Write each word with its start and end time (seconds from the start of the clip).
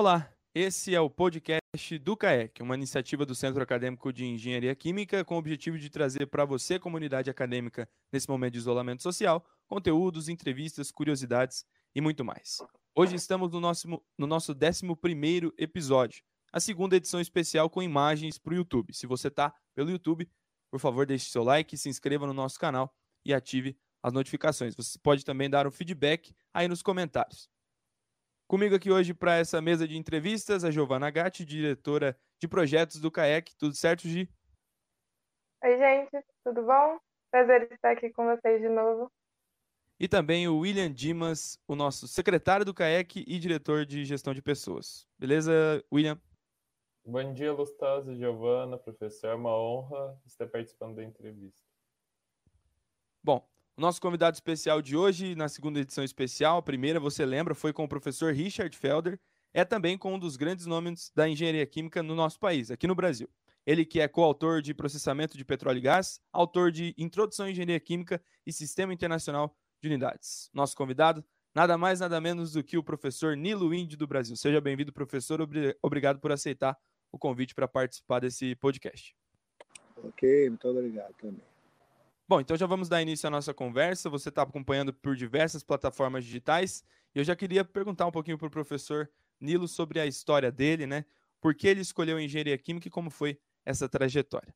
Olá, 0.00 0.32
esse 0.54 0.94
é 0.94 1.00
o 1.00 1.10
podcast 1.10 1.98
do 1.98 2.16
CAEC, 2.16 2.62
uma 2.62 2.76
iniciativa 2.76 3.26
do 3.26 3.34
Centro 3.34 3.60
Acadêmico 3.60 4.12
de 4.12 4.24
Engenharia 4.24 4.72
Química 4.76 5.24
com 5.24 5.34
o 5.34 5.38
objetivo 5.38 5.76
de 5.76 5.90
trazer 5.90 6.26
para 6.26 6.44
você, 6.44 6.78
comunidade 6.78 7.28
acadêmica, 7.28 7.90
nesse 8.12 8.28
momento 8.28 8.52
de 8.52 8.58
isolamento 8.60 9.02
social, 9.02 9.44
conteúdos, 9.66 10.28
entrevistas, 10.28 10.92
curiosidades 10.92 11.66
e 11.96 12.00
muito 12.00 12.24
mais. 12.24 12.58
Hoje 12.94 13.16
estamos 13.16 13.50
no 13.50 13.58
nosso, 13.58 13.88
no 14.16 14.28
nosso 14.28 14.52
11 14.52 15.52
episódio, 15.58 16.22
a 16.52 16.60
segunda 16.60 16.94
edição 16.94 17.20
especial 17.20 17.68
com 17.68 17.82
imagens 17.82 18.38
para 18.38 18.52
o 18.52 18.56
YouTube. 18.56 18.94
Se 18.94 19.04
você 19.04 19.26
está 19.26 19.52
pelo 19.74 19.90
YouTube, 19.90 20.30
por 20.70 20.78
favor, 20.78 21.06
deixe 21.06 21.28
seu 21.28 21.42
like, 21.42 21.76
se 21.76 21.88
inscreva 21.88 22.24
no 22.24 22.32
nosso 22.32 22.56
canal 22.56 22.94
e 23.24 23.34
ative 23.34 23.76
as 24.00 24.12
notificações. 24.12 24.76
Você 24.76 24.96
pode 24.96 25.24
também 25.24 25.50
dar 25.50 25.66
um 25.66 25.72
feedback 25.72 26.32
aí 26.54 26.68
nos 26.68 26.82
comentários. 26.82 27.50
Comigo 28.48 28.74
aqui 28.74 28.90
hoje 28.90 29.12
para 29.12 29.36
essa 29.36 29.60
mesa 29.60 29.86
de 29.86 29.98
entrevistas, 29.98 30.64
a 30.64 30.70
Giovana 30.70 31.10
Gatti, 31.10 31.44
diretora 31.44 32.18
de 32.40 32.48
projetos 32.48 32.98
do 32.98 33.10
CAEC. 33.10 33.54
Tudo 33.58 33.74
certo, 33.74 34.08
Gi? 34.08 34.26
Oi, 35.62 35.76
gente, 35.76 36.24
tudo 36.42 36.62
bom? 36.62 36.98
Prazer 37.30 37.70
estar 37.70 37.90
aqui 37.90 38.08
com 38.08 38.24
vocês 38.24 38.62
de 38.62 38.70
novo. 38.70 39.12
E 40.00 40.08
também 40.08 40.48
o 40.48 40.60
William 40.60 40.90
Dimas, 40.90 41.60
o 41.68 41.76
nosso 41.76 42.08
secretário 42.08 42.64
do 42.64 42.72
CAEC 42.72 43.22
e 43.28 43.38
diretor 43.38 43.84
de 43.84 44.02
gestão 44.06 44.32
de 44.32 44.40
pessoas. 44.40 45.06
Beleza, 45.18 45.84
William? 45.92 46.18
Bom 47.04 47.34
dia, 47.34 47.52
Lustosa 47.52 48.14
e 48.14 48.16
Giovana, 48.16 48.78
professor. 48.78 49.26
É 49.26 49.34
uma 49.34 49.54
honra 49.54 50.18
estar 50.24 50.46
participando 50.46 50.96
da 50.96 51.04
entrevista. 51.04 51.68
Bom, 53.22 53.46
o 53.78 53.80
nosso 53.80 54.00
convidado 54.00 54.34
especial 54.34 54.82
de 54.82 54.96
hoje, 54.96 55.36
na 55.36 55.48
segunda 55.48 55.78
edição 55.78 56.02
especial, 56.02 56.58
a 56.58 56.62
primeira, 56.62 56.98
você 56.98 57.24
lembra, 57.24 57.54
foi 57.54 57.72
com 57.72 57.84
o 57.84 57.88
professor 57.88 58.34
Richard 58.34 58.76
Felder, 58.76 59.20
é 59.54 59.64
também 59.64 59.96
com 59.96 60.12
um 60.12 60.18
dos 60.18 60.36
grandes 60.36 60.66
nomes 60.66 61.12
da 61.14 61.28
engenharia 61.28 61.64
química 61.64 62.02
no 62.02 62.16
nosso 62.16 62.40
país, 62.40 62.72
aqui 62.72 62.88
no 62.88 62.94
Brasil. 62.96 63.30
Ele 63.64 63.84
que 63.84 64.00
é 64.00 64.08
coautor 64.08 64.60
de 64.60 64.74
Processamento 64.74 65.38
de 65.38 65.44
Petróleo 65.44 65.78
e 65.78 65.82
Gás, 65.82 66.20
autor 66.32 66.72
de 66.72 66.92
Introdução 66.98 67.46
à 67.46 67.50
Engenharia 67.52 67.78
Química 67.78 68.20
e 68.44 68.52
Sistema 68.52 68.92
Internacional 68.92 69.56
de 69.80 69.86
Unidades. 69.86 70.50
Nosso 70.52 70.74
convidado, 70.74 71.24
nada 71.54 71.78
mais, 71.78 72.00
nada 72.00 72.20
menos 72.20 72.54
do 72.54 72.64
que 72.64 72.76
o 72.76 72.82
professor 72.82 73.36
Nilo 73.36 73.72
Índio 73.72 73.96
do 73.96 74.08
Brasil. 74.08 74.34
Seja 74.34 74.60
bem-vindo, 74.60 74.92
professor. 74.92 75.38
Obrigado 75.80 76.18
por 76.18 76.32
aceitar 76.32 76.76
o 77.12 77.18
convite 77.18 77.54
para 77.54 77.68
participar 77.68 78.18
desse 78.18 78.56
podcast. 78.56 79.14
Ok, 80.02 80.48
muito 80.50 80.66
obrigado 80.66 81.14
também. 81.20 81.57
Bom, 82.28 82.42
então 82.42 82.58
já 82.58 82.66
vamos 82.66 82.90
dar 82.90 83.00
início 83.00 83.26
à 83.26 83.30
nossa 83.30 83.54
conversa. 83.54 84.10
Você 84.10 84.28
está 84.28 84.42
acompanhando 84.42 84.92
por 84.92 85.16
diversas 85.16 85.62
plataformas 85.62 86.26
digitais. 86.26 86.84
E 87.14 87.18
eu 87.18 87.24
já 87.24 87.34
queria 87.34 87.64
perguntar 87.64 88.06
um 88.06 88.10
pouquinho 88.10 88.36
para 88.36 88.48
o 88.48 88.50
professor 88.50 89.08
Nilo 89.40 89.66
sobre 89.66 89.98
a 89.98 90.04
história 90.04 90.52
dele, 90.52 90.86
né? 90.86 91.06
Por 91.40 91.54
que 91.54 91.66
ele 91.66 91.80
escolheu 91.80 92.20
engenharia 92.20 92.58
química 92.58 92.86
e 92.86 92.90
como 92.90 93.08
foi 93.08 93.38
essa 93.64 93.88
trajetória? 93.88 94.54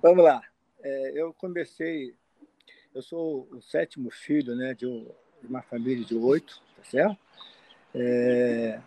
Vamos 0.00 0.22
lá. 0.22 0.40
É, 0.80 1.20
eu 1.20 1.34
comecei. 1.34 2.14
Eu 2.94 3.02
sou 3.02 3.48
o 3.50 3.60
sétimo 3.60 4.08
filho, 4.08 4.54
né, 4.54 4.72
de, 4.72 4.86
uma 5.42 5.62
família 5.62 6.04
de 6.04 6.14
oito, 6.14 6.62
tá 6.76 6.84
certo? 6.84 7.18
É, 7.92 8.80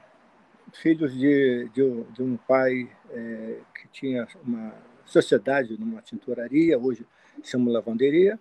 filhos 0.75 1.13
de, 1.13 1.69
de, 1.73 2.03
de, 2.03 2.23
um 2.23 2.37
pai 2.37 2.89
é, 3.09 3.59
que 3.75 3.87
tinha 3.89 4.25
uma 4.43 4.73
sociedade 5.05 5.77
numa 5.77 6.01
tinturaria, 6.01 6.79
hoje 6.79 7.05
chama 7.43 7.71
lavanderia. 7.71 8.39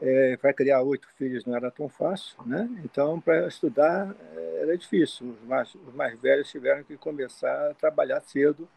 É, 0.00 0.36
para 0.36 0.52
criar 0.52 0.82
oito 0.82 1.08
filhos 1.16 1.46
não 1.46 1.56
era 1.56 1.70
tão 1.70 1.88
fácil, 1.88 2.36
né? 2.44 2.68
Então, 2.84 3.18
para 3.18 3.46
estudar 3.48 4.14
é, 4.34 4.58
era 4.62 4.76
difícil. 4.76 5.30
Os 5.30 5.48
mais, 5.48 5.74
os 5.74 5.94
mais 5.94 6.18
velhos 6.20 6.50
tiveram 6.50 6.84
que 6.84 6.96
começar 6.96 7.70
a 7.70 7.74
trabalhar 7.74 8.20
cedo 8.20 8.68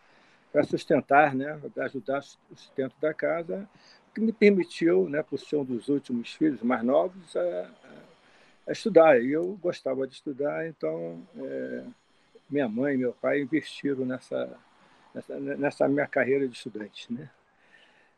para 0.51 0.63
sustentar, 0.63 1.35
né? 1.35 1.59
Para 1.73 1.85
ajudar 1.85 2.19
o 2.19 2.55
sustento 2.55 2.95
da 3.01 3.13
casa, 3.13 3.67
o 4.09 4.13
que 4.13 4.21
me 4.21 4.31
permitiu, 4.31 5.09
né? 5.09 5.21
Por 5.21 5.37
ser 5.37 5.57
um 5.57 5.65
dos 5.65 5.89
últimos 5.89 6.33
filhos 6.33 6.61
mais 6.61 6.83
novos, 6.83 7.35
a, 7.35 7.69
a 8.67 8.71
estudar. 8.71 9.21
E 9.21 9.31
eu 9.31 9.57
gostava 9.61 10.07
de 10.07 10.13
estudar, 10.13 10.67
então 10.67 11.21
é, 11.37 11.83
minha 12.49 12.67
mãe 12.69 12.95
e 12.95 12.97
meu 12.97 13.13
pai 13.13 13.41
investiram 13.41 14.05
nessa, 14.05 14.57
nessa, 15.13 15.39
nessa 15.39 15.87
minha 15.87 16.07
carreira 16.07 16.47
de 16.47 16.55
estudante, 16.55 17.11
né? 17.11 17.29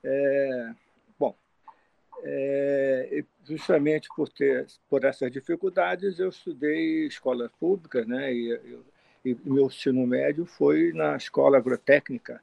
É, 0.03 0.71
é, 2.23 3.23
justamente 3.43 4.07
por 4.15 4.29
ter 4.29 4.67
por 4.89 5.03
essas 5.03 5.31
dificuldades, 5.31 6.19
eu 6.19 6.29
estudei 6.29 7.05
escola 7.07 7.51
pública, 7.59 8.05
né? 8.05 8.33
E, 8.33 8.79
e, 9.25 9.37
meu 9.43 9.67
ensino 9.67 10.05
médio 10.05 10.45
foi 10.45 10.91
na 10.93 11.15
escola 11.15 11.57
agrotécnica 11.57 12.41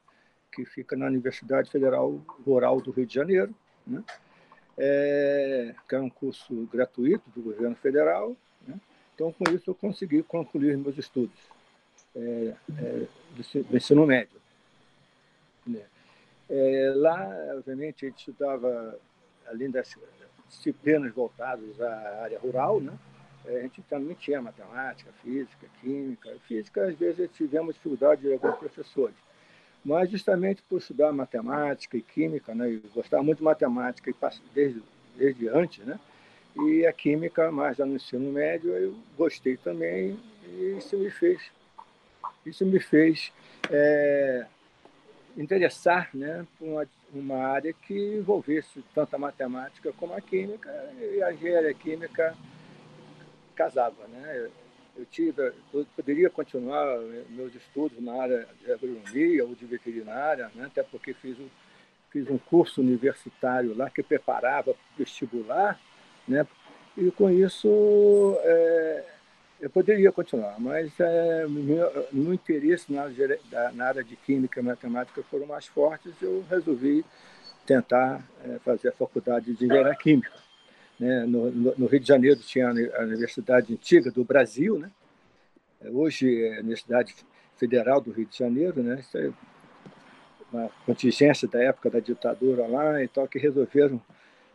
que 0.52 0.64
fica 0.64 0.96
na 0.96 1.06
Universidade 1.06 1.70
Federal 1.70 2.12
Rural 2.44 2.80
do 2.80 2.90
Rio 2.90 3.06
de 3.06 3.14
Janeiro, 3.14 3.54
né? 3.86 4.02
É, 4.76 5.74
que 5.88 5.94
é 5.94 6.00
um 6.00 6.10
curso 6.10 6.68
gratuito 6.72 7.28
do 7.30 7.42
governo 7.42 7.74
federal. 7.76 8.36
Né? 8.66 8.78
Então, 9.14 9.32
com 9.32 9.44
isso, 9.52 9.70
eu 9.70 9.74
consegui 9.74 10.22
concluir 10.22 10.76
meus 10.76 10.96
estudos 10.96 11.36
é, 12.14 12.54
é, 12.78 13.06
do, 13.34 13.76
ensino 13.76 14.06
médio. 14.06 14.40
Né? 15.66 15.82
É, 16.48 16.92
lá, 16.94 17.28
obviamente, 17.56 18.06
a 18.06 18.08
gente 18.08 18.20
estudava 18.20 18.96
além 19.48 19.70
das 19.70 19.94
disciplinas 20.48 21.12
voltadas 21.12 21.80
à 21.80 22.22
área 22.22 22.38
rural, 22.38 22.80
né? 22.80 22.92
a 23.46 23.60
gente 23.60 23.80
também 23.82 24.14
tinha 24.14 24.42
matemática, 24.42 25.10
física, 25.22 25.66
química. 25.80 26.36
Física, 26.46 26.84
às 26.86 26.94
vezes, 26.98 27.30
tivemos 27.32 27.74
dificuldade 27.74 28.22
de 28.22 28.32
alguns 28.32 28.56
professores. 28.56 29.16
Mas, 29.84 30.10
justamente 30.10 30.62
por 30.68 30.78
estudar 30.78 31.12
matemática 31.12 31.96
e 31.96 32.02
química, 32.02 32.54
né? 32.54 32.68
eu 32.68 32.82
gostava 32.94 33.22
muito 33.22 33.38
de 33.38 33.44
matemática 33.44 34.12
desde, 34.54 34.82
desde 35.16 35.48
antes, 35.48 35.84
né? 35.86 35.98
e 36.56 36.86
a 36.86 36.92
química, 36.92 37.50
mais 37.50 37.76
já 37.76 37.86
no 37.86 37.96
ensino 37.96 38.32
médio, 38.32 38.72
eu 38.72 38.94
gostei 39.16 39.56
também, 39.56 40.18
e 40.44 40.76
isso 40.78 40.98
me 40.98 41.10
fez, 41.10 41.40
isso 42.44 42.66
me 42.66 42.80
fez 42.80 43.32
é, 43.70 44.46
interessar 45.36 46.10
né, 46.12 46.46
por 46.58 46.66
uma, 46.66 46.86
uma 47.12 47.46
área 47.46 47.72
que 47.72 47.94
envolvesse 48.16 48.84
tanto 48.94 49.14
a 49.14 49.18
matemática 49.18 49.92
como 49.92 50.14
a 50.14 50.20
química, 50.20 50.70
e 51.00 51.22
a 51.22 51.32
engenharia 51.32 51.74
química 51.74 52.36
casava. 53.54 54.06
Né? 54.08 54.50
Eu, 54.96 55.06
tive, 55.06 55.52
eu 55.72 55.86
poderia 55.96 56.28
continuar 56.28 56.98
meus 57.30 57.54
estudos 57.54 58.00
na 58.00 58.22
área 58.22 58.48
de 58.60 58.72
agronomia 58.72 59.44
ou 59.44 59.54
de 59.54 59.64
veterinária, 59.64 60.50
né? 60.54 60.66
até 60.66 60.82
porque 60.82 61.14
fiz, 61.14 61.36
fiz 62.10 62.28
um 62.28 62.38
curso 62.38 62.80
universitário 62.80 63.76
lá 63.76 63.88
que 63.88 64.02
preparava 64.02 64.74
para 64.74 64.94
o 64.94 64.98
vestibular, 64.98 65.80
né? 66.26 66.46
e 66.96 67.10
com 67.10 67.30
isso 67.30 68.36
é, 68.42 69.04
eu 69.60 69.68
poderia 69.68 70.12
continuar, 70.12 70.58
mas 70.58 70.92
é, 71.00 71.46
meu, 71.48 72.08
meu 72.12 72.34
interesse 72.34 72.92
na, 72.92 73.10
na, 73.72 73.84
área 73.86 74.04
de 74.04 74.14
química 74.16 74.60
e 74.60 74.62
matemática 74.62 75.22
foram 75.24 75.46
mais 75.46 75.66
fortes. 75.66 76.12
Eu 76.22 76.44
resolvi 76.48 77.04
tentar 77.66 78.22
é, 78.44 78.58
fazer 78.60 78.88
a 78.88 78.92
faculdade 78.92 79.52
de 79.54 79.64
engenharia 79.64 79.94
química. 79.96 80.32
Né? 80.98 81.24
No, 81.26 81.50
no, 81.50 81.74
no, 81.76 81.86
Rio 81.86 82.00
de 82.00 82.06
Janeiro 82.06 82.40
tinha 82.40 82.68
a 82.68 83.02
Universidade 83.02 83.72
Antiga 83.72 84.10
do 84.10 84.24
Brasil, 84.24 84.78
né? 84.78 84.90
hoje 85.86 86.44
é 86.44 86.56
a 86.56 86.60
Universidade 86.60 87.14
Federal 87.56 88.00
do 88.00 88.12
Rio 88.12 88.26
de 88.26 88.36
Janeiro, 88.36 88.82
né? 88.82 89.00
Isso 89.00 89.18
é 89.18 89.32
uma 90.52 90.70
contingência 90.86 91.46
da 91.48 91.60
época 91.62 91.90
da 91.90 92.00
ditadura 92.00 92.66
lá 92.66 93.02
e 93.02 93.08
tal, 93.08 93.26
que 93.26 93.38
resolveram 93.38 94.00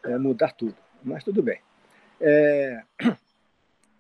é, 0.04 0.18
mudar 0.18 0.54
tudo. 0.54 0.76
Mas 1.04 1.24
tudo 1.24 1.44
bem. 1.44 1.60
É... 2.20 2.82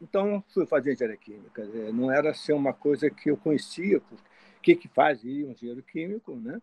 Então, 0.04 0.44
fui 0.50 0.66
fazer 0.66 0.94
engenharia 0.94 1.18
química. 1.18 1.66
Não 1.94 2.12
era 2.12 2.34
ser 2.34 2.52
uma 2.52 2.74
coisa 2.74 3.10
que 3.10 3.32
eu 3.32 3.38
conhecia, 3.38 4.00
o 4.00 4.62
que, 4.62 4.76
que 4.76 4.90
fazia 4.90 5.48
um 5.48 5.52
engenheiro 5.52 5.82
químico, 5.82 6.36
né? 6.36 6.62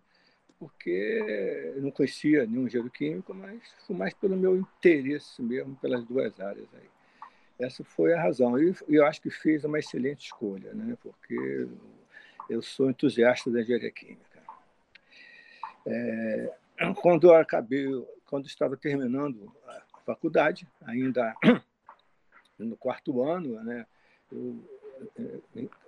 porque 0.61 1.73
não 1.79 1.91
conhecia 1.91 2.45
nenhum 2.45 2.67
engenheiro 2.67 2.91
químico, 2.91 3.33
mas 3.33 3.59
foi 3.87 3.97
mais 3.97 4.13
pelo 4.13 4.37
meu 4.37 4.55
interesse 4.55 5.41
mesmo 5.41 5.75
pelas 5.77 6.05
duas 6.05 6.39
áreas 6.39 6.69
aí. 6.75 6.89
Essa 7.59 7.83
foi 7.83 8.13
a 8.13 8.23
razão. 8.23 8.59
E 8.59 8.75
eu 8.89 9.07
acho 9.07 9.23
que 9.23 9.31
fiz 9.31 9.65
uma 9.65 9.79
excelente 9.79 10.27
escolha, 10.27 10.75
né? 10.75 10.99
porque 11.03 11.67
eu 12.51 12.61
sou 12.61 12.91
entusiasta 12.91 13.51
da 13.51 13.63
engenharia 13.63 13.91
química. 13.91 14.43
É, 15.87 16.53
quando 17.01 17.29
eu 17.29 17.35
acabei, 17.35 17.87
quando 18.27 18.47
estava 18.47 18.77
terminando 18.77 19.51
a 19.67 19.83
faculdade, 20.05 20.69
ainda 20.83 21.35
no 22.65 22.77
quarto 22.77 23.23
ano, 23.23 23.63
né, 23.63 23.87
eu 24.31 24.59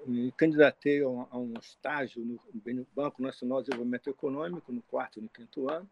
me 0.06 0.32
candidatei 0.32 1.02
a 1.02 1.08
um 1.08 1.54
estágio 1.60 2.24
no 2.24 2.86
Banco 2.94 3.22
Nacional 3.22 3.58
de 3.58 3.66
Desenvolvimento 3.66 4.08
Econômico, 4.08 4.72
no 4.72 4.82
quarto 4.82 5.19
e 5.19 5.22
no 5.22 5.28
quinto 5.28 5.70
ano. 5.70 5.88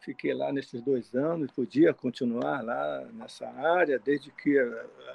Fiquei 0.00 0.34
lá 0.34 0.52
nesses 0.52 0.82
dois 0.82 1.14
anos, 1.14 1.50
podia 1.50 1.94
continuar 1.94 2.62
lá 2.62 3.04
nessa 3.14 3.48
área, 3.48 3.98
desde 3.98 4.30
que 4.30 4.58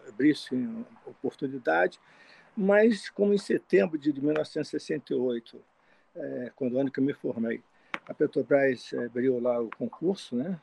abrisse 0.07 0.55
oportunidade, 1.05 1.99
Mas, 2.57 3.09
como 3.09 3.33
em 3.33 3.37
setembro 3.37 3.97
de 3.97 4.11
1968, 4.11 5.61
é, 6.15 6.51
quando 6.55 6.73
o 6.73 6.79
ano 6.79 6.91
que 6.91 6.99
eu 6.99 7.03
me 7.03 7.13
formei, 7.13 7.63
a 8.05 8.13
Petrobras 8.13 8.91
é, 8.91 9.05
abriu 9.05 9.39
lá 9.39 9.61
o 9.61 9.69
concurso, 9.69 10.35
né, 10.35 10.59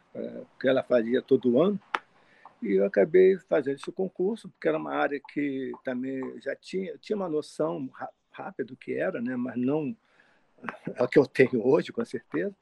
que 0.61 0.69
ela 0.69 0.83
fazia 0.83 1.23
todo 1.23 1.63
ano, 1.63 1.81
e 2.67 2.77
eu 2.77 2.85
acabei 2.85 3.39
fazendo 3.49 3.77
esse 3.77 3.93
concurso, 3.93 4.49
porque 4.49 4.69
era 4.69 4.79
uma 4.79 4.95
área 4.95 5.21
que 5.33 5.73
também 5.85 6.41
já 6.41 6.55
tinha, 6.57 6.97
tinha 6.99 7.17
uma 7.17 7.29
noção 7.29 7.89
rápida 8.31 8.65
do 8.65 8.77
que 8.77 8.95
era, 8.95 9.21
né, 9.21 9.37
mas 9.37 9.57
não 9.57 9.97
a 10.99 11.07
que 11.07 11.19
eu 11.19 11.27
tenho 11.27 11.67
hoje, 11.67 11.93
com 11.93 12.05
certeza 12.05 12.55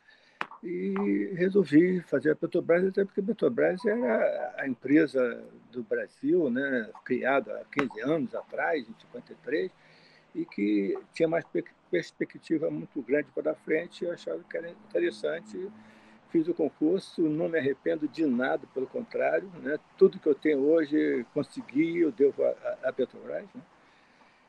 e 0.65 1.35
resolvi 1.35 2.01
fazer 2.01 2.31
a 2.31 2.37
Petrobras, 2.37 2.87
até 2.87 3.05
porque 3.05 3.21
a 3.21 3.25
Petrobras 3.25 3.85
era 3.85 4.55
a 4.57 4.67
empresa 4.67 5.45
do 5.71 5.83
Brasil, 5.83 6.49
né, 6.49 6.91
criada 7.05 7.61
há 7.61 7.65
15 7.67 8.01
anos 8.01 8.35
atrás, 8.35 8.89
em 8.89 8.95
53, 9.03 9.71
e 10.35 10.47
que 10.47 10.99
tinha 11.13 11.29
mais 11.29 11.45
perspectiva 11.91 12.71
muito 12.71 13.03
grande 13.03 13.29
para 13.35 13.55
frente. 13.55 14.05
Eu 14.05 14.13
achava 14.13 14.43
que 14.43 14.57
era 14.57 14.71
interessante. 14.71 15.71
Fiz 16.35 16.49
o 16.49 16.53
concurso, 16.53 17.23
não 17.23 17.49
me 17.49 17.61
arrependo 17.61 18.09
de 18.09 18.27
nada, 18.27 18.67
pelo 18.75 18.89
contrário. 18.89 19.49
Né, 19.63 19.79
tudo 19.97 20.19
que 20.19 20.29
eu 20.29 20.35
tenho 20.35 20.59
hoje, 20.59 21.25
consegui, 21.33 22.01
eu 22.01 22.11
devo 22.11 22.43
à 22.83 22.93
Petrobras. 22.93 23.47
Né. 23.55 23.63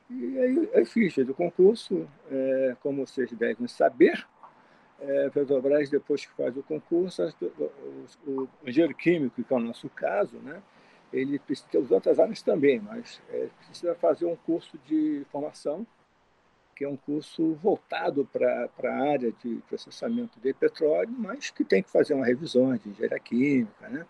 E 0.10 0.40
aí 0.40 0.70
eu 0.74 0.86
fiz, 0.88 1.14
fiz 1.14 1.30
o 1.30 1.34
concurso, 1.36 2.10
é, 2.32 2.76
como 2.82 3.06
vocês 3.06 3.32
devem 3.34 3.68
saber, 3.68 4.26
é, 5.00 5.30
Petrobras, 5.30 5.88
depois 5.88 6.26
que 6.26 6.34
faz 6.34 6.58
o 6.58 6.64
concurso, 6.64 7.22
o, 8.26 8.32
o, 8.32 8.50
engenheiro 8.66 8.96
químico, 8.96 9.44
que 9.44 9.54
é 9.54 9.56
o 9.56 9.60
nosso 9.60 9.88
caso, 9.88 10.38
né, 10.38 10.64
ele 11.14 11.38
precisa 11.38 11.68
as 11.78 11.92
outras 11.92 12.20
áreas 12.20 12.42
também, 12.42 12.80
mas 12.80 13.22
é, 13.30 13.48
precisa 13.68 13.94
fazer 13.94 14.26
um 14.26 14.36
curso 14.36 14.76
de 14.88 15.24
formação, 15.32 15.86
que 16.76 16.84
é 16.84 16.90
um 16.90 16.98
curso 16.98 17.54
voltado 17.56 18.26
para 18.26 18.70
a 18.84 19.12
área 19.12 19.32
de 19.44 19.62
processamento 19.68 20.40
de 20.40 20.54
petróleo, 20.54 21.14
mas 21.18 21.50
que 21.50 21.64
tem 21.64 21.82
que 21.82 21.90
fazer 21.90 22.14
uma 22.14 22.26
revisão 22.26 22.76
de 22.76 22.90
engenharia 22.90 23.20
química, 23.20 23.88
né? 23.88 24.06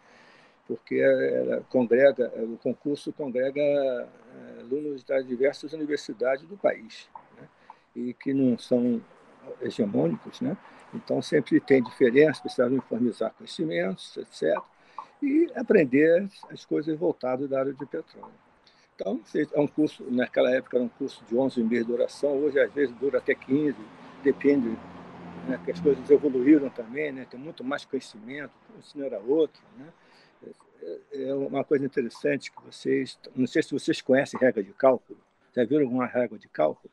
porque 0.68 0.96
ela 0.96 1.64
congrega, 1.70 2.32
o 2.44 2.58
concurso 2.58 3.14
congrega 3.14 3.62
é, 3.62 4.62
alunos 4.62 5.04
das 5.04 5.26
diversas 5.28 5.74
universidades 5.74 6.48
do 6.48 6.58
país, 6.58 7.08
né? 7.38 7.48
e 7.96 8.14
que 8.14 8.34
não 8.34 8.58
são 8.58 9.00
hegemônicos, 9.62 10.42
né? 10.42 10.58
Então, 10.94 11.22
sempre 11.22 11.60
tem 11.60 11.84
diferença, 11.84 12.42
precisa 12.42 12.66
uniformizar 12.66 13.32
conhecimentos, 13.34 14.18
etc. 14.18 14.58
E 15.22 15.52
aprender 15.56 16.28
as 16.50 16.66
coisas 16.66 16.98
voltadas 16.98 17.50
da 17.50 17.60
área 17.60 17.74
de 17.74 17.86
petróleo. 17.86 18.45
Então, 18.96 19.20
é 19.54 19.60
um 19.60 19.68
curso, 19.68 20.04
naquela 20.10 20.50
época 20.52 20.78
era 20.78 20.86
um 20.86 20.90
curso 20.90 21.24
de 21.26 21.36
11 21.36 21.62
meses 21.64 21.86
de 21.86 21.92
duração, 21.92 22.32
hoje 22.38 22.60
às 22.60 22.72
vezes 22.74 22.96
dura 22.96 23.18
até 23.18 23.36
15, 23.36 23.76
depende, 24.24 24.70
né, 25.48 25.60
que 25.64 25.72
as 25.72 25.80
coisas 25.82 26.10
evoluíram 26.10 26.70
também, 26.70 27.12
né, 27.12 27.28
tem 27.30 27.38
muito 27.40 27.64
mais 27.64 27.84
conhecimento, 27.84 28.52
o 28.74 28.80
ensino 28.80 29.04
era 29.04 29.20
outro. 29.20 29.62
Né. 29.78 29.88
É, 30.82 31.24
é 31.30 31.36
uma 31.36 31.64
coisa 31.64 31.86
interessante 31.86 32.52
que 32.52 32.64
vocês, 32.66 33.20
não 33.36 33.46
sei 33.46 33.62
se 33.64 33.72
vocês 33.72 34.02
conhecem 34.02 34.40
regra 34.40 34.64
de 34.64 34.72
cálculo, 34.72 35.20
já 35.54 35.66
viram 35.66 35.84
alguma 35.84 36.06
regra 36.06 36.40
de 36.40 36.48
cálculo? 36.48 36.92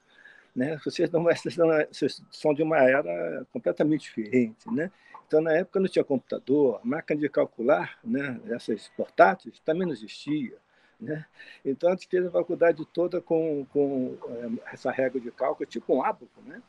Né? 0.54 0.78
Vocês, 0.84 1.08
não, 1.10 1.22
vocês, 1.24 1.56
não, 1.56 1.68
vocês 1.90 2.20
são 2.32 2.52
de 2.52 2.62
uma 2.62 2.78
era 2.78 3.46
completamente 3.52 4.02
diferente. 4.02 4.70
Né? 4.70 4.90
Então, 5.26 5.40
na 5.40 5.52
época 5.52 5.78
não 5.78 5.88
tinha 5.88 6.04
computador, 6.04 6.80
máquina 6.84 7.20
de 7.20 7.28
calcular, 7.28 7.98
né? 8.04 8.40
essas 8.50 8.88
portáteis, 8.96 9.60
também 9.60 9.86
não 9.86 9.92
existia. 9.92 10.56
Né? 11.02 11.24
Então, 11.64 11.90
a 11.90 11.92
gente 11.92 12.06
fez 12.06 12.24
a 12.24 12.30
faculdade 12.30 12.86
toda 12.86 13.20
com, 13.20 13.66
com 13.72 14.16
é, 14.28 14.72
essa 14.72 14.90
regra 14.90 15.20
de 15.20 15.32
cálculo, 15.32 15.68
tipo 15.68 15.94
um 15.94 16.02
ábaco, 16.02 16.40
né? 16.46 16.62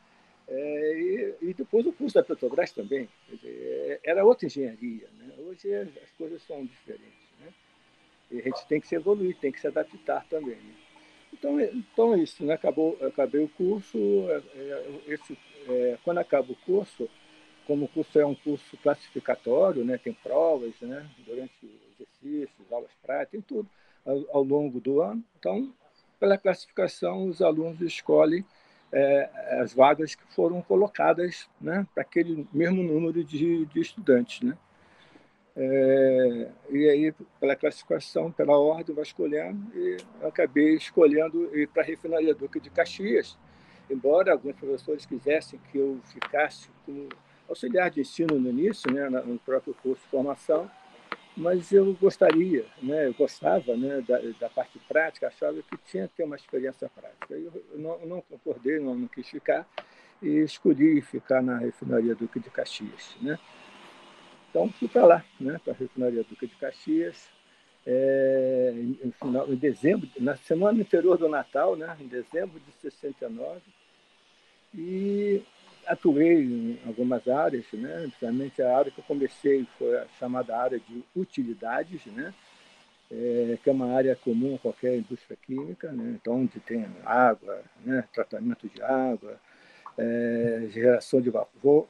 É, 0.48 0.98
e, 0.98 1.50
e, 1.50 1.54
depois 1.54 1.86
o 1.86 1.92
curso 1.92 2.16
da 2.16 2.22
Petrobras 2.22 2.72
também. 2.72 3.08
Dizer, 3.30 4.00
era 4.02 4.24
outra 4.24 4.46
engenharia. 4.46 5.08
Né? 5.16 5.32
Hoje 5.38 5.72
as 5.74 6.10
coisas 6.18 6.42
são 6.42 6.66
diferentes. 6.66 7.28
Né? 7.40 7.52
E 8.32 8.40
a 8.40 8.42
gente 8.42 8.66
tem 8.66 8.80
que 8.80 8.88
se 8.88 8.96
evoluir, 8.96 9.36
tem 9.36 9.52
que 9.52 9.60
se 9.60 9.68
adaptar 9.68 10.26
também. 10.28 10.56
Né? 10.56 10.74
Então, 11.32 11.60
então 11.60 12.14
é 12.14 12.18
isso, 12.18 12.44
né? 12.44 12.54
Acabou, 12.54 12.98
acabei 13.00 13.42
o 13.42 13.48
curso. 13.48 13.98
Esse, 15.06 15.38
é, 15.68 15.96
quando 16.04 16.18
acaba 16.18 16.52
o 16.52 16.56
curso, 16.56 17.08
como 17.66 17.86
o 17.86 17.88
curso 17.88 18.18
é 18.18 18.26
um 18.26 18.34
curso 18.34 18.76
classificatório, 18.78 19.84
né? 19.84 19.96
Tem 19.96 20.12
provas, 20.12 20.74
né? 20.80 21.08
Durante 21.24 21.52
exercícios, 21.94 22.70
aulas 22.70 22.90
práticas, 23.02 23.30
tem 23.30 23.40
tudo 23.40 23.68
ao, 24.06 24.42
longo 24.42 24.80
do 24.80 25.00
ano. 25.00 25.22
Então, 25.38 25.72
pela 26.18 26.38
classificação, 26.38 27.28
os 27.28 27.42
alunos 27.42 27.80
escolhem 27.80 28.44
é, 28.92 29.30
as 29.60 29.74
vagas 29.74 30.14
que 30.14 30.24
foram 30.34 30.62
colocadas, 30.62 31.48
né? 31.60 31.86
Para 31.94 32.02
aquele 32.02 32.46
mesmo 32.52 32.82
número 32.82 33.24
de, 33.24 33.66
de 33.66 33.80
estudantes, 33.80 34.40
né? 34.40 34.56
É, 35.56 36.48
e 36.70 36.88
aí, 36.88 37.14
pela 37.38 37.54
classificação, 37.54 38.30
pela 38.30 38.58
ordem, 38.58 38.94
vai 38.94 39.04
escolhendo, 39.04 39.70
e 39.74 39.96
eu 40.20 40.28
acabei 40.28 40.74
escolhendo 40.74 41.56
ir 41.56 41.68
para 41.68 41.82
a 41.82 41.86
refinaria 41.86 42.34
Duque 42.34 42.58
de 42.58 42.70
Caxias, 42.70 43.38
embora 43.88 44.32
alguns 44.32 44.56
professores 44.56 45.06
quisessem 45.06 45.60
que 45.70 45.78
eu 45.78 46.00
ficasse 46.04 46.68
como 46.84 47.08
auxiliar 47.48 47.90
de 47.90 48.00
ensino 48.00 48.38
no 48.38 48.50
início, 48.50 48.92
né, 48.92 49.08
no 49.08 49.38
próprio 49.38 49.74
curso 49.74 50.02
de 50.02 50.08
formação, 50.08 50.68
mas 51.36 51.72
eu 51.72 51.92
gostaria, 51.94 52.64
né, 52.80 53.08
eu 53.08 53.14
gostava 53.14 53.76
né, 53.76 54.00
da, 54.06 54.18
da 54.38 54.48
parte 54.48 54.78
prática, 54.88 55.26
achava 55.26 55.60
que 55.62 55.76
tinha 55.84 56.06
que 56.06 56.14
ter 56.14 56.24
uma 56.24 56.36
experiência 56.36 56.88
prática. 56.88 57.34
Eu, 57.34 57.64
não, 57.74 58.06
não 58.06 58.20
concordei, 58.22 58.78
não, 58.78 58.94
não 58.94 59.08
quis 59.08 59.28
ficar, 59.28 59.66
e 60.22 60.28
escolhi 60.38 61.00
ficar 61.02 61.42
na 61.42 61.58
refinaria 61.58 62.14
Duque 62.14 62.38
de 62.38 62.50
Caxias. 62.50 63.16
Né? 63.20 63.38
Então, 64.48 64.70
fui 64.70 64.86
para 64.86 65.04
lá, 65.04 65.24
né, 65.40 65.60
para 65.64 65.72
a 65.72 65.76
refinaria 65.76 66.22
Duca 66.22 66.46
de 66.46 66.54
Caxias, 66.54 67.28
é, 67.86 68.72
em, 69.04 69.12
final, 69.12 69.52
em 69.52 69.56
dezembro, 69.56 70.08
na 70.18 70.36
semana 70.36 70.80
anterior 70.80 71.18
do 71.18 71.28
Natal, 71.28 71.76
né, 71.76 71.96
em 72.00 72.06
dezembro 72.06 72.60
de 72.60 72.72
69, 72.80 73.60
e 74.72 75.42
atuei 75.86 76.42
em 76.42 76.78
algumas 76.86 77.26
áreas, 77.28 77.64
né, 77.72 78.02
principalmente 78.02 78.62
a 78.62 78.76
área 78.76 78.90
que 78.90 78.98
eu 78.98 79.04
comecei 79.04 79.66
foi 79.78 79.96
a 79.96 80.06
chamada 80.18 80.56
área 80.56 80.78
de 80.78 81.04
utilidades, 81.14 82.04
né, 82.06 82.32
é, 83.10 83.58
que 83.62 83.68
é 83.68 83.72
uma 83.72 83.92
área 83.94 84.16
comum 84.16 84.54
a 84.54 84.58
qualquer 84.58 84.96
indústria 84.96 85.36
química, 85.40 85.92
né, 85.92 86.18
então 86.20 86.42
onde 86.42 86.60
tem 86.60 86.86
água, 87.04 87.62
né, 87.84 88.04
tratamento 88.12 88.68
de 88.68 88.82
água, 88.82 89.38
é, 89.96 90.66
geração 90.70 91.20
de 91.20 91.30
vapor, 91.30 91.86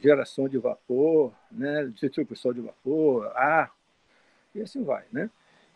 geração 0.00 0.48
de 0.48 0.58
vapor, 0.58 1.32
né, 1.50 1.86
distribuição 1.86 2.52
de 2.52 2.60
vapor, 2.60 3.30
ar, 3.34 3.74
e 4.54 4.62
assim 4.62 4.84
vai. 4.84 5.04
Né? 5.12 5.28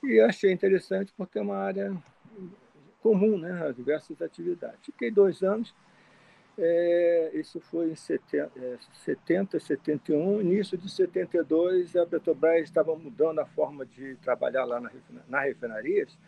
E 0.02 0.20
achei 0.20 0.52
interessante 0.52 1.12
porque 1.16 1.38
é 1.38 1.42
uma 1.42 1.56
área 1.56 1.94
comum 3.02 3.38
né, 3.38 3.66
a 3.66 3.72
diversas 3.72 4.20
atividades. 4.22 4.78
Fiquei 4.84 5.10
dois 5.10 5.42
anos, 5.42 5.74
é, 6.58 7.30
isso 7.34 7.60
foi 7.60 7.90
em 7.90 7.94
70, 7.94 8.50
é, 8.56 8.76
70, 9.04 9.60
71, 9.60 10.40
início 10.40 10.76
de 10.76 10.90
72, 10.90 11.94
a 11.96 12.04
Petrobras 12.04 12.64
estava 12.64 12.96
mudando 12.96 13.38
a 13.38 13.46
forma 13.46 13.86
de 13.86 14.16
trabalhar 14.16 14.64
lá 14.64 14.80
na, 14.80 14.90
na 15.28 15.40
refinarias, 15.40 16.18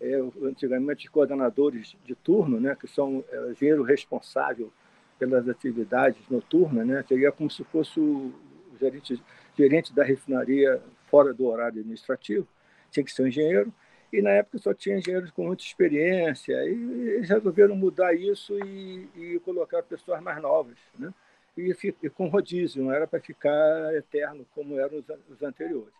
é, 0.00 0.14
antigamente 0.42 1.10
coordenadores 1.10 1.96
de 2.04 2.14
turno, 2.14 2.60
né, 2.60 2.76
que 2.78 2.88
são 2.88 3.24
é, 3.30 3.52
engenheiro 3.52 3.82
responsável 3.84 4.72
pelas 5.18 5.48
atividades 5.48 6.28
noturnas, 6.28 6.86
né? 6.86 7.04
seria 7.06 7.32
como 7.32 7.50
se 7.50 7.64
fosse 7.64 7.98
o 7.98 8.32
gerente, 8.78 9.20
gerente 9.56 9.92
da 9.92 10.04
refinaria 10.04 10.80
fora 11.06 11.34
do 11.34 11.46
horário 11.46 11.80
administrativo, 11.80 12.46
tinha 12.90 13.04
que 13.04 13.10
ser 13.10 13.24
um 13.24 13.26
engenheiro, 13.26 13.72
e 14.12 14.22
na 14.22 14.30
época 14.30 14.58
só 14.58 14.72
tinha 14.72 14.96
engenheiros 14.96 15.30
com 15.30 15.46
muita 15.46 15.62
experiência, 15.62 16.54
e 16.64 17.10
eles 17.10 17.28
resolveram 17.28 17.76
mudar 17.76 18.14
isso 18.14 18.58
e, 18.64 19.08
e 19.16 19.40
colocar 19.40 19.82
pessoas 19.82 20.22
mais 20.22 20.40
novas, 20.40 20.76
né? 20.98 21.12
e, 21.56 21.76
e 22.02 22.10
com 22.10 22.28
rodízio, 22.28 22.84
não 22.84 22.92
era 22.92 23.06
para 23.06 23.20
ficar 23.20 23.94
eterno 23.94 24.46
como 24.54 24.78
eram 24.78 24.98
os, 24.98 25.06
os 25.28 25.42
anteriores. 25.42 25.92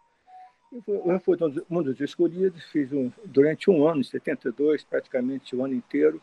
Eu 0.87 1.19
fui 1.21 1.37
um 1.71 1.83
dos 1.83 1.99
escolhidos, 2.01 2.63
fiz 2.65 2.93
um, 2.93 3.11
durante 3.25 3.71
um 3.71 3.87
ano, 3.89 4.01
em 4.01 4.05
72, 4.05 4.85
praticamente 4.85 5.57
o 5.57 5.65
ano 5.65 5.75
inteiro, 5.75 6.21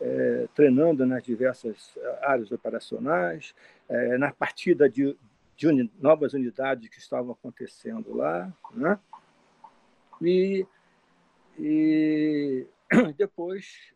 é, 0.00 0.48
treinando 0.54 1.06
nas 1.06 1.22
diversas 1.22 1.96
áreas 2.22 2.50
operacionais, 2.50 3.54
é, 3.88 4.18
na 4.18 4.32
partida 4.32 4.88
de, 4.88 5.16
de 5.56 5.90
novas 6.00 6.34
unidades 6.34 6.88
que 6.88 6.98
estavam 6.98 7.32
acontecendo 7.32 8.16
lá. 8.16 8.52
Né? 8.72 8.98
E, 10.20 10.66
e 11.58 12.66
depois, 13.16 13.92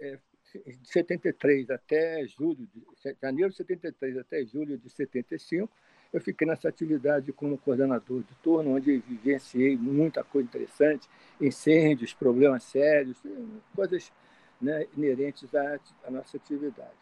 é, 0.00 0.18
de 0.54 0.88
73 0.88 1.70
até 1.70 2.26
julho, 2.26 2.68
de 2.74 3.16
janeiro 3.20 3.50
de 3.50 3.56
73 3.56 4.18
até 4.18 4.44
julho 4.44 4.78
de 4.78 4.88
75, 4.88 5.70
eu 6.12 6.20
fiquei 6.20 6.46
nessa 6.46 6.68
atividade 6.68 7.32
como 7.32 7.58
coordenador 7.58 8.22
de 8.22 8.34
turno, 8.36 8.76
onde 8.76 8.98
vivenciei 8.98 9.76
muita 9.76 10.24
coisa 10.24 10.48
interessante, 10.48 11.08
incêndios, 11.40 12.14
problemas 12.14 12.64
sérios, 12.64 13.22
coisas 13.74 14.10
né, 14.60 14.86
inerentes 14.96 15.54
à, 15.54 15.78
à 16.04 16.10
nossa 16.10 16.36
atividade. 16.36 16.96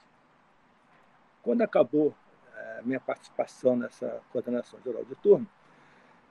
Quando 1.42 1.62
acabou 1.62 2.14
a 2.52 2.82
minha 2.82 2.98
participação 2.98 3.76
nessa 3.76 4.20
coordenação 4.32 4.80
geral 4.82 5.04
de 5.04 5.14
turno, 5.16 5.48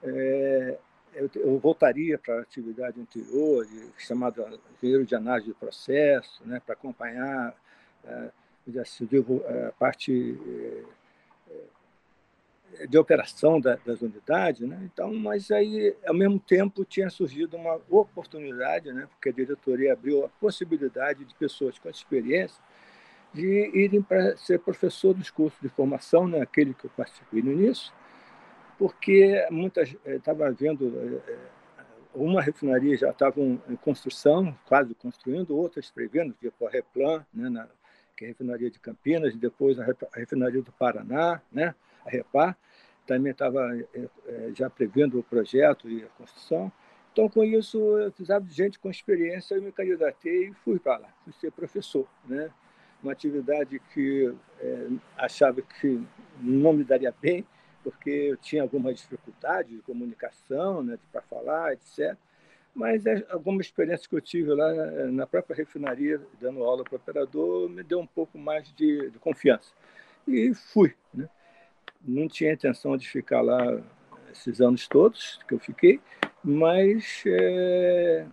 é, 0.02 0.78
eu, 1.14 1.30
eu, 1.34 1.58
voltaria 1.58 2.18
para 2.18 2.38
a 2.38 2.40
atividade 2.42 3.00
anterior, 3.00 3.66
chamada 3.96 4.58
engenheiro 4.76 5.04
de 5.04 5.14
análise 5.14 5.48
de 5.48 5.54
processo, 5.54 6.42
né, 6.44 6.60
para 6.64 6.74
acompanhar 6.74 7.54
é, 8.04 8.30
digo, 9.08 9.42
a 9.68 9.72
parte 9.72 10.38
é, 11.48 12.86
de 12.86 12.98
operação 12.98 13.60
da, 13.60 13.76
das 13.76 14.02
unidades, 14.02 14.68
né? 14.68 14.78
Então, 14.92 15.14
mas 15.14 15.50
aí, 15.50 15.94
ao 16.06 16.14
mesmo 16.14 16.38
tempo, 16.38 16.84
tinha 16.84 17.08
surgido 17.08 17.56
uma 17.56 17.80
oportunidade, 17.88 18.92
né? 18.92 19.08
Porque 19.12 19.30
a 19.30 19.32
diretoria 19.32 19.92
abriu 19.92 20.24
a 20.24 20.28
possibilidade 20.28 21.24
de 21.24 21.34
pessoas 21.34 21.78
com 21.78 21.88
experiência 21.88 22.62
de 23.32 23.70
irem 23.74 24.02
para 24.02 24.36
ser 24.36 24.58
professor 24.60 25.14
dos 25.14 25.30
cursos 25.30 25.60
de 25.60 25.68
formação, 25.68 26.26
né? 26.26 26.40
Aquele 26.40 26.74
que 26.74 26.86
eu 26.86 26.90
participei 26.96 27.42
no 27.42 27.52
início, 27.52 27.92
porque 28.78 29.46
muitas 29.50 29.94
estava 30.04 30.48
eh, 30.48 30.52
vendo 30.52 31.20
eh, 31.26 31.36
uma 32.14 32.40
refinaria 32.42 32.96
já 32.96 33.10
estava 33.10 33.40
em 33.40 33.76
construção, 33.82 34.56
quase 34.66 34.94
construindo, 34.94 35.56
outras 35.56 35.90
prevendo, 35.90 36.34
tipo 36.34 36.66
a 36.66 36.70
Replan, 36.70 37.24
né? 37.32 37.48
Na, 37.48 37.68
que 38.16 38.24
é 38.24 38.28
a 38.28 38.30
refinaria 38.30 38.70
de 38.70 38.78
Campinas, 38.78 39.36
depois 39.36 39.78
a 39.78 39.86
refinaria 40.14 40.62
do 40.62 40.72
Paraná, 40.72 41.40
né? 41.52 41.74
a 42.04 42.10
Repar, 42.10 42.56
também 43.06 43.32
estava 43.32 43.60
é, 43.94 44.50
já 44.54 44.70
prevendo 44.70 45.18
o 45.18 45.22
projeto 45.22 45.88
e 45.88 46.02
a 46.02 46.08
construção. 46.08 46.72
Então, 47.12 47.28
com 47.28 47.44
isso, 47.44 47.78
eu 47.78 48.10
precisava 48.10 48.44
de 48.44 48.54
gente 48.54 48.78
com 48.78 48.90
experiência, 48.90 49.54
eu 49.54 49.62
me 49.62 49.70
candidatei 49.70 50.48
e 50.48 50.54
fui 50.64 50.78
para 50.78 50.98
lá, 50.98 51.08
fui 51.24 51.32
ser 51.34 51.52
professor. 51.52 52.06
Né? 52.26 52.50
Uma 53.02 53.12
atividade 53.12 53.80
que 53.92 54.34
é, 54.60 54.88
achava 55.16 55.62
que 55.62 56.02
não 56.40 56.72
me 56.72 56.84
daria 56.84 57.14
bem, 57.20 57.46
porque 57.86 58.10
eu 58.10 58.36
tinha 58.36 58.62
alguma 58.62 58.92
dificuldade 58.92 59.76
de 59.76 59.82
comunicação, 59.82 60.82
né, 60.82 60.98
para 61.12 61.22
falar, 61.22 61.72
etc. 61.72 62.16
Mas 62.74 63.06
é, 63.06 63.24
alguma 63.30 63.60
experiência 63.60 64.08
que 64.08 64.16
eu 64.16 64.20
tive 64.20 64.52
lá 64.52 64.72
na 65.12 65.24
própria 65.24 65.54
refinaria, 65.54 66.20
dando 66.40 66.64
aula 66.64 66.82
para 66.82 66.94
o 66.94 66.96
operador, 66.96 67.68
me 67.68 67.84
deu 67.84 68.00
um 68.00 68.06
pouco 68.06 68.36
mais 68.36 68.74
de, 68.74 69.08
de 69.08 69.18
confiança. 69.20 69.70
E 70.26 70.52
fui. 70.52 70.96
Né? 71.14 71.28
Não 72.02 72.26
tinha 72.26 72.52
intenção 72.52 72.96
de 72.96 73.08
ficar 73.08 73.40
lá 73.40 73.80
esses 74.32 74.60
anos 74.60 74.88
todos 74.88 75.38
que 75.46 75.54
eu 75.54 75.60
fiquei, 75.60 76.00
mas 76.42 77.22
é, 77.24 78.26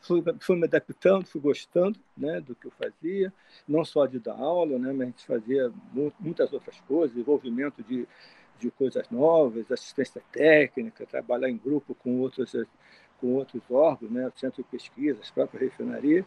fui, 0.00 0.24
fui, 0.40 0.56
me 0.56 0.64
adaptando, 0.64 1.26
fui 1.26 1.40
gostando 1.40 2.00
né, 2.16 2.40
do 2.40 2.54
que 2.54 2.66
eu 2.66 2.72
fazia, 2.72 3.30
não 3.68 3.84
só 3.84 4.06
de 4.06 4.18
dar 4.18 4.36
aula, 4.36 4.78
né, 4.78 4.90
mas 4.90 5.00
a 5.02 5.04
gente 5.04 5.26
fazia 5.26 5.70
muitas 6.18 6.50
outras 6.50 6.80
coisas, 6.80 7.14
envolvimento 7.14 7.82
de, 7.82 8.08
de 8.58 8.70
coisas 8.70 9.08
novas, 9.10 9.70
assistência 9.70 10.22
técnica, 10.32 11.06
trabalhar 11.06 11.50
em 11.50 11.56
grupo 11.56 11.94
com 11.94 12.20
outras 12.20 12.54
com 13.20 13.34
outros 13.34 13.62
órgãos, 13.70 14.10
né, 14.10 14.26
o 14.28 14.38
Centro 14.38 14.62
de 14.62 14.68
Pesquisa, 14.68 15.18
própria 15.34 15.60
refinaria, 15.60 16.26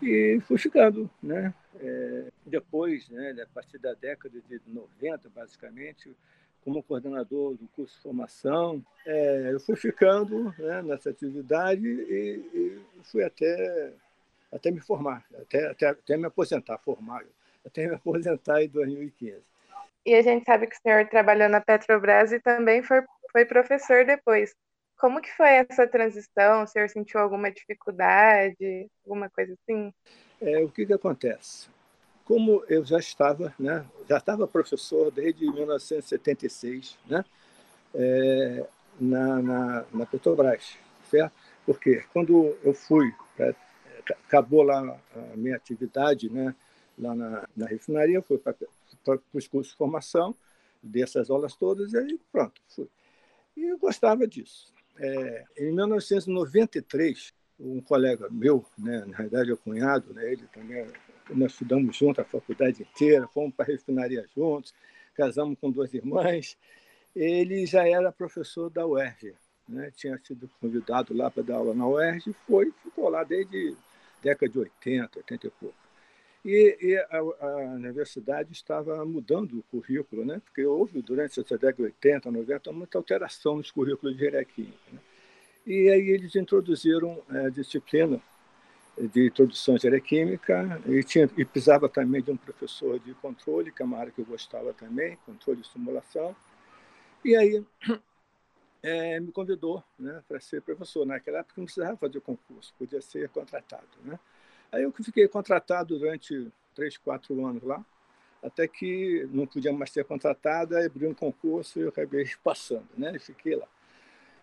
e 0.00 0.40
fui 0.42 0.56
ficando. 0.58 1.10
Né? 1.22 1.52
É, 1.80 2.30
depois, 2.46 3.08
né, 3.10 3.36
a 3.42 3.46
partir 3.54 3.78
da 3.78 3.92
década 3.94 4.40
de 4.48 4.60
90, 4.66 5.28
basicamente, 5.28 6.10
como 6.64 6.82
coordenador 6.82 7.54
do 7.56 7.68
curso 7.76 7.94
de 7.94 8.02
formação, 8.02 8.82
é, 9.06 9.50
eu 9.52 9.60
fui 9.60 9.76
ficando 9.76 10.54
né, 10.58 10.82
nessa 10.82 11.10
atividade 11.10 11.86
e, 11.86 12.40
e, 12.54 12.82
fui 13.02 13.22
até, 13.22 13.92
até 14.50 14.70
me 14.70 14.80
formar, 14.80 15.24
até, 15.38 15.66
até, 15.66 15.88
até 15.88 16.16
me 16.16 16.24
aposentar, 16.24 16.78
formar, 16.78 17.22
até 17.66 17.86
me 17.86 17.94
aposentar 17.94 18.62
em 18.62 18.68
2015. 18.68 19.42
E 20.06 20.14
a 20.14 20.22
gente 20.22 20.44
sabe 20.44 20.66
que 20.66 20.76
o 20.76 20.80
senhor 20.80 21.08
trabalhou 21.08 21.48
na 21.48 21.60
Petrobras 21.60 22.30
e 22.30 22.38
também 22.38 22.82
foi, 22.82 23.02
foi 23.32 23.44
professor 23.46 24.04
depois. 24.04 24.54
Como 24.98 25.20
que 25.20 25.30
foi 25.32 25.48
essa 25.48 25.86
transição? 25.86 26.62
O 26.62 26.66
senhor 26.66 26.88
sentiu 26.88 27.20
alguma 27.20 27.50
dificuldade, 27.50 28.88
alguma 29.04 29.30
coisa 29.30 29.54
assim? 29.54 29.92
É, 30.40 30.62
o 30.62 30.68
que, 30.68 30.84
que 30.86 30.92
acontece? 30.92 31.68
Como 32.24 32.62
eu 32.68 32.84
já 32.84 32.98
estava, 32.98 33.54
né, 33.58 33.84
já 34.08 34.18
estava 34.18 34.46
professor 34.46 35.10
desde 35.10 35.50
1976, 35.50 36.98
né, 37.06 37.24
é, 37.94 38.66
na, 39.00 39.42
na, 39.42 39.84
na, 39.92 40.06
Petrobras, 40.06 40.78
certo? 41.10 41.32
Porque 41.66 42.04
quando 42.12 42.56
eu 42.62 42.74
fui, 42.74 43.12
pra, 43.36 43.54
acabou 44.26 44.62
lá 44.62 44.98
a 45.16 45.36
minha 45.36 45.56
atividade, 45.56 46.30
né, 46.30 46.54
lá 46.98 47.14
na, 47.14 47.48
na 47.56 47.66
refinaria, 47.66 48.22
fui 48.22 48.38
para 48.38 48.54
os 49.32 49.46
cursos 49.46 49.72
de 49.72 49.78
formação, 49.78 50.34
dessas 50.82 51.30
aulas 51.30 51.54
todas, 51.54 51.92
e 51.92 51.98
aí 51.98 52.20
pronto, 52.30 52.60
fui. 52.68 52.88
E 53.56 53.64
eu 53.64 53.78
gostava 53.78 54.26
disso. 54.26 54.72
É, 54.98 55.44
em 55.58 55.72
1993, 55.72 57.32
um 57.58 57.80
colega 57.80 58.28
meu, 58.30 58.64
né, 58.76 59.04
na 59.06 59.16
realidade 59.16 59.50
é 59.50 59.54
o 59.54 59.56
cunhado, 59.56 60.12
né, 60.12 60.32
ele 60.32 60.46
também, 60.52 60.86
nós 61.30 61.52
estudamos 61.52 61.96
junto 61.96 62.20
a 62.20 62.24
faculdade 62.24 62.82
inteira, 62.82 63.26
fomos 63.28 63.54
para 63.54 63.64
a 63.64 63.68
refinaria 63.68 64.26
juntos, 64.34 64.74
casamos 65.14 65.58
com 65.60 65.70
duas 65.70 65.92
irmãs. 65.94 66.56
Ele 67.14 67.64
já 67.64 67.86
era 67.86 68.10
professor 68.10 68.68
da 68.68 68.86
UERJ, 68.86 69.34
né, 69.68 69.90
tinha 69.96 70.18
sido 70.18 70.50
convidado 70.60 71.14
lá 71.14 71.30
para 71.30 71.42
dar 71.42 71.56
aula 71.56 71.74
na 71.74 71.86
UERJ, 71.86 72.34
foi, 72.46 72.72
ficou 72.82 73.08
lá 73.08 73.22
desde 73.24 73.76
década 74.22 74.50
de 74.50 74.58
80, 74.58 75.18
80 75.18 75.46
e 75.46 75.50
pouco. 75.50 75.83
E, 76.44 76.76
e 76.80 76.96
a, 76.96 77.18
a, 77.18 77.56
universidade 77.74 78.52
estava 78.52 79.02
mudando 79.04 79.58
o 79.58 79.62
currículo, 79.62 80.26
né? 80.26 80.42
porque 80.44 80.64
houve, 80.64 81.00
durante 81.00 81.40
essa 81.40 81.56
década 81.56 81.76
de 81.76 81.82
80, 81.84 82.30
90, 82.30 82.72
muita 82.72 82.98
alteração 82.98 83.56
nos 83.56 83.70
currículos 83.70 84.16
de 84.16 84.44
química. 84.44 84.92
Né? 84.92 84.98
E 85.66 85.88
aí 85.88 86.10
eles 86.10 86.36
introduziram 86.36 87.22
a 87.30 87.48
disciplina 87.48 88.20
de 88.98 89.26
introdução 89.26 89.74
à 89.74 89.76
engenharia 89.76 90.00
química 90.00 90.80
e, 90.86 91.02
tinha, 91.02 91.28
e 91.36 91.44
precisava 91.44 91.88
também 91.88 92.22
de 92.22 92.30
um 92.30 92.36
professor 92.36 92.98
de 93.00 93.14
controle, 93.14 93.72
que 93.72 93.80
é 93.80 93.84
uma 93.84 93.98
área 93.98 94.12
que 94.12 94.20
eu 94.20 94.26
gostava 94.26 94.74
também, 94.74 95.16
controle 95.24 95.62
e 95.62 95.66
simulação. 95.66 96.36
E 97.24 97.34
aí 97.34 97.64
é, 98.82 99.18
me 99.18 99.32
convidou 99.32 99.82
né, 99.98 100.22
para 100.28 100.38
ser 100.40 100.60
professor. 100.60 101.06
Naquela 101.06 101.38
época 101.38 101.54
não 101.56 101.64
precisava 101.64 101.96
fazer 101.96 102.20
concurso, 102.20 102.74
podia 102.78 103.00
ser 103.00 103.30
contratado. 103.30 103.88
Né? 104.04 104.18
Aí 104.74 104.82
eu 104.82 104.90
fiquei 104.90 105.28
contratado 105.28 105.96
durante 105.96 106.50
três, 106.74 106.96
quatro 106.96 107.46
anos 107.46 107.62
lá, 107.62 107.84
até 108.42 108.66
que 108.66 109.24
não 109.30 109.46
podia 109.46 109.72
mais 109.72 109.90
ser 109.90 110.04
contratado, 110.04 110.76
aí 110.76 110.86
abriu 110.86 111.08
um 111.08 111.14
concurso 111.14 111.78
e 111.78 111.82
eu 111.82 111.90
acabei 111.90 112.28
passando, 112.42 112.88
né? 112.98 113.12
E 113.14 113.18
fiquei 113.20 113.54
lá. 113.54 113.68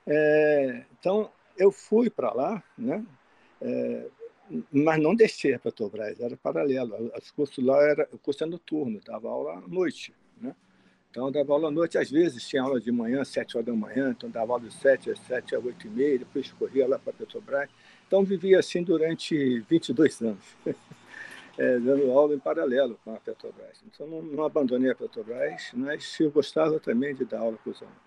É, 0.07 0.85
então, 0.97 1.29
eu 1.57 1.69
fui 1.69 2.09
para 2.09 2.31
lá, 2.31 2.63
né? 2.77 3.05
É, 3.61 4.07
mas 4.71 5.01
não 5.01 5.13
deixei 5.13 5.53
a 5.53 5.59
Petrobras, 5.59 6.17
era 6.19 6.37
paralelo. 6.37 6.95
O 6.95 7.33
curso 7.35 7.61
lá 7.61 7.81
era, 7.83 8.07
o 8.13 8.17
curso 8.17 8.41
era 8.41 8.51
noturno, 8.51 9.01
dava 9.05 9.27
aula 9.27 9.57
à 9.57 9.61
noite, 9.67 10.13
né? 10.39 10.55
Então, 11.09 11.29
dava 11.29 11.51
aula 11.51 11.67
à 11.67 11.71
noite, 11.71 11.97
às 11.97 12.09
vezes 12.09 12.47
tinha 12.47 12.61
aula 12.61 12.79
de 12.79 12.89
manhã, 12.89 13.25
sete 13.25 13.57
horas 13.57 13.65
da 13.65 13.73
manhã, 13.73 14.11
então 14.11 14.29
dava 14.29 14.53
aula 14.53 14.63
de 14.63 14.73
sete 14.73 15.11
às 15.11 15.19
sete 15.19 15.53
às 15.53 15.63
oito 15.63 15.87
e 15.87 15.89
meia, 15.89 16.19
depois 16.19 16.49
corria 16.53 16.87
lá 16.87 16.97
para 16.97 17.11
a 17.11 17.15
Petrobras. 17.15 17.69
Então, 18.11 18.25
vivi 18.25 18.53
assim 18.55 18.83
durante 18.83 19.61
22 19.61 20.21
anos, 20.21 20.43
é, 21.57 21.79
dando 21.79 22.11
aula 22.11 22.35
em 22.35 22.39
paralelo 22.39 22.99
com 23.05 23.15
a 23.15 23.17
Petrobras. 23.17 23.81
Então, 23.87 24.05
não, 24.05 24.21
não, 24.21 24.43
abandonei 24.43 24.91
a 24.91 24.95
Petrobras, 24.95 25.71
mas 25.73 26.19
eu 26.19 26.29
gostava 26.29 26.77
também 26.77 27.15
de 27.15 27.23
dar 27.23 27.39
aula 27.39 27.57
para 27.63 27.71
os 27.71 27.81
alunos. 27.81 28.01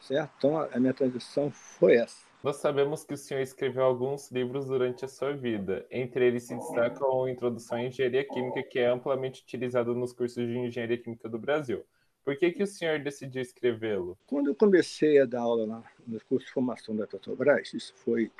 Certo? 0.00 0.32
Então, 0.38 0.58
a 0.58 0.80
minha 0.80 0.94
transição 0.94 1.50
foi 1.50 1.96
essa. 1.96 2.24
Nós 2.42 2.56
sabemos 2.56 3.04
que 3.04 3.12
o 3.12 3.16
senhor 3.18 3.42
escreveu 3.42 3.84
alguns 3.84 4.30
livros 4.30 4.68
durante 4.68 5.04
a 5.04 5.08
sua 5.08 5.34
vida. 5.34 5.84
Entre 5.90 6.26
eles 6.26 6.44
se 6.44 6.54
destacam 6.54 7.28
Introdução 7.28 7.76
à 7.76 7.82
Engenharia 7.82 8.24
Química, 8.24 8.62
que 8.62 8.78
é 8.78 8.86
amplamente 8.86 9.42
utilizado 9.42 9.94
nos 9.94 10.14
cursos 10.14 10.46
de 10.46 10.56
Engenharia 10.56 10.96
Química 10.96 11.28
do 11.28 11.38
Brasil. 11.38 11.84
Por 12.24 12.38
que, 12.38 12.52
que 12.52 12.62
o 12.62 12.66
senhor 12.66 13.00
decidiu 13.00 13.42
escrevê-lo? 13.42 14.16
Quando 14.26 14.48
eu 14.48 14.54
comecei 14.54 15.20
a 15.20 15.26
dar 15.26 15.42
aula 15.42 15.66
lá, 15.66 15.84
nos 16.06 16.22
cursos 16.22 16.46
de 16.46 16.54
formação 16.54 16.96
da 16.96 17.06
Petrobras, 17.06 17.74
isso 17.74 17.92
foi 17.96 18.32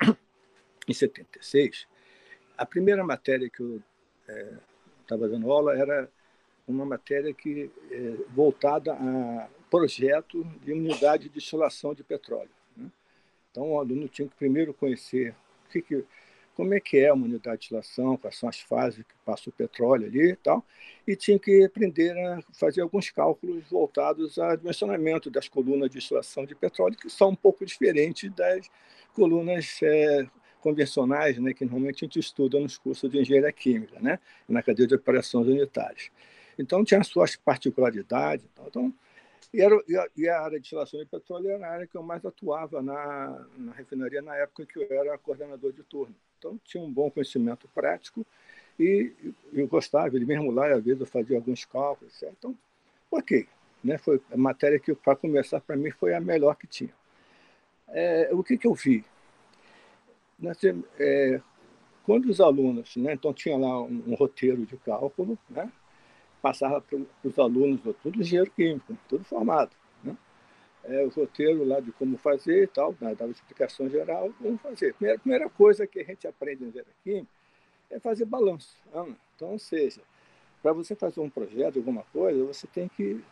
em 0.87 0.93
76, 0.93 1.87
a 2.57 2.65
primeira 2.65 3.03
matéria 3.03 3.49
que 3.49 3.61
eu 3.61 3.81
estava 5.01 5.25
é, 5.25 5.29
dando 5.29 5.51
aula 5.51 5.77
era 5.77 6.09
uma 6.67 6.85
matéria 6.85 7.33
que 7.33 7.71
é, 7.91 8.13
voltada 8.29 8.93
a 8.93 9.47
projeto 9.69 10.43
de 10.63 10.73
unidade 10.73 11.23
de 11.23 11.29
destilação 11.29 11.93
de 11.93 12.03
petróleo. 12.03 12.49
Né? 12.75 12.89
Então, 13.51 13.71
o 13.71 13.79
aluno 13.79 14.07
tinha 14.07 14.27
que 14.27 14.35
primeiro 14.35 14.73
conhecer 14.73 15.35
o 15.65 15.71
que, 15.71 15.81
que 15.81 16.05
como 16.55 16.73
é 16.73 16.79
que 16.79 16.97
é 16.97 17.13
uma 17.13 17.25
unidade 17.25 17.57
de 17.57 17.59
destilação, 17.59 18.17
quais 18.17 18.35
são 18.35 18.49
as 18.49 18.59
fases 18.59 19.05
que 19.05 19.13
passa 19.23 19.47
o 19.47 19.53
petróleo 19.53 20.07
ali 20.07 20.31
e 20.31 20.35
tal, 20.35 20.65
e 21.05 21.15
tinha 21.15 21.37
que 21.37 21.63
aprender 21.63 22.17
a 22.17 22.41
fazer 22.51 22.81
alguns 22.81 23.11
cálculos 23.11 23.63
voltados 23.69 24.39
ao 24.39 24.57
dimensionamento 24.57 25.29
das 25.29 25.47
colunas 25.47 25.87
de 25.87 25.99
destilação 25.99 26.45
de 26.45 26.55
petróleo, 26.55 26.97
que 26.97 27.11
são 27.11 27.29
um 27.29 27.35
pouco 27.35 27.63
diferentes 27.63 28.31
das 28.31 28.67
colunas 29.13 29.79
é, 29.83 30.27
convencionais, 30.61 31.37
né, 31.37 31.53
que 31.53 31.65
normalmente 31.65 32.03
a 32.03 32.07
gente 32.07 32.19
estuda 32.19 32.59
nos 32.59 32.77
cursos 32.77 33.09
de 33.09 33.19
engenharia 33.19 33.51
química, 33.51 33.99
né, 33.99 34.19
na 34.47 34.61
cadeia 34.61 34.87
de 34.87 34.95
operações 34.95 35.47
unitárias. 35.47 36.11
Então, 36.57 36.83
tinha 36.83 36.99
as 36.99 37.07
suas 37.07 37.35
particularidades. 37.35 38.45
Então, 38.65 38.93
e, 39.53 39.61
era, 39.61 39.75
e 40.15 40.27
a 40.27 40.41
área 40.41 40.59
de 40.59 40.65
instalação 40.65 40.99
de 40.99 41.05
petróleo 41.05 41.49
era 41.49 41.67
a 41.67 41.71
área 41.71 41.87
que 41.87 41.95
eu 41.95 42.03
mais 42.03 42.25
atuava 42.25 42.81
na, 42.81 43.45
na 43.57 43.71
refinaria 43.73 44.21
na 44.21 44.35
época 44.35 44.65
que 44.65 44.79
eu 44.79 44.87
era 44.89 45.17
coordenador 45.17 45.71
de 45.71 45.83
turno. 45.83 46.15
Então, 46.37 46.59
tinha 46.63 46.83
um 46.83 46.91
bom 46.91 47.09
conhecimento 47.09 47.67
prático 47.73 48.25
e 48.79 49.11
eu 49.53 49.67
gostava, 49.67 50.15
ele 50.15 50.25
mesmo 50.25 50.51
lá, 50.51 50.73
às 50.73 50.83
vezes 50.83 50.99
eu 50.99 51.07
fazia 51.07 51.37
alguns 51.37 51.65
cálculos, 51.65 52.13
certo? 52.13 52.35
Então, 52.37 52.57
ok. 53.09 53.47
Né? 53.83 53.97
Foi 53.97 54.21
a 54.31 54.37
matéria 54.37 54.79
que, 54.79 54.93
para 54.93 55.15
começar, 55.15 55.61
para 55.61 55.75
mim, 55.75 55.91
foi 55.91 56.13
a 56.13 56.19
melhor 56.19 56.55
que 56.55 56.67
tinha. 56.67 56.93
É, 57.89 58.29
o 58.33 58.43
que, 58.43 58.57
que 58.57 58.67
eu 58.67 58.73
vi? 58.73 59.03
É, 60.99 61.41
quando 62.03 62.25
os 62.25 62.39
alunos, 62.39 62.95
né, 62.95 63.13
então 63.13 63.33
tinha 63.33 63.57
lá 63.57 63.81
um, 63.81 64.03
um 64.07 64.15
roteiro 64.15 64.65
de 64.65 64.77
cálculo, 64.77 65.37
né, 65.49 65.71
passava 66.41 66.79
para 66.79 66.99
os 67.23 67.39
alunos, 67.39 67.81
tudo 68.01 68.21
engenheiro 68.21 68.51
químico, 68.51 68.97
tudo 69.09 69.23
formado. 69.23 69.75
Né? 70.03 70.15
É, 70.83 71.03
o 71.03 71.09
roteiro 71.09 71.65
lá 71.65 71.79
de 71.79 71.91
como 71.91 72.17
fazer 72.17 72.63
e 72.63 72.67
tal, 72.67 72.95
né, 73.01 73.15
dava 73.15 73.31
explicação 73.31 73.89
geral, 73.89 74.31
como 74.41 74.57
fazer. 74.57 74.93
Primeira, 74.93 75.19
primeira 75.19 75.49
coisa 75.49 75.87
que 75.87 75.99
a 75.99 76.03
gente 76.03 76.27
aprende 76.27 76.63
em 76.63 76.67
engenharia 76.67 76.93
química 77.03 77.27
é 77.89 77.99
fazer 77.99 78.25
balanço. 78.25 78.77
Né? 78.93 79.15
Então, 79.35 79.51
ou 79.51 79.59
seja, 79.59 80.01
para 80.61 80.73
você 80.73 80.95
fazer 80.95 81.19
um 81.19 81.29
projeto, 81.29 81.77
alguma 81.77 82.03
coisa, 82.13 82.43
você 82.45 82.67
tem 82.67 82.87
que 82.87 83.23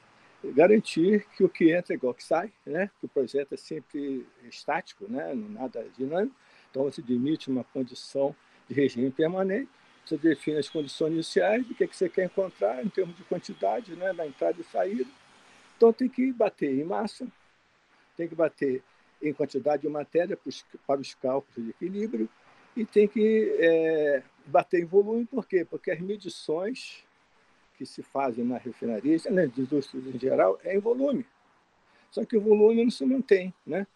garantir 0.43 1.25
que 1.35 1.43
o 1.43 1.49
que 1.49 1.71
entra 1.71 1.93
é 1.93 1.97
igual 1.97 2.13
que 2.13 2.23
sai, 2.23 2.51
né? 2.65 2.89
que 2.99 3.05
o 3.05 3.09
projeto 3.09 3.53
é 3.53 3.57
sempre 3.57 4.25
estático, 4.43 5.05
né? 5.09 5.33
nada 5.33 5.87
dinâmico. 5.97 6.35
Então, 6.75 6.83
você 6.83 7.01
demite 7.01 7.49
uma 7.49 7.63
condição 7.63 8.35
de 8.67 8.75
regime 8.75 9.09
permanente, 9.09 9.69
você 10.05 10.17
define 10.17 10.57
as 10.57 10.67
condições 10.67 11.13
iniciais 11.13 11.65
do 11.65 11.73
que, 11.73 11.85
é 11.85 11.87
que 11.87 11.95
você 11.95 12.09
quer 12.09 12.25
encontrar 12.25 12.85
em 12.85 12.89
termos 12.89 13.15
de 13.15 13.23
quantidade, 13.23 13.95
né? 13.95 14.11
da 14.11 14.27
entrada 14.27 14.59
e 14.59 14.63
saída. 14.65 15.09
Então, 15.77 15.93
tem 15.93 16.09
que 16.09 16.33
bater 16.33 16.77
em 16.77 16.83
massa, 16.83 17.25
tem 18.17 18.27
que 18.27 18.35
bater 18.35 18.83
em 19.21 19.31
quantidade 19.31 19.83
de 19.83 19.87
matéria 19.87 20.37
para 20.85 20.99
os 20.99 21.13
cálculos 21.13 21.63
de 21.63 21.69
equilíbrio 21.69 22.27
e 22.75 22.85
tem 22.85 23.07
que 23.07 23.55
é, 23.57 24.21
bater 24.45 24.81
em 24.81 24.85
volume, 24.85 25.25
por 25.25 25.47
quê? 25.47 25.63
Porque 25.63 25.91
as 25.91 26.01
medições 26.01 27.05
que 27.77 27.85
se 27.85 28.03
fazem 28.03 28.43
na 28.43 28.57
refinaria, 28.57 29.17
nas 29.29 29.57
indústrias 29.57 30.13
em 30.13 30.19
geral, 30.19 30.59
é 30.61 30.75
em 30.75 30.79
volume. 30.79 31.25
Só 32.11 32.25
que 32.25 32.35
o 32.35 32.41
volume 32.41 32.83
não 32.83 32.91
se 32.91 33.05
mantém, 33.05 33.53
né? 33.65 33.87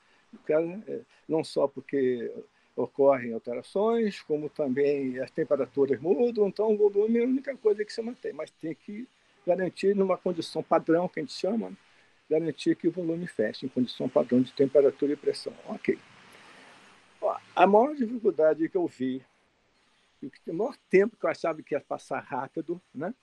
É, 0.87 1.01
não 1.27 1.43
só 1.43 1.67
porque 1.67 2.31
ocorrem 2.81 3.33
alterações, 3.33 4.21
como 4.21 4.49
também 4.49 5.19
as 5.19 5.29
temperaturas 5.29 5.99
mudam, 5.99 6.47
então 6.47 6.73
o 6.73 6.77
volume 6.77 7.19
é 7.19 7.23
a 7.23 7.27
única 7.27 7.55
coisa 7.57 7.83
que 7.83 7.91
se 7.91 8.01
mantém, 8.01 8.31
mas 8.31 8.49
tem 8.51 8.73
que 8.73 9.07
garantir 9.45 9.95
numa 9.95 10.17
condição 10.17 10.63
padrão, 10.63 11.07
que 11.07 11.19
a 11.19 11.23
gente 11.23 11.33
chama, 11.33 11.69
né? 11.69 11.77
garantir 12.29 12.75
que 12.75 12.87
o 12.87 12.91
volume 12.91 13.27
feche 13.27 13.65
em 13.65 13.69
condição 13.69 14.07
padrão 14.07 14.41
de 14.41 14.53
temperatura 14.53 15.13
e 15.13 15.15
pressão. 15.15 15.53
Ok. 15.67 15.97
A 17.55 17.67
maior 17.67 17.95
dificuldade 17.95 18.69
que 18.69 18.77
eu 18.77 18.87
vi, 18.87 19.21
o 20.47 20.53
maior 20.53 20.75
tempo 20.89 21.17
que 21.17 21.25
eu 21.25 21.29
achava 21.29 21.61
que 21.61 21.75
ia 21.75 21.81
passar 21.81 22.19
rápido, 22.19 22.81
né? 22.93 23.13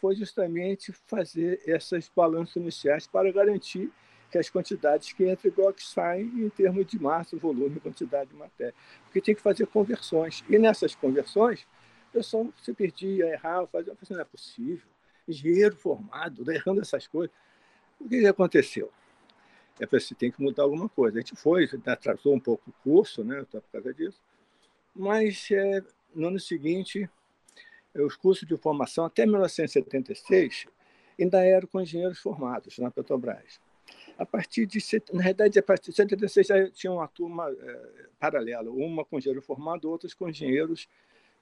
foi 0.00 0.14
justamente 0.16 0.92
fazer 1.06 1.60
esses 1.66 2.10
balanços 2.14 2.56
iniciais 2.56 3.06
para 3.06 3.30
garantir 3.30 3.90
que 4.32 4.38
as 4.38 4.48
quantidades 4.48 5.12
que 5.12 5.30
entram 5.30 5.52
igual 5.52 5.74
que 5.74 5.84
saem 5.84 6.24
em 6.24 6.48
termos 6.48 6.86
de 6.86 6.98
massa, 6.98 7.36
volume 7.36 7.78
quantidade 7.78 8.30
de 8.30 8.36
matéria. 8.36 8.74
Porque 9.04 9.20
tem 9.20 9.34
que 9.34 9.42
fazer 9.42 9.66
conversões. 9.66 10.42
E 10.48 10.58
nessas 10.58 10.94
conversões, 10.94 11.66
o 12.08 12.12
pessoal 12.14 12.48
se 12.62 12.72
perdia, 12.72 13.26
errava, 13.26 13.66
fazia, 13.66 13.94
não 14.10 14.20
é 14.20 14.24
possível. 14.24 14.88
Engenheiro 15.28 15.76
formado, 15.76 16.46
tá 16.46 16.54
errando 16.54 16.80
essas 16.80 17.06
coisas. 17.06 17.34
O 18.00 18.08
que 18.08 18.26
aconteceu? 18.26 18.90
É 19.78 19.86
para 19.86 20.00
você 20.00 20.14
tem 20.14 20.30
que 20.30 20.40
mudar 20.40 20.62
alguma 20.62 20.88
coisa. 20.88 21.18
A 21.18 21.20
gente 21.20 21.36
foi, 21.36 21.68
atrasou 21.86 22.34
um 22.34 22.40
pouco 22.40 22.70
o 22.70 22.72
curso, 22.82 23.22
né, 23.22 23.44
por 23.50 23.62
causa 23.70 23.92
disso. 23.92 24.20
Mas 24.94 25.46
é, 25.50 25.82
no 26.14 26.28
ano 26.28 26.40
seguinte, 26.40 27.08
os 27.94 28.16
cursos 28.16 28.48
de 28.48 28.56
formação, 28.56 29.04
até 29.04 29.26
1976, 29.26 30.66
ainda 31.20 31.44
eram 31.44 31.68
com 31.68 31.82
engenheiros 31.82 32.18
formados 32.18 32.78
na 32.78 32.90
Petrobras. 32.90 33.60
A 34.22 34.26
partir 34.26 34.66
de, 34.66 34.78
na 35.12 35.24
verdade, 35.24 35.58
a 35.58 35.62
partir 35.64 35.90
de 35.90 35.96
76 35.96 36.46
já 36.46 36.70
tinha 36.70 36.92
uma 36.92 37.08
turma 37.08 37.50
é, 37.50 38.06
paralela, 38.20 38.70
uma 38.70 39.04
com 39.04 39.18
engenheiro 39.18 39.42
formado, 39.42 39.90
outras 39.90 40.14
com 40.14 40.28
engenheiros 40.28 40.88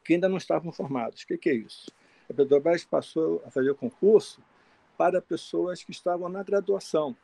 que 0.03 0.15
ainda 0.15 0.31
não 0.31 0.39
estavam 0.39 0.73
formados. 0.73 1.21
O 1.21 1.27
que, 1.27 1.37
que 1.37 1.51
é 1.51 1.55
isso? 1.57 1.93
A 2.31 2.33
Petrobras 2.33 2.83
passou 2.83 3.43
a 3.45 3.51
fazer 3.51 3.75
concurso 3.75 4.43
para 4.97 5.21
pessoas 5.21 5.85
que 5.85 5.91
estavam 5.91 6.31
na 6.31 6.43
graduação, 6.43 7.15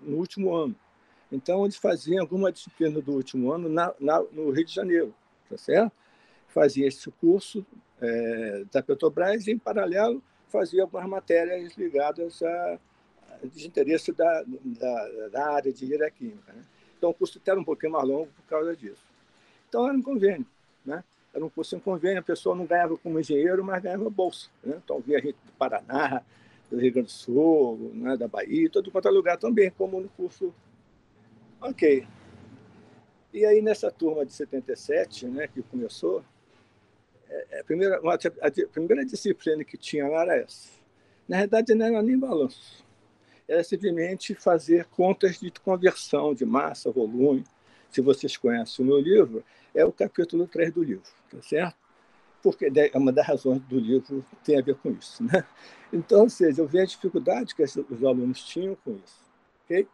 no 0.00 0.16
último 0.16 0.52
ano. 0.52 0.74
Então, 1.30 1.62
eles 1.62 1.76
faziam 1.76 2.20
alguma 2.20 2.50
disciplina 2.50 3.00
do 3.00 3.12
último 3.12 3.52
ano 3.52 3.68
na, 3.68 3.94
na, 4.00 4.20
no 4.32 4.50
Rio 4.50 4.64
de 4.64 4.74
Janeiro, 4.74 5.14
tá 5.48 5.56
certo? 5.56 5.92
Fazia 6.48 6.88
esse 6.88 7.08
curso 7.12 7.64
é, 8.00 8.64
da 8.72 8.82
Petrobras 8.82 9.46
e, 9.46 9.52
em 9.52 9.58
paralelo, 9.58 10.20
fazia 10.48 10.82
algumas 10.82 11.08
matérias 11.08 11.74
ligadas 11.76 12.42
a, 12.42 12.80
de 13.42 13.66
interesse 13.66 14.12
da, 14.12 14.44
da, 14.46 15.28
da, 15.28 15.50
área 15.52 15.72
de 15.72 15.84
engenharia 15.84 16.10
química. 16.10 16.52
Né? 16.52 16.62
Então, 16.96 17.10
o 17.10 17.14
curso 17.14 17.40
era 17.44 17.58
um 17.58 17.64
pouquinho 17.64 17.92
mais 17.92 18.06
longo 18.06 18.28
por 18.28 18.44
causa 18.48 18.76
disso. 18.76 19.02
Então, 19.68 19.86
era 19.86 19.96
um 19.96 20.02
convênio. 20.02 20.46
Né? 20.84 21.02
Era 21.32 21.44
um 21.44 21.50
curso 21.50 21.76
em 21.76 21.80
convênio, 21.80 22.20
a 22.20 22.22
pessoa 22.22 22.54
não 22.54 22.64
ganhava 22.64 22.96
como 22.96 23.18
engenheiro, 23.18 23.64
mas 23.64 23.82
ganhava 23.82 24.08
bolsa. 24.08 24.48
Né? 24.62 24.80
Então, 24.82 25.00
via 25.00 25.20
gente 25.20 25.36
do 25.44 25.52
Paraná, 25.58 26.22
do 26.70 26.78
Rio 26.78 26.92
Grande 26.92 27.08
do 27.08 27.12
Sul, 27.12 27.90
né, 27.94 28.16
da 28.16 28.28
Bahia, 28.28 28.68
todo 28.70 28.90
quanto 28.90 29.08
é 29.08 29.10
lugar 29.10 29.38
também, 29.38 29.70
como 29.70 30.00
no 30.00 30.08
curso. 30.10 30.54
Ok. 31.60 32.06
E 33.32 33.44
aí, 33.44 33.60
nessa 33.60 33.90
turma 33.90 34.24
de 34.24 34.32
77, 34.32 35.26
né, 35.26 35.48
que 35.48 35.62
começou, 35.62 36.24
é, 37.28 37.60
a, 37.60 37.64
primeira, 37.64 37.98
a 37.98 38.68
primeira 38.72 39.04
disciplina 39.04 39.64
que 39.64 39.76
tinha 39.76 40.06
lá 40.06 40.22
era 40.22 40.36
essa. 40.36 40.68
Na 41.28 41.38
verdade, 41.38 41.74
não 41.74 41.86
era 41.86 42.02
nem 42.02 42.18
balanço. 42.18 42.83
Era 43.46 43.62
simplesmente 43.62 44.34
fazer 44.34 44.86
contas 44.86 45.38
de 45.38 45.50
conversão 45.50 46.34
de 46.34 46.44
massa, 46.44 46.90
volume. 46.90 47.44
Se 47.90 48.00
vocês 48.00 48.36
conhecem 48.36 48.84
o 48.84 48.88
meu 48.88 48.98
livro, 48.98 49.44
é 49.74 49.84
o 49.84 49.92
capítulo 49.92 50.46
3 50.46 50.72
do 50.72 50.82
livro, 50.82 51.08
tá 51.30 51.40
certo? 51.42 51.76
Porque 52.42 52.66
é 52.66 52.98
uma 52.98 53.12
das 53.12 53.26
razões 53.26 53.60
do 53.62 53.78
livro 53.78 54.24
tem 54.42 54.58
a 54.58 54.62
ver 54.62 54.74
com 54.76 54.90
isso. 54.90 55.22
Né? 55.24 55.44
Então, 55.92 56.22
ou 56.22 56.30
seja, 56.30 56.60
eu 56.60 56.66
vi 56.66 56.80
a 56.80 56.84
dificuldade 56.84 57.54
que 57.54 57.62
os 57.62 58.04
alunos 58.04 58.44
tinham 58.44 58.76
com 58.76 58.92
isso. 58.92 59.20
Okay? 59.64 59.86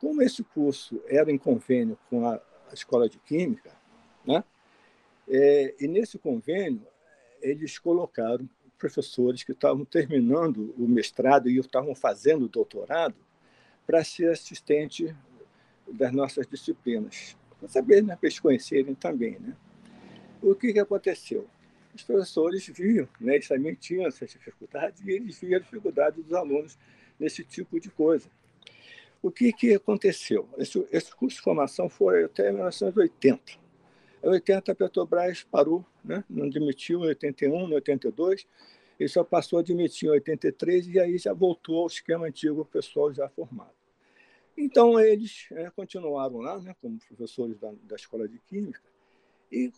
Como 0.00 0.22
esse 0.22 0.42
curso 0.42 1.00
era 1.06 1.30
em 1.30 1.38
convênio 1.38 1.98
com 2.10 2.26
a, 2.26 2.34
a 2.70 2.74
Escola 2.74 3.08
de 3.08 3.18
Química, 3.18 3.72
né? 4.26 4.44
É, 5.28 5.74
e 5.78 5.86
nesse 5.86 6.18
convênio, 6.18 6.86
eles 7.40 7.78
colocaram 7.78 8.48
professores 8.78 9.42
que 9.42 9.52
estavam 9.52 9.84
terminando 9.84 10.74
o 10.78 10.86
mestrado 10.88 11.50
e 11.50 11.58
estavam 11.58 11.94
fazendo 11.94 12.44
o 12.44 12.48
doutorado 12.48 13.16
para 13.86 14.04
ser 14.04 14.30
assistente 14.30 15.14
das 15.90 16.12
nossas 16.12 16.46
disciplinas, 16.46 17.36
para 17.58 17.68
saber, 17.68 18.02
né, 18.02 18.14
para 18.14 18.28
eles 18.28 18.38
conhecerem 18.38 18.94
também. 18.94 19.38
Né? 19.38 19.56
O 20.42 20.54
que, 20.54 20.72
que 20.72 20.78
aconteceu? 20.78 21.46
Os 21.94 22.02
professores 22.02 22.66
viam, 22.68 23.08
né, 23.20 23.34
eles 23.34 23.48
também 23.48 23.74
tinham 23.74 24.06
essas 24.06 24.30
dificuldades, 24.30 25.02
e 25.04 25.10
eles 25.10 25.40
viam 25.40 25.58
a 25.58 25.62
dificuldade 25.62 26.22
dos 26.22 26.32
alunos 26.32 26.78
nesse 27.18 27.42
tipo 27.42 27.80
de 27.80 27.90
coisa. 27.90 28.28
O 29.20 29.30
que, 29.30 29.52
que 29.52 29.74
aconteceu? 29.74 30.48
Esse, 30.58 30.86
esse 30.92 31.14
curso 31.14 31.36
de 31.36 31.42
formação 31.42 31.88
foi 31.88 32.24
até 32.24 32.52
1980. 32.52 33.42
Em 34.22 34.28
80, 34.28 34.72
a 34.72 34.74
Petrobras 34.74 35.42
parou, 35.44 35.84
né? 36.08 36.24
não 36.28 36.48
demitiu 36.48 37.04
em 37.04 37.08
81, 37.08 37.68
em 37.68 37.74
82, 37.74 38.46
e 38.98 39.08
só 39.08 39.22
passou 39.22 39.58
a 39.58 39.62
demitir 39.62 40.08
em 40.08 40.12
83, 40.12 40.88
e 40.88 40.98
aí 40.98 41.18
já 41.18 41.32
voltou 41.32 41.82
ao 41.82 41.86
esquema 41.86 42.26
antigo, 42.26 42.62
o 42.62 42.64
pessoal 42.64 43.12
já 43.12 43.28
formado. 43.28 43.76
Então, 44.56 44.98
eles 44.98 45.46
é, 45.52 45.70
continuaram 45.70 46.38
lá, 46.38 46.58
né, 46.58 46.74
como 46.80 46.98
professores 46.98 47.56
da, 47.58 47.72
da 47.84 47.94
Escola 47.94 48.26
de 48.26 48.38
Química, 48.40 48.80
e 49.52 49.72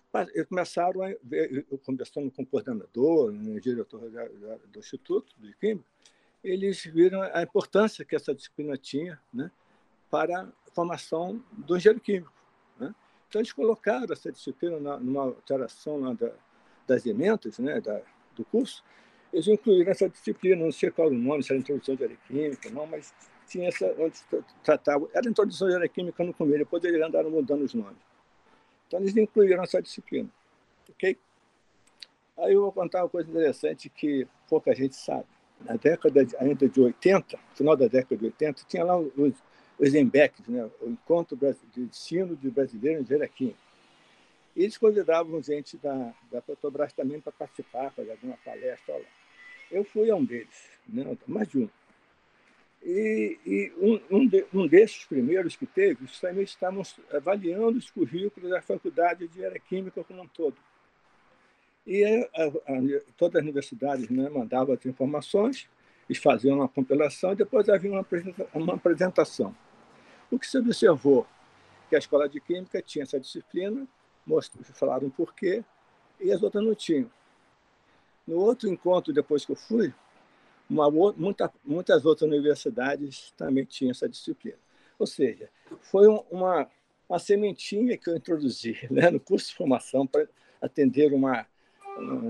começaram 0.49 1.03
a 1.03 1.15
ver, 1.23 1.67
conversando 1.85 2.31
com 2.31 2.43
o 2.43 2.47
coordenador, 2.47 3.31
né, 3.31 3.61
diretor 3.61 4.09
da, 4.11 4.27
da, 4.27 4.57
do 4.57 4.79
Instituto 4.79 5.35
de 5.39 5.55
Química, 5.57 5.85
eles 6.43 6.83
viram 6.85 7.21
a 7.23 7.43
importância 7.43 8.05
que 8.05 8.17
essa 8.17 8.35
disciplina 8.35 8.77
tinha 8.79 9.21
né, 9.33 9.51
para 10.11 10.43
a 10.43 10.71
formação 10.73 11.45
do 11.53 11.77
engenheiro 11.77 12.01
químico. 12.01 12.40
Então, 13.31 13.41
eles 13.41 13.53
colocaram 13.53 14.13
essa 14.13 14.33
disciplina 14.33 14.81
na, 14.81 14.99
numa 14.99 15.23
alteração 15.23 16.01
lá 16.01 16.13
da, 16.13 16.33
das 16.85 17.07
emendas 17.07 17.61
né, 17.61 17.81
da, 17.81 18.03
do 18.35 18.45
curso. 18.45 18.83
Eles 19.33 19.47
incluíram 19.47 19.93
essa 19.93 20.09
disciplina, 20.09 20.65
não 20.65 20.73
sei 20.73 20.91
qual 20.91 21.07
o 21.07 21.15
nome, 21.15 21.45
se 21.45 21.53
era 21.53 21.61
introdução 21.61 21.95
de 21.95 22.03
aeroquímica, 22.03 22.69
não, 22.71 22.89
mas 22.89 23.15
tinha 23.47 23.69
essa, 23.69 23.87
onde 23.97 24.19
tratava, 24.65 25.09
era 25.15 25.31
introdução 25.31 25.69
de 25.69 25.75
aeroquímica 25.75 26.25
no 26.25 26.35
começo, 26.35 26.59
depois 26.59 26.83
eles 26.83 27.01
andaram 27.01 27.31
mudando 27.31 27.63
os 27.63 27.73
nomes. 27.73 28.03
Então, 28.89 28.99
eles 28.99 29.17
incluíram 29.17 29.63
essa 29.63 29.81
disciplina. 29.81 30.29
Ok? 30.89 31.17
Aí 32.37 32.53
eu 32.53 32.63
vou 32.63 32.73
contar 32.73 33.05
uma 33.05 33.09
coisa 33.09 33.31
interessante 33.31 33.89
que 33.89 34.27
pouca 34.49 34.75
gente 34.75 34.97
sabe. 34.97 35.27
Na 35.61 35.77
década 35.77 36.25
de, 36.25 36.37
ainda 36.37 36.69
de 36.69 36.81
80, 36.81 37.39
final 37.55 37.77
da 37.77 37.87
década 37.87 38.17
de 38.17 38.25
80, 38.25 38.65
tinha 38.67 38.83
lá 38.83 38.99
os, 38.99 39.35
os 39.81 39.95
EMBECs, 39.95 40.47
né? 40.47 40.69
o 40.83 40.91
Encontro 40.91 41.37
de 41.37 41.81
Ensino 41.81 42.37
de 42.37 42.51
Brasileiro 42.51 43.01
em 43.01 43.03
Engenharia 43.03 43.29
Química. 43.29 43.59
Eles 44.55 44.77
convidavam 44.77 45.43
gente 45.43 45.79
da, 45.79 46.13
da 46.31 46.43
Petrobras 46.43 46.93
também 46.93 47.19
para 47.19 47.33
participar, 47.33 47.93
dar 47.97 48.17
uma 48.23 48.37
palestra 48.45 48.95
lá. 48.95 49.05
Eu 49.71 49.83
fui 49.85 50.11
a 50.11 50.17
um 50.17 50.25
deles, 50.25 50.69
né? 50.87 51.17
mais 51.27 51.49
de 51.49 51.61
um. 51.61 51.69
E, 52.83 53.39
e 53.47 53.73
um, 53.79 54.19
um, 54.19 54.27
de, 54.27 54.45
um, 54.53 54.67
desses 54.67 55.05
primeiros 55.05 55.57
que 55.57 55.67
teve, 55.67 56.07
também 56.21 56.45
estavam 56.45 56.83
avaliando 57.13 57.79
os 57.79 57.91
currículos 57.91 58.51
da 58.51 58.61
Faculdade 58.61 59.29
de 59.29 59.43
Aeroquímica 59.43 60.05
como 60.05 60.23
um 60.23 60.29
todo. 60.29 60.57
E 61.87 62.05
a, 62.05 62.47
a, 62.47 62.53
todas 63.17 63.37
as 63.37 63.43
universidades 63.43 64.11
né, 64.11 64.29
mandavam 64.29 64.75
as 64.75 64.85
informações, 64.85 65.69
eles 66.09 66.23
faziam 66.23 66.59
uma 66.59 66.69
compilação 66.69 67.33
e 67.33 67.37
depois 67.37 67.69
havia 67.69 67.91
uma, 67.91 68.07
uma 68.55 68.75
apresentação. 68.75 69.55
O 70.31 70.39
que 70.39 70.47
se 70.47 70.59
observou? 70.59 71.27
Que 71.89 71.97
a 71.97 71.99
escola 71.99 72.29
de 72.29 72.41
Química 72.41 72.81
tinha 72.81 73.03
essa 73.03 73.19
disciplina, 73.19 73.87
falaram 74.75 75.11
por 75.11 75.35
quê, 75.35 75.65
e 76.21 76.31
as 76.31 76.43
outras 76.43 76.65
não 76.65 76.75
tinham. 76.75 77.11
No 78.27 78.37
outro 78.37 78.69
encontro, 78.69 79.13
depois 79.13 79.45
que 79.45 79.53
eu 79.53 79.57
fui, 79.57 79.93
uma, 80.69 80.89
muita, 80.91 81.53
muitas 81.65 82.05
outras 82.05 82.31
universidades 82.31 83.33
também 83.37 83.65
tinham 83.65 83.91
essa 83.91 84.09
disciplina. 84.09 84.59
Ou 84.99 85.07
seja, 85.07 85.49
foi 85.81 86.07
uma, 86.31 86.69
uma 87.09 87.19
sementinha 87.19 87.97
que 87.97 88.09
eu 88.09 88.17
introduzi 88.17 88.79
né, 88.91 89.11
no 89.11 89.19
curso 89.19 89.49
de 89.49 89.55
formação 89.57 90.07
para 90.07 90.29
atender 90.61 91.13
uma, 91.13 91.47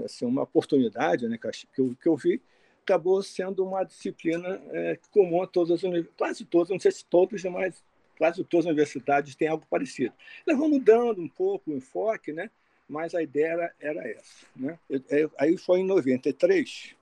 assim, 0.05 0.25
uma 0.25 0.43
oportunidade 0.43 1.29
né, 1.29 1.37
que, 1.37 1.81
eu, 1.81 1.95
que 2.01 2.09
eu 2.09 2.17
vi, 2.17 2.41
acabou 2.83 3.23
sendo 3.23 3.65
uma 3.65 3.85
disciplina 3.85 4.61
é, 4.71 4.99
comum 5.11 5.43
a 5.43 5.47
todas 5.47 5.85
as 5.85 6.07
quase 6.17 6.45
todas, 6.45 6.71
não 6.71 6.81
sei 6.81 6.91
se 6.91 7.05
todas, 7.05 7.43
mas 7.45 7.85
quase 8.21 8.45
todas 8.45 8.67
as 8.67 8.73
universidades 8.73 9.35
têm 9.35 9.49
algo 9.49 9.67
parecido. 9.71 10.13
Elas 10.47 10.61
vão 10.61 10.69
mudando 10.69 11.23
um 11.23 11.29
pouco 11.29 11.71
o 11.71 11.75
enfoque, 11.75 12.35
né? 12.35 12.51
mas 12.87 13.15
a 13.15 13.23
ideia 13.23 13.53
era, 13.53 13.75
era 13.81 14.09
essa. 14.09 14.47
Né? 14.55 14.79
Eu, 14.91 15.03
eu, 15.09 15.33
aí 15.39 15.57
foi 15.57 15.81
em 15.81 15.87
93, 15.87 16.95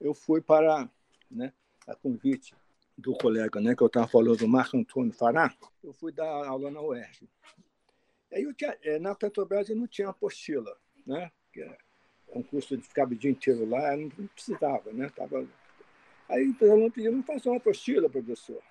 eu 0.00 0.14
fui 0.14 0.40
para, 0.40 0.88
né, 1.30 1.52
a 1.86 1.94
convite 1.94 2.54
do 2.96 3.14
colega 3.14 3.60
né, 3.60 3.74
que 3.74 3.82
eu 3.82 3.88
estava 3.88 4.06
falando, 4.06 4.38
do 4.38 4.48
Marco 4.48 4.78
Antônio 4.78 5.12
Fará, 5.12 5.52
eu 5.82 5.92
fui 5.92 6.12
dar 6.12 6.46
aula 6.46 6.70
na 6.70 6.80
UERJ. 6.80 7.28
Aí 8.32 8.44
eu 8.44 8.54
tinha, 8.54 8.78
eh, 8.82 8.98
na 8.98 9.14
Petrobras 9.14 9.68
eu 9.68 9.76
não 9.76 9.86
tinha 9.86 10.08
apostila, 10.08 10.74
né? 11.06 11.30
Que 11.52 11.60
é 11.60 11.76
um 12.34 12.42
curso 12.42 12.74
de 12.78 12.82
ficar 12.82 13.06
o 13.06 13.14
dia 13.14 13.30
inteiro 13.30 13.68
lá, 13.68 13.94
não 13.94 14.08
precisava, 14.28 14.90
né? 14.90 15.10
Tava... 15.14 15.46
Aí 16.30 16.48
o 16.48 16.72
aluno 16.72 16.90
pediu, 16.90 17.12
não 17.12 17.22
fazer 17.22 17.50
uma 17.50 17.58
apostila, 17.58 18.08
professor. 18.08 18.62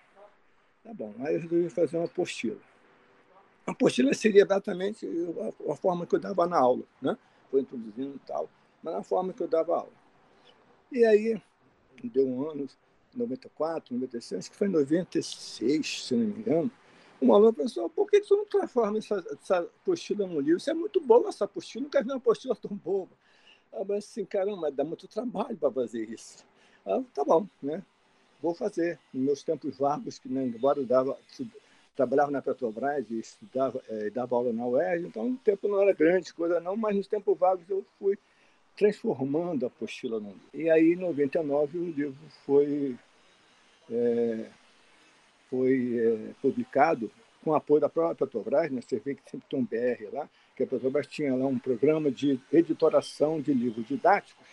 Tá 0.83 0.93
bom, 0.93 1.13
aí 1.19 1.35
eu 1.35 1.41
resolvi 1.41 1.69
fazer 1.69 1.97
uma 1.97 2.05
apostila. 2.05 2.57
A 3.65 3.71
apostila 3.71 4.13
seria 4.13 4.43
exatamente 4.43 5.07
a, 5.69 5.75
forma 5.75 6.05
que 6.05 6.15
eu 6.15 6.19
dava 6.19 6.47
na 6.47 6.57
aula, 6.57 6.83
né? 7.01 7.17
Foi 7.49 7.61
introduzindo 7.61 8.15
e 8.15 8.27
tal, 8.27 8.49
mas 8.81 8.93
na 8.93 9.03
forma 9.03 9.33
que 9.33 9.41
eu 9.41 9.47
dava 9.47 9.75
aula. 9.75 9.91
E 10.91 11.05
aí, 11.05 11.41
deu 12.03 12.27
um 12.27 12.49
ano, 12.49 12.67
94, 13.15 13.93
96, 13.93 14.39
acho 14.39 14.51
que 14.51 14.57
foi 14.57 14.67
em 14.67 14.71
96, 14.71 16.05
se 16.05 16.15
não 16.15 16.25
me 16.25 16.39
engano, 16.39 16.71
uma 17.21 17.35
aluna 17.35 17.53
falou 17.69 17.89
por 17.89 18.09
que 18.09 18.23
você 18.23 18.35
não 18.35 18.45
transforma 18.45 18.97
essa, 18.97 19.23
essa 19.31 19.59
apostila 19.59 20.25
num 20.25 20.39
livro? 20.39 20.57
Isso 20.57 20.71
é 20.71 20.73
muito 20.73 20.99
boa 20.99 21.29
essa 21.29 21.45
apostila, 21.45 21.83
nunca 21.83 22.01
vi 22.01 22.09
uma 22.09 22.17
apostila 22.17 22.55
tão 22.55 22.75
boa. 22.75 23.07
Eu 23.71 23.85
falei 23.85 23.99
assim, 23.99 24.25
caramba, 24.25 24.71
dá 24.71 24.83
muito 24.83 25.07
trabalho 25.07 25.55
para 25.55 25.71
fazer 25.71 26.09
isso. 26.09 26.43
Ah, 26.85 27.01
tá 27.13 27.23
bom, 27.23 27.47
né? 27.61 27.83
Vou 28.41 28.53
fazer. 28.53 28.97
Nos 29.13 29.23
meus 29.23 29.43
tempos 29.43 29.77
vagos, 29.77 30.17
que 30.17 30.27
né, 30.27 30.43
embora 30.43 30.79
eu 30.79 30.85
dava, 30.85 31.17
trabalhava 31.95 32.31
na 32.31 32.41
Petrobras 32.41 33.05
e 33.09 33.19
estudava, 33.19 33.81
é, 33.89 34.09
dava 34.09 34.35
aula 34.35 34.51
na 34.51 34.65
UERJ, 34.65 35.07
então 35.07 35.29
o 35.29 35.37
tempo 35.37 35.67
não 35.67 35.81
era 35.81 35.93
grande 35.93 36.33
coisa 36.33 36.59
não, 36.59 36.75
mas 36.75 36.95
nos 36.95 37.07
tempos 37.07 37.37
vagos 37.37 37.69
eu 37.69 37.85
fui 37.99 38.17
transformando 38.75 39.65
a 39.65 39.67
apostila 39.67 40.19
no 40.19 40.29
livro. 40.29 40.49
E 40.53 40.69
aí, 40.69 40.93
em 40.93 40.95
99, 40.95 41.77
o 41.77 41.85
livro 41.85 42.17
foi 42.45 42.97
é, 43.91 44.49
foi 45.49 45.97
é, 45.99 46.33
publicado 46.41 47.11
com 47.43 47.53
apoio 47.53 47.81
da 47.81 47.89
própria 47.89 48.15
Petrobras, 48.15 48.71
né? 48.71 48.81
você 48.81 48.99
vê 48.99 49.15
que 49.15 49.29
sempre 49.29 49.47
tem 49.49 49.59
um 49.59 49.65
BR 49.65 50.13
lá, 50.13 50.29
que 50.55 50.63
a 50.63 50.67
Petrobras 50.67 51.07
tinha 51.07 51.35
lá 51.35 51.45
um 51.45 51.59
programa 51.59 52.09
de 52.09 52.39
editoração 52.51 53.41
de 53.41 53.53
livros 53.53 53.85
didáticos 53.87 54.45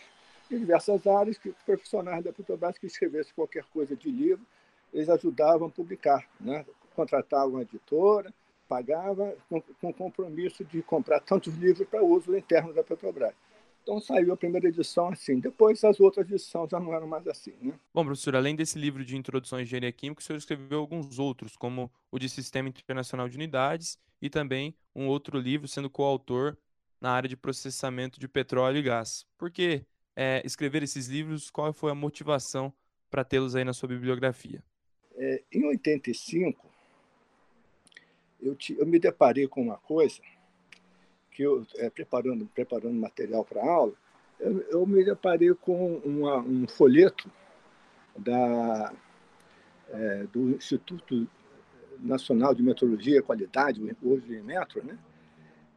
em 0.55 0.59
diversas 0.59 1.05
áreas, 1.05 1.37
que 1.37 1.53
profissionais 1.65 2.23
da 2.23 2.33
Petrobras 2.33 2.77
que 2.77 2.87
escrevessem 2.87 3.33
qualquer 3.35 3.63
coisa 3.65 3.95
de 3.95 4.09
livro, 4.09 4.45
eles 4.93 5.09
ajudavam 5.09 5.67
a 5.67 5.71
publicar, 5.71 6.27
né? 6.39 6.65
contratavam 6.95 7.51
uma 7.51 7.61
editora, 7.61 8.33
pagava 8.67 9.35
com, 9.49 9.61
com 9.61 9.93
compromisso 9.93 10.63
de 10.63 10.81
comprar 10.81 11.19
tantos 11.19 11.55
livros 11.55 11.87
para 11.87 12.03
uso 12.03 12.35
interno 12.35 12.73
da 12.73 12.83
Petrobras. 12.83 13.33
Então 13.81 13.99
saiu 13.99 14.33
a 14.33 14.37
primeira 14.37 14.67
edição 14.67 15.07
assim. 15.07 15.39
Depois 15.39 15.83
as 15.83 15.99
outras 15.99 16.29
edições 16.29 16.69
já 16.69 16.79
não 16.79 16.93
eram 16.93 17.07
mais 17.07 17.25
assim, 17.27 17.53
né? 17.61 17.73
Bom, 17.93 18.05
professor, 18.05 18.35
além 18.35 18.55
desse 18.55 18.77
livro 18.77 19.03
de 19.03 19.17
introdução 19.17 19.57
à 19.57 19.61
engenharia 19.61 19.91
química, 19.91 20.21
o 20.21 20.23
senhor 20.23 20.37
escreveu 20.37 20.79
alguns 20.79 21.17
outros, 21.17 21.55
como 21.55 21.91
o 22.11 22.19
de 22.19 22.29
Sistema 22.29 22.69
Internacional 22.69 23.27
de 23.27 23.37
Unidades 23.37 23.97
e 24.21 24.29
também 24.29 24.75
um 24.95 25.07
outro 25.07 25.39
livro 25.39 25.67
sendo 25.67 25.89
coautor 25.89 26.55
na 27.01 27.11
área 27.11 27.29
de 27.29 27.37
processamento 27.37 28.19
de 28.19 28.27
petróleo 28.27 28.77
e 28.77 28.83
gás. 28.83 29.25
Por 29.37 29.49
que 29.49 29.83
é, 30.19 30.41
escrever 30.45 30.83
esses 30.83 31.07
livros? 31.07 31.49
Qual 31.49 31.71
foi 31.71 31.89
a 31.89 31.95
motivação 31.95 32.73
para 33.09 33.23
tê-los 33.23 33.55
aí 33.55 33.63
na 33.63 33.71
sua 33.71 33.87
bibliografia? 33.87 34.61
É, 35.15 35.41
em 35.49 35.65
85, 35.65 36.69
eu, 38.41 38.53
te, 38.53 38.77
eu 38.77 38.85
me 38.85 38.99
deparei 38.99 39.47
com 39.47 39.61
uma 39.61 39.77
coisa 39.77 40.19
que 41.31 41.43
eu, 41.43 41.65
é, 41.77 41.89
preparando, 41.89 42.45
preparando 42.47 42.95
material 42.95 43.45
para 43.45 43.63
aula, 43.63 43.93
eu, 44.41 44.59
eu, 44.63 44.85
me 44.85 45.05
deparei 45.05 45.53
com 45.53 45.95
uma, 45.99 46.39
um 46.39 46.67
folheto 46.67 47.31
da, 48.17 48.93
é, 49.87 50.23
do 50.33 50.49
Instituto 50.49 51.29
Nacional 51.97 52.53
de 52.53 52.61
Meteorologia 52.61 53.19
e 53.19 53.21
Qualidade, 53.21 53.81
hoje 54.03 54.33
em 54.33 54.41
Metro, 54.41 54.83
né? 54.83 54.99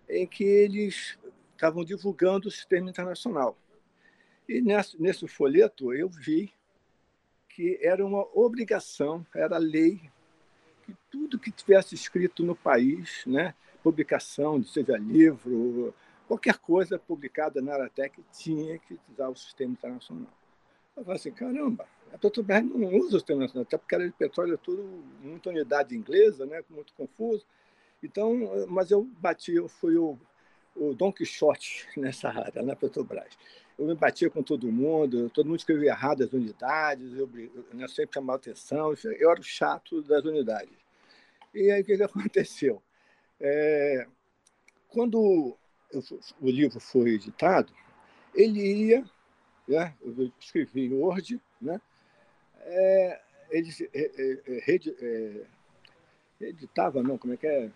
em 0.08 0.26
que 0.26 0.42
eles 0.42 1.16
estavam 1.54 1.84
divulgando 1.84 2.48
o 2.48 2.50
sistema 2.50 2.90
internacional. 2.90 3.56
E 4.48 4.60
nesse, 4.60 5.00
nesse 5.00 5.26
folheto 5.28 5.92
eu 5.92 6.08
vi 6.08 6.52
que 7.48 7.78
era 7.82 8.04
uma 8.04 8.26
obrigação, 8.34 9.26
era 9.34 9.58
lei, 9.58 10.00
que 10.84 10.94
tudo 11.10 11.38
que 11.38 11.50
tivesse 11.50 11.94
escrito 11.94 12.42
no 12.42 12.56
país, 12.56 13.24
né, 13.26 13.54
publicação, 13.82 14.62
seja 14.64 14.96
livro, 14.96 15.94
qualquer 16.26 16.58
coisa 16.58 16.98
publicada 16.98 17.60
na 17.60 17.74
Aratec 17.74 18.22
tinha 18.32 18.78
que 18.78 18.98
usar 19.12 19.28
o 19.28 19.36
sistema 19.36 19.72
internacional. 19.72 20.32
Eu 20.96 21.04
falei 21.04 21.18
assim, 21.18 21.32
caramba, 21.32 21.86
a 22.12 22.18
Petrobras 22.18 22.64
não 22.64 22.88
usa 22.96 23.16
o 23.16 23.20
sistema 23.20 23.44
internacional, 23.44 23.62
até 23.62 23.76
porque 23.76 23.94
era 23.94 24.06
de 24.06 24.12
petróleo 24.12 24.58
tudo 24.58 24.82
muita 25.20 25.50
unidade 25.50 25.96
inglesa, 25.96 26.46
né, 26.46 26.62
muito 26.70 26.92
confuso. 26.94 27.44
Então, 28.02 28.66
mas 28.68 28.90
eu 28.90 29.04
bati, 29.18 29.54
eu 29.54 29.68
fui 29.68 29.96
o, 29.96 30.18
o 30.74 30.94
Don 30.94 31.12
Quixote 31.12 31.86
nessa 31.96 32.28
área, 32.28 32.62
na 32.62 32.74
Petrobras. 32.74 33.36
Eu 33.82 33.88
me 33.88 33.96
batia 33.96 34.30
com 34.30 34.44
todo 34.44 34.70
mundo, 34.70 35.28
todo 35.30 35.46
mundo 35.46 35.58
escrevia 35.58 35.90
errado 35.90 36.22
as 36.22 36.32
unidades, 36.32 37.18
eu, 37.18 37.28
eu 37.76 37.88
sempre 37.88 38.14
chamava 38.14 38.38
atenção, 38.38 38.94
eu 39.18 39.28
era 39.28 39.40
o 39.40 39.42
chato 39.42 40.00
das 40.02 40.24
unidades. 40.24 40.78
E 41.52 41.68
aí 41.68 41.82
o 41.82 41.84
que, 41.84 41.96
que 41.96 42.02
aconteceu? 42.04 42.80
É, 43.40 44.06
quando 44.86 45.18
o 46.40 46.48
livro 46.48 46.78
foi 46.78 47.14
editado, 47.14 47.72
ele 48.32 48.60
ia, 48.60 49.04
né, 49.66 49.96
eu 50.00 50.30
escrevi 50.38 50.86
em 50.86 50.94
Word, 50.94 51.40
né, 51.60 51.80
é, 52.60 53.20
ele 53.50 53.68
é, 53.92 55.44
editava, 56.40 57.02
não, 57.02 57.18
como 57.18 57.34
é 57.34 57.36
que 57.36 57.48
é? 57.48 57.68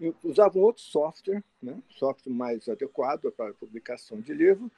Eu 0.00 0.16
usava 0.24 0.58
um 0.58 0.62
outro 0.62 0.82
software, 0.82 1.44
né, 1.62 1.80
software 1.90 2.32
mais 2.32 2.68
adequado 2.68 3.30
para 3.30 3.54
publicação 3.54 4.20
de 4.20 4.34
livro, 4.34 4.68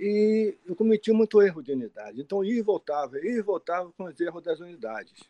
e 0.00 0.56
eu 0.64 0.74
cometi 0.74 1.12
muito 1.12 1.42
erro 1.42 1.62
de 1.62 1.72
unidade. 1.72 2.22
Então, 2.22 2.42
ia 2.42 2.58
e 2.58 2.62
voltava, 2.62 3.18
ia 3.18 3.32
e 3.32 3.42
voltava 3.42 3.92
com 3.92 4.04
os 4.04 4.18
erros 4.18 4.42
das 4.42 4.58
unidades. 4.58 5.22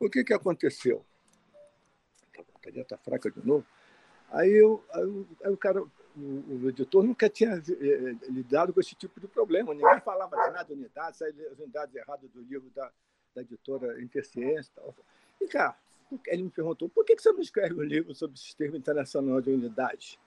O 0.00 0.08
que, 0.08 0.24
que 0.24 0.32
aconteceu? 0.32 1.04
A 2.66 2.70
está 2.70 2.96
fraca 2.96 3.30
de 3.30 3.46
novo. 3.46 3.66
Aí, 4.30 4.50
eu, 4.50 4.82
aí, 4.94 5.26
aí 5.44 5.52
o 5.52 5.56
cara, 5.58 5.82
o, 5.82 5.90
o, 6.16 6.68
editor 6.70 7.04
nunca 7.04 7.28
tinha 7.28 7.50
eh, 7.50 8.16
lidado 8.30 8.72
com 8.72 8.80
esse 8.80 8.94
tipo 8.94 9.20
de 9.20 9.28
problema. 9.28 9.74
Ninguém 9.74 10.00
falava 10.00 10.34
de 10.34 10.52
nada 10.52 10.64
de 10.64 10.72
unidade, 10.72 11.18
saía 11.18 11.50
as 11.52 11.58
unidades 11.58 11.94
erradas 11.94 12.30
do 12.30 12.40
livro 12.40 12.70
da, 12.74 12.90
da 13.34 13.42
editora 13.42 14.02
Interciência. 14.02 14.72
E, 15.38 15.46
cara, 15.46 15.76
ele 16.28 16.44
me 16.44 16.50
perguntou, 16.50 16.88
por 16.88 17.04
que 17.04 17.14
você 17.14 17.30
não 17.30 17.40
escreve 17.40 17.74
um 17.74 17.82
livro 17.82 18.14
sobre 18.14 18.36
o 18.36 18.38
Sistema 18.38 18.74
Internacional 18.74 19.38
de 19.42 19.50
Unidades? 19.50 20.18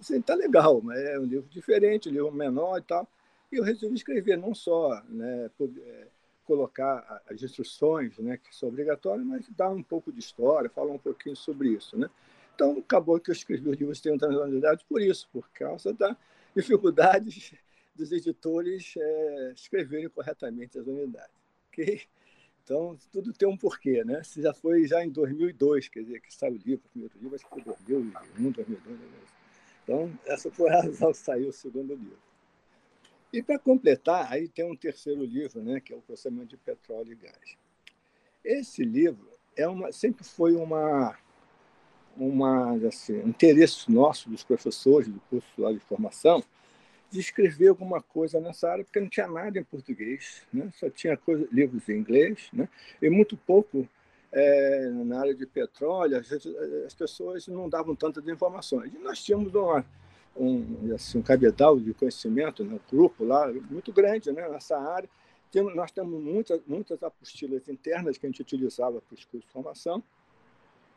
Isso 0.00 0.14
está 0.16 0.34
legal, 0.34 0.80
mas 0.82 0.98
é 0.98 1.18
um 1.18 1.24
livro 1.24 1.48
diferente, 1.48 2.08
um 2.08 2.12
livro 2.12 2.32
menor 2.32 2.78
e 2.78 2.82
tal. 2.82 3.08
E 3.50 3.56
eu 3.56 3.64
resolvi 3.64 3.96
escrever 3.96 4.36
não 4.38 4.54
só 4.54 5.02
né, 5.08 5.50
é, 5.60 6.06
colocar 6.44 7.22
as 7.28 7.42
instruções, 7.42 8.18
né, 8.18 8.38
que 8.38 8.54
são 8.54 8.68
obrigatórias, 8.68 9.26
mas 9.26 9.48
dar 9.50 9.70
um 9.70 9.82
pouco 9.82 10.10
de 10.12 10.20
história, 10.20 10.70
falar 10.70 10.92
um 10.92 10.98
pouquinho 10.98 11.36
sobre 11.36 11.68
isso. 11.68 11.96
Né? 11.98 12.08
Então, 12.54 12.78
acabou 12.78 13.20
que 13.20 13.30
eu 13.30 13.34
escrevi 13.34 13.68
o 13.68 13.72
livro 13.72 13.94
Sistema 13.94 14.16
Unidades 14.44 14.84
por 14.84 15.00
isso, 15.00 15.28
por 15.32 15.48
causa 15.50 15.92
da 15.92 16.16
dificuldades 16.54 17.54
dos 17.94 18.10
editores 18.12 18.94
é, 18.96 19.52
escreverem 19.54 20.08
corretamente 20.08 20.78
as 20.78 20.86
unidades. 20.86 21.34
Okay? 21.68 22.02
Então, 22.64 22.96
tudo 23.10 23.32
tem 23.32 23.48
um 23.48 23.56
porquê, 23.56 24.04
né? 24.04 24.22
Se 24.22 24.40
já 24.40 24.54
foi 24.54 24.86
já 24.86 25.04
em 25.04 25.10
2002, 25.10 25.88
quer 25.88 26.04
dizer, 26.04 26.20
que 26.20 26.32
saiu 26.32 26.54
o 26.54 26.56
livro, 26.56 26.84
o 26.86 26.88
primeiro 26.90 27.14
livro, 27.18 27.34
acho 27.34 27.44
que 27.44 27.50
foi 27.50 27.62
2001, 27.64 28.50
2002. 28.52 29.41
Então, 29.82 30.12
essa 30.26 30.50
foi 30.50 30.70
a 30.70 30.82
razão 30.82 31.10
que 31.12 31.18
saiu 31.18 31.48
o 31.48 31.52
segundo 31.52 31.94
livro. 31.94 32.18
E 33.32 33.42
para 33.42 33.58
completar, 33.58 34.30
aí 34.30 34.46
tem 34.46 34.64
um 34.64 34.76
terceiro 34.76 35.24
livro, 35.24 35.62
né, 35.62 35.80
que 35.80 35.92
é 35.92 35.96
o 35.96 36.02
processamento 36.02 36.48
de 36.48 36.56
petróleo 36.56 37.12
e 37.12 37.16
gás. 37.16 37.56
Esse 38.44 38.84
livro 38.84 39.28
é 39.56 39.66
uma, 39.66 39.90
sempre 39.90 40.24
foi 40.24 40.54
uma, 40.54 41.16
uma 42.16 42.72
assim, 42.86 43.20
um 43.20 43.28
interesse 43.28 43.90
nosso 43.90 44.28
dos 44.28 44.44
professores 44.44 45.08
do 45.08 45.20
curso 45.30 45.72
de 45.72 45.80
formação 45.80 46.44
de 47.10 47.20
escrever 47.20 47.68
alguma 47.68 48.00
coisa 48.00 48.40
nessa 48.40 48.70
área, 48.70 48.84
porque 48.84 48.98
não 48.98 49.08
tinha 49.08 49.26
nada 49.26 49.58
em 49.58 49.64
português, 49.64 50.42
né? 50.52 50.70
só 50.74 50.88
tinha 50.88 51.14
coisa, 51.14 51.46
livros 51.52 51.86
em 51.88 51.98
inglês, 51.98 52.48
né? 52.52 52.68
e 53.00 53.10
muito 53.10 53.36
pouco 53.36 53.86
é, 54.32 54.88
na 54.88 55.20
área 55.20 55.34
de 55.34 55.46
petróleo, 55.46 56.18
as, 56.18 56.32
as, 56.86 56.94
pessoas 56.94 57.46
não 57.46 57.68
davam 57.68 57.94
tantas 57.94 58.26
informações. 58.26 58.92
E 58.94 58.98
nós 58.98 59.22
tínhamos 59.22 59.54
uma, 59.54 59.84
um, 60.34 60.94
assim, 60.94 61.18
um 61.18 61.22
cabedal 61.22 61.78
de 61.78 61.92
conhecimento, 61.92 62.64
né? 62.64 62.74
um 62.74 62.80
grupo 62.90 63.24
lá 63.24 63.52
muito 63.70 63.92
grande 63.92 64.32
né? 64.32 64.48
nessa 64.48 64.78
área. 64.78 65.08
Temos, 65.50 65.76
nós 65.76 65.90
temos 65.90 66.18
muitas, 66.22 66.60
muitas 66.66 67.02
apostilas 67.02 67.68
internas 67.68 68.16
que 68.16 68.24
a 68.24 68.28
gente 68.28 68.40
utilizava 68.40 69.02
para 69.02 69.14
os 69.14 69.24
cursos 69.26 69.46
de 69.46 69.52
formação, 69.52 70.02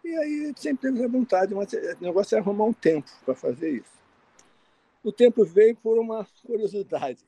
e 0.02 0.16
aí 0.18 0.54
sempre 0.56 0.92
teve 0.92 1.04
a 1.04 1.08
vontade, 1.08 1.54
mas 1.54 1.74
o 1.74 2.04
negócio 2.04 2.36
é 2.36 2.40
arrumar 2.40 2.66
um 2.66 2.74
tempo 2.74 3.10
para 3.26 3.34
fazer 3.34 3.72
isso. 3.72 3.96
O 5.04 5.12
tempo 5.12 5.44
veio 5.44 5.76
por 5.76 5.98
uma 5.98 6.26
curiosidade. 6.46 7.26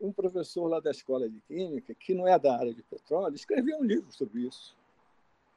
Um 0.00 0.12
professor 0.12 0.66
lá 0.66 0.80
da 0.80 0.90
escola 0.90 1.30
de 1.30 1.40
Química, 1.42 1.94
que 1.94 2.14
não 2.14 2.28
é 2.28 2.38
da 2.38 2.58
área 2.58 2.74
de 2.74 2.82
petróleo, 2.82 3.34
escreveu 3.34 3.78
um 3.78 3.84
livro 3.84 4.12
sobre 4.12 4.40
isso. 4.40 4.76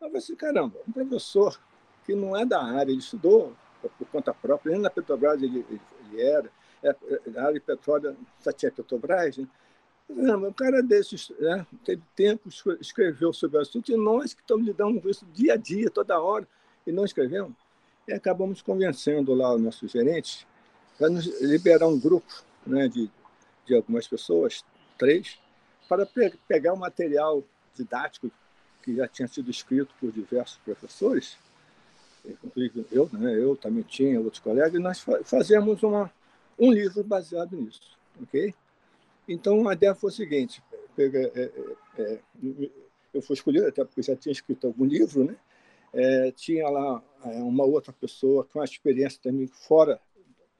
Eu 0.01 0.07
falei 0.07 0.17
assim, 0.17 0.35
caramba, 0.35 0.77
um 0.87 0.91
professor 0.91 1.59
que 2.05 2.15
não 2.15 2.35
é 2.35 2.45
da 2.45 2.63
área, 2.63 2.91
ele 2.91 2.99
estudou 2.99 3.53
por 3.81 4.07
conta 4.07 4.33
própria, 4.33 4.71
nem 4.71 4.81
na 4.81 4.89
Petrobras 4.89 5.41
ele, 5.41 5.65
ele 5.69 6.21
era, 6.21 6.49
é, 6.81 6.89
é, 6.89 7.21
na 7.27 7.41
área 7.41 7.53
de 7.53 7.59
petróleo 7.59 8.17
só 8.39 8.51
tinha 8.51 8.71
Petrobras, 8.71 9.37
né? 9.37 9.47
Não, 10.09 10.47
um 10.47 10.53
cara 10.53 10.81
desses 10.81 11.29
né, 11.39 11.67
teve 11.85 12.01
tempo, 12.15 12.49
escreveu 12.81 13.31
sobre 13.31 13.57
o 13.57 13.61
assunto, 13.61 13.91
e 13.91 13.95
nós 13.95 14.33
que 14.33 14.41
estamos 14.41 14.65
lidando 14.65 14.99
com 14.99 15.07
isso 15.07 15.23
dia 15.33 15.53
a 15.53 15.57
dia, 15.57 15.89
toda 15.91 16.19
hora, 16.19 16.47
e 16.87 16.91
não 16.91 17.05
escrevemos. 17.05 17.53
E 18.07 18.13
acabamos 18.13 18.61
convencendo 18.61 19.35
lá 19.35 19.53
o 19.53 19.59
nosso 19.59 19.87
gerente 19.87 20.47
vai 20.99 21.09
nos 21.09 21.25
liberar 21.41 21.87
um 21.87 21.99
grupo 21.99 22.43
né, 22.65 22.87
de, 22.87 23.09
de 23.65 23.75
algumas 23.75 24.07
pessoas, 24.07 24.65
três, 24.97 25.37
para 25.87 26.05
pe 26.05 26.33
pegar 26.47 26.73
o 26.73 26.77
material 26.77 27.43
didático 27.75 28.31
que 28.83 28.95
já 28.95 29.07
tinha 29.07 29.27
sido 29.27 29.49
escrito 29.49 29.93
por 29.99 30.11
diversos 30.11 30.57
professores, 30.57 31.37
inclusive 32.25 32.85
eu, 32.91 33.09
né, 33.13 33.33
eu 33.35 33.55
também 33.55 33.83
tinha 33.83 34.19
outros 34.19 34.41
colegas, 34.41 34.73
e 34.73 34.79
nós 34.79 35.05
fazemos 35.23 35.81
uma, 35.83 36.11
um 36.57 36.71
livro 36.71 37.03
baseado 37.03 37.55
nisso, 37.55 37.97
ok? 38.21 38.53
Então 39.27 39.67
a 39.67 39.73
ideia 39.73 39.93
foi 39.93 40.09
a 40.09 40.13
seguinte: 40.13 40.61
é, 40.97 41.03
é, 41.05 41.51
é, 41.97 42.19
eu 43.13 43.21
fui 43.21 43.35
escolhido 43.35 43.67
até 43.67 43.83
porque 43.83 44.01
já 44.01 44.15
tinha 44.15 44.31
escrito 44.31 44.67
algum 44.67 44.85
livro, 44.85 45.23
né? 45.23 45.35
É, 45.91 46.31
tinha 46.31 46.69
lá 46.69 47.01
uma 47.23 47.63
outra 47.63 47.91
pessoa 47.91 48.43
com 48.45 48.59
uma 48.59 48.65
experiência 48.65 49.19
também 49.23 49.47
fora 49.47 49.99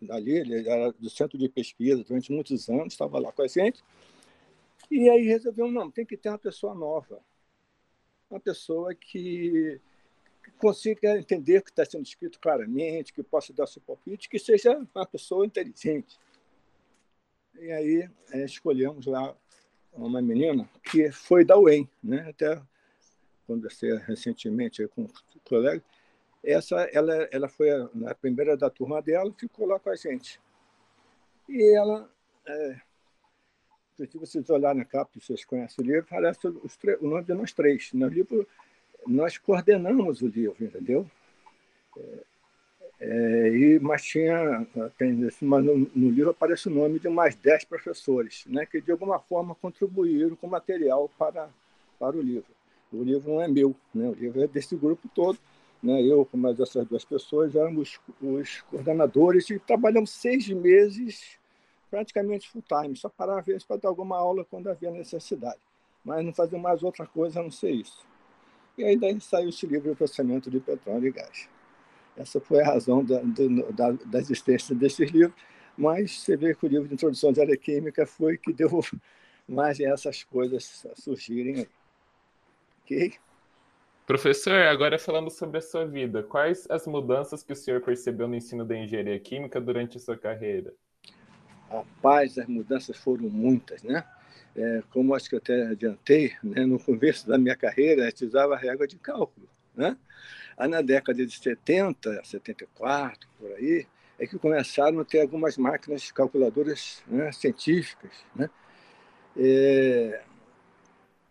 dali, 0.02 0.32
ele 0.32 0.68
era 0.68 0.92
do 0.94 1.10
centro 1.10 1.38
de 1.38 1.50
pesquisa 1.50 2.04
durante 2.04 2.32
muitos 2.32 2.70
anos, 2.70 2.94
estava 2.94 3.20
lá 3.20 3.32
com 3.32 3.42
a 3.42 3.48
gente. 3.48 3.84
E 4.90 5.10
aí 5.10 5.24
resolvemos, 5.28 5.74
não, 5.74 5.92
tem 5.92 6.06
que 6.06 6.18
ter 6.18 6.30
uma 6.30 6.38
pessoa 6.40 6.74
nova, 6.74 7.20
uma 8.30 8.40
pessoa 8.40 8.94
que 8.94 9.80
consiga 10.58 11.18
entender 11.18 11.60
o 11.60 11.64
que 11.64 11.70
está 11.70 11.86
sendo 11.86 12.06
escrito 12.06 12.40
claramente, 12.40 13.14
que 13.14 13.24
possa 13.24 13.54
dar 13.54 13.68
seu 13.68 13.82
palpite, 13.82 14.30
que 14.30 14.38
seja 14.38 14.78
uma 14.94 15.06
pessoa 15.06 15.46
inteligente. 15.46 16.20
E 17.60 17.72
aí 17.72 18.10
é, 18.32 18.46
escolhemos 18.46 19.06
lá 19.06 19.36
uma 19.94 20.22
menina 20.22 20.70
que 20.84 21.12
foi 21.12 21.44
da 21.44 21.58
UEM, 21.58 21.90
né? 22.04 22.30
até 22.30 22.62
conversei 23.48 23.98
recentemente 23.98 24.88
com 24.90 25.04
um 25.04 25.10
colega, 25.44 25.84
essa, 26.44 26.82
ela, 26.94 27.28
ela 27.32 27.50
foi 27.50 27.70
a, 27.72 27.90
a 28.08 28.16
primeira 28.16 28.56
da 28.56 28.70
turma 28.70 29.02
dela, 29.02 29.34
ficou 29.38 29.68
lá 29.68 29.80
com 29.80 29.90
a 29.90 29.96
gente. 29.96 30.40
E 31.48 31.76
ela, 31.76 32.10
é, 32.48 32.82
se 34.08 34.18
vocês 34.18 34.50
olharem 34.50 34.80
na 34.80 34.86
capa, 34.86 35.12
vocês 35.20 35.44
conhecem 35.46 35.84
o 35.84 35.88
livro, 35.88 36.02
aparece 36.02 36.48
o 36.48 37.08
nome 37.08 37.24
de 37.24 37.34
nós 37.34 37.54
três. 37.54 37.92
No 37.94 38.08
livro, 38.08 38.48
nós 39.08 39.38
coordenamos 39.38 40.22
o 40.22 40.28
livro, 40.28 40.64
entendeu? 40.64 41.10
É, 41.98 42.24
é, 43.02 43.50
e, 43.50 43.80
mas 43.80 44.04
tinha, 44.04 44.68
tem, 44.98 45.30
mas 45.42 45.64
no, 45.64 45.78
no, 45.96 46.10
livro 46.10 46.32
aparece 46.32 46.68
o 46.68 46.72
nome 46.72 47.00
de 47.00 47.08
mais 47.10 47.36
dez 47.36 47.64
professores, 47.64 48.44
né, 48.46 48.66
que 48.66 48.82
de 48.82 48.92
alguma 48.92 49.20
forma 49.20 49.56
contribuíram 49.56 50.36
com 50.36 50.48
material 50.48 51.10
para, 51.18 51.50
para 51.98 52.18
o 52.18 52.22
livro. 52.22 52.52
O 52.92 53.04
livro 53.04 53.32
não 53.32 53.42
é 53.42 53.48
meu, 53.48 53.76
né, 53.94 54.10
o 54.10 54.14
livro 54.14 54.44
é 54.44 54.48
desse 54.48 54.76
grupo 54.76 55.08
todo 55.16 55.40
né, 55.82 56.02
eu 56.02 56.26
com 56.26 56.38
mais 56.38 56.60
essas 56.60 56.86
duas 56.86 57.06
pessoas 57.06 57.56
éramos 57.56 58.00
os 58.22 58.62
coordenadores 58.62 59.50
e 59.50 59.58
trabalhamos 59.60 60.12
seis 60.12 60.48
meses 60.50 61.39
praticamente 61.90 62.50
full 62.50 62.64
time, 62.64 62.96
só 62.96 63.10
parava 63.10 63.40
às 63.40 63.46
vezes 63.46 63.64
para 63.64 63.78
dar 63.78 63.90
alguma 63.90 64.18
aula 64.18 64.46
quando 64.46 64.70
havia 64.70 64.92
necessidade, 64.92 65.60
mas 66.04 66.24
não 66.24 66.34
fazia 66.34 66.60
mais 66.60 66.84
outra 66.84 67.06
coisa 67.06 67.40
a 67.40 67.44
não 67.44 67.52
ser 67.52 67.72
isso. 67.72 68.06
E 68.78 68.84
aí 68.84 68.98
daí 68.98 69.20
saiu 69.20 69.50
esse 69.50 69.66
livro 69.66 69.90
de 69.90 69.96
processamento 69.96 70.50
de 70.50 70.60
petróleo 70.60 71.08
e 71.08 71.12
gás. 71.12 71.50
Essa 72.16 72.40
foi 72.40 72.62
a 72.62 72.66
razão 72.66 73.04
da, 73.04 73.22
da, 73.22 73.92
da 73.92 74.20
existência 74.20 74.76
desses 74.76 75.10
livros, 75.10 75.36
mas 75.78 76.22
você 76.22 76.36
vê 76.36 76.54
que 76.54 76.66
o 76.66 76.70
livro 76.70 76.88
de 76.88 76.94
introdução 76.94 77.32
de 77.32 77.42
área 77.42 77.58
química 77.58 78.06
foi 78.06 78.38
que 78.38 78.54
deu 78.54 78.70
mais 79.48 79.80
essas 79.80 80.24
coisas 80.24 80.86
surgirem 80.96 81.60
aí. 81.60 81.70
Ok? 82.84 83.14
Professor, 84.06 84.64
agora 84.64 84.98
falando 84.98 85.30
sobre 85.30 85.60
a 85.60 85.62
sua 85.62 85.86
vida, 85.86 86.24
quais 86.24 86.66
as 86.70 86.88
mudanças 86.88 87.44
que 87.44 87.54
o 87.54 87.56
senhor 87.56 87.80
percebeu 87.82 88.28
no 88.28 88.36
ensino 88.36 88.66
da 88.66 88.76
engenharia 88.76 89.20
química 89.20 89.62
durante 89.62 89.98
a 89.98 90.00
sua 90.00 90.18
carreira? 90.18 90.74
Rapaz, 91.70 92.38
as 92.38 92.48
mudanças 92.48 92.98
foram 92.98 93.30
muitas, 93.30 93.84
né? 93.84 94.04
É, 94.56 94.82
como 94.92 95.14
acho 95.14 95.30
que 95.30 95.36
eu 95.36 95.40
até 95.40 95.68
adiantei, 95.68 96.34
né, 96.44 96.66
no 96.66 96.80
começo 96.80 97.28
da 97.28 97.38
minha 97.38 97.56
carreira, 97.56 98.04
a 98.04 98.10
gente 98.10 98.26
usava 98.26 98.56
a 98.56 98.58
régua 98.58 98.88
de 98.88 98.98
cálculo, 98.98 99.48
né? 99.76 99.96
Aí 100.58 100.68
na 100.68 100.82
década 100.82 101.26
de 101.26 101.40
70, 101.40 102.22
74, 102.24 103.30
por 103.38 103.52
aí, 103.54 103.86
é 104.18 104.28
que 104.28 104.38
começaram 104.38 105.00
a 105.00 105.06
ter 105.06 105.22
algumas 105.22 105.58
máquinas 105.58 106.12
calculadoras 106.12 107.04
né, 107.08 107.32
científicas, 107.32 108.12
né? 108.36 108.50
É, 109.38 110.22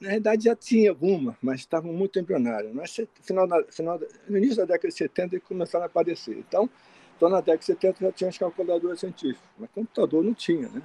na 0.01 0.11
verdade, 0.11 0.44
já 0.44 0.55
tinha 0.55 0.90
alguma, 0.90 1.37
mas 1.42 1.61
estavam 1.61 1.92
muito 1.92 2.18
embrionárias. 2.18 2.72
Mas 2.72 2.96
final, 3.20 3.48
final, 3.68 4.01
no 4.29 4.38
início 4.38 4.57
da 4.57 4.64
década 4.64 4.88
de 4.88 4.94
70 4.94 5.40
começaram 5.40 5.85
a 5.85 5.87
aparecer. 5.87 6.38
Então, 6.38 6.70
então, 7.19 7.29
na 7.29 7.41
década 7.41 7.59
de 7.59 7.65
70 7.65 7.99
já 8.01 8.13
tinha 8.13 8.31
as 8.31 8.39
calculadoras 8.39 9.01
científicas, 9.01 9.51
mas 9.59 9.69
computador 9.71 10.23
não 10.23 10.33
tinha, 10.33 10.69
né? 10.69 10.81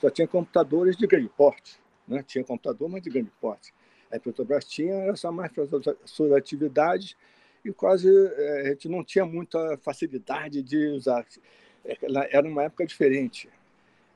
Só 0.00 0.08
tinha 0.08 0.26
computadores 0.26 0.96
de 0.96 1.06
grande 1.06 1.28
porte, 1.28 1.78
né? 2.08 2.24
Tinha 2.26 2.42
computador, 2.42 2.88
mas 2.88 3.02
de 3.02 3.10
grande 3.10 3.30
porte. 3.38 3.74
A 4.10 4.18
Petrobras 4.18 4.64
tinha, 4.64 4.94
era 4.94 5.14
só 5.14 5.30
mais 5.30 5.52
para 5.52 5.64
as 5.64 6.10
suas 6.10 6.32
atividades 6.32 7.14
e 7.62 7.70
quase 7.70 8.08
é, 8.08 8.60
a 8.62 8.68
gente 8.70 8.88
não 8.88 9.04
tinha 9.04 9.26
muita 9.26 9.76
facilidade 9.76 10.62
de 10.62 10.86
usar. 10.86 11.26
É, 11.84 11.98
era 12.30 12.48
uma 12.48 12.62
época 12.62 12.86
diferente. 12.86 13.50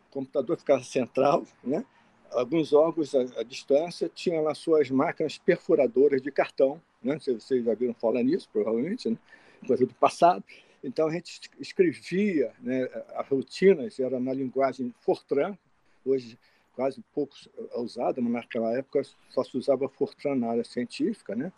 O 0.09 0.13
computador 0.15 0.57
ficava 0.57 0.83
central, 0.83 1.45
né? 1.63 1.85
alguns 2.31 2.73
órgãos 2.73 3.15
à, 3.15 3.21
à, 3.41 3.43
distância 3.43 4.11
tinham 4.15 4.43
lá 4.43 4.55
suas 4.55 4.89
máquinas 4.91 5.37
perfuradoras 5.37 6.23
de 6.23 6.31
cartão, 6.31 6.81
né? 7.03 7.19
vocês 7.19 7.63
já 7.63 7.75
viram 7.75 7.93
falar 7.93 8.23
nisso, 8.23 8.49
provavelmente, 8.51 9.11
né? 9.11 9.19
coisa 9.67 9.85
do 9.85 9.93
passado. 9.93 10.43
Então 10.83 11.09
a 11.09 11.13
gente 11.13 11.51
escrevia, 11.59 12.53
né, 12.61 12.89
as 13.15 13.29
rotinas 13.29 13.99
era 13.99 14.21
na 14.21 14.33
linguagem 14.33 14.95
Fortran, 15.01 15.57
hoje 16.05 16.39
quase 16.75 17.03
pouco 17.13 17.35
usada, 17.75 18.21
mas 18.21 18.33
naquela 18.33 18.77
época 18.77 19.03
só 19.31 19.43
se 19.43 19.57
usava 19.57 19.89
Fortran 19.89 20.37
na 20.37 20.51
área 20.51 20.65
científica, 20.65 21.35
né? 21.35 21.53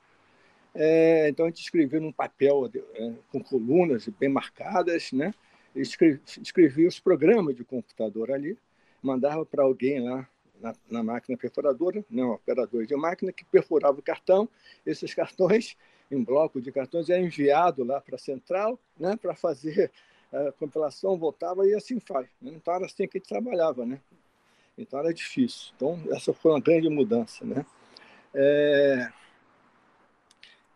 É, 0.74 1.28
então 1.28 1.46
a 1.46 1.48
gente 1.48 1.60
escrevia 1.60 2.00
num 2.00 2.12
papel 2.12 2.70
é, 2.94 3.12
com 3.30 3.42
colunas 3.42 4.08
bem 4.08 4.28
marcadas, 4.28 5.12
né? 5.12 5.34
Escrevia, 5.74 6.20
escrevia 6.40 6.88
os 6.88 6.98
programas 6.98 7.54
de 7.54 7.64
computador 7.64 8.30
ali, 8.30 8.56
mandava 9.02 9.44
para 9.44 9.62
alguém 9.62 10.00
lá 10.00 10.26
na, 10.60 10.74
na, 10.90 11.02
máquina 11.02 11.36
perfuradora, 11.36 12.04
né, 12.10 12.22
um 12.22 12.32
operador 12.32 12.84
de 12.86 12.94
máquina 12.94 13.32
que 13.32 13.44
perfurava 13.44 13.98
o 13.98 14.02
cartão. 14.02 14.48
Esses 14.84 15.14
cartões, 15.14 15.76
em 16.10 16.22
bloco 16.22 16.60
de 16.60 16.72
cartões, 16.72 17.08
é 17.08 17.20
enviado 17.20 17.84
lá 17.84 18.00
para 18.00 18.16
a 18.16 18.18
central, 18.18 18.78
né, 18.98 19.16
para 19.16 19.34
fazer 19.34 19.90
a 20.32 20.52
compilação, 20.52 21.18
voltava 21.18 21.66
e 21.66 21.74
assim 21.74 22.00
faz. 22.00 22.28
Né? 22.40 22.52
Então 22.54 22.74
era 22.74 22.86
assim 22.86 23.06
que 23.06 23.18
a 23.18 23.20
gente 23.20 23.28
trabalhava, 23.28 23.84
né? 23.84 24.00
Então 24.78 24.98
era 24.98 25.12
difícil. 25.12 25.72
Então 25.76 26.00
essa 26.10 26.32
foi 26.32 26.52
uma 26.52 26.60
grande 26.60 26.88
mudança, 26.88 27.44
né? 27.44 27.64
É... 28.34 29.12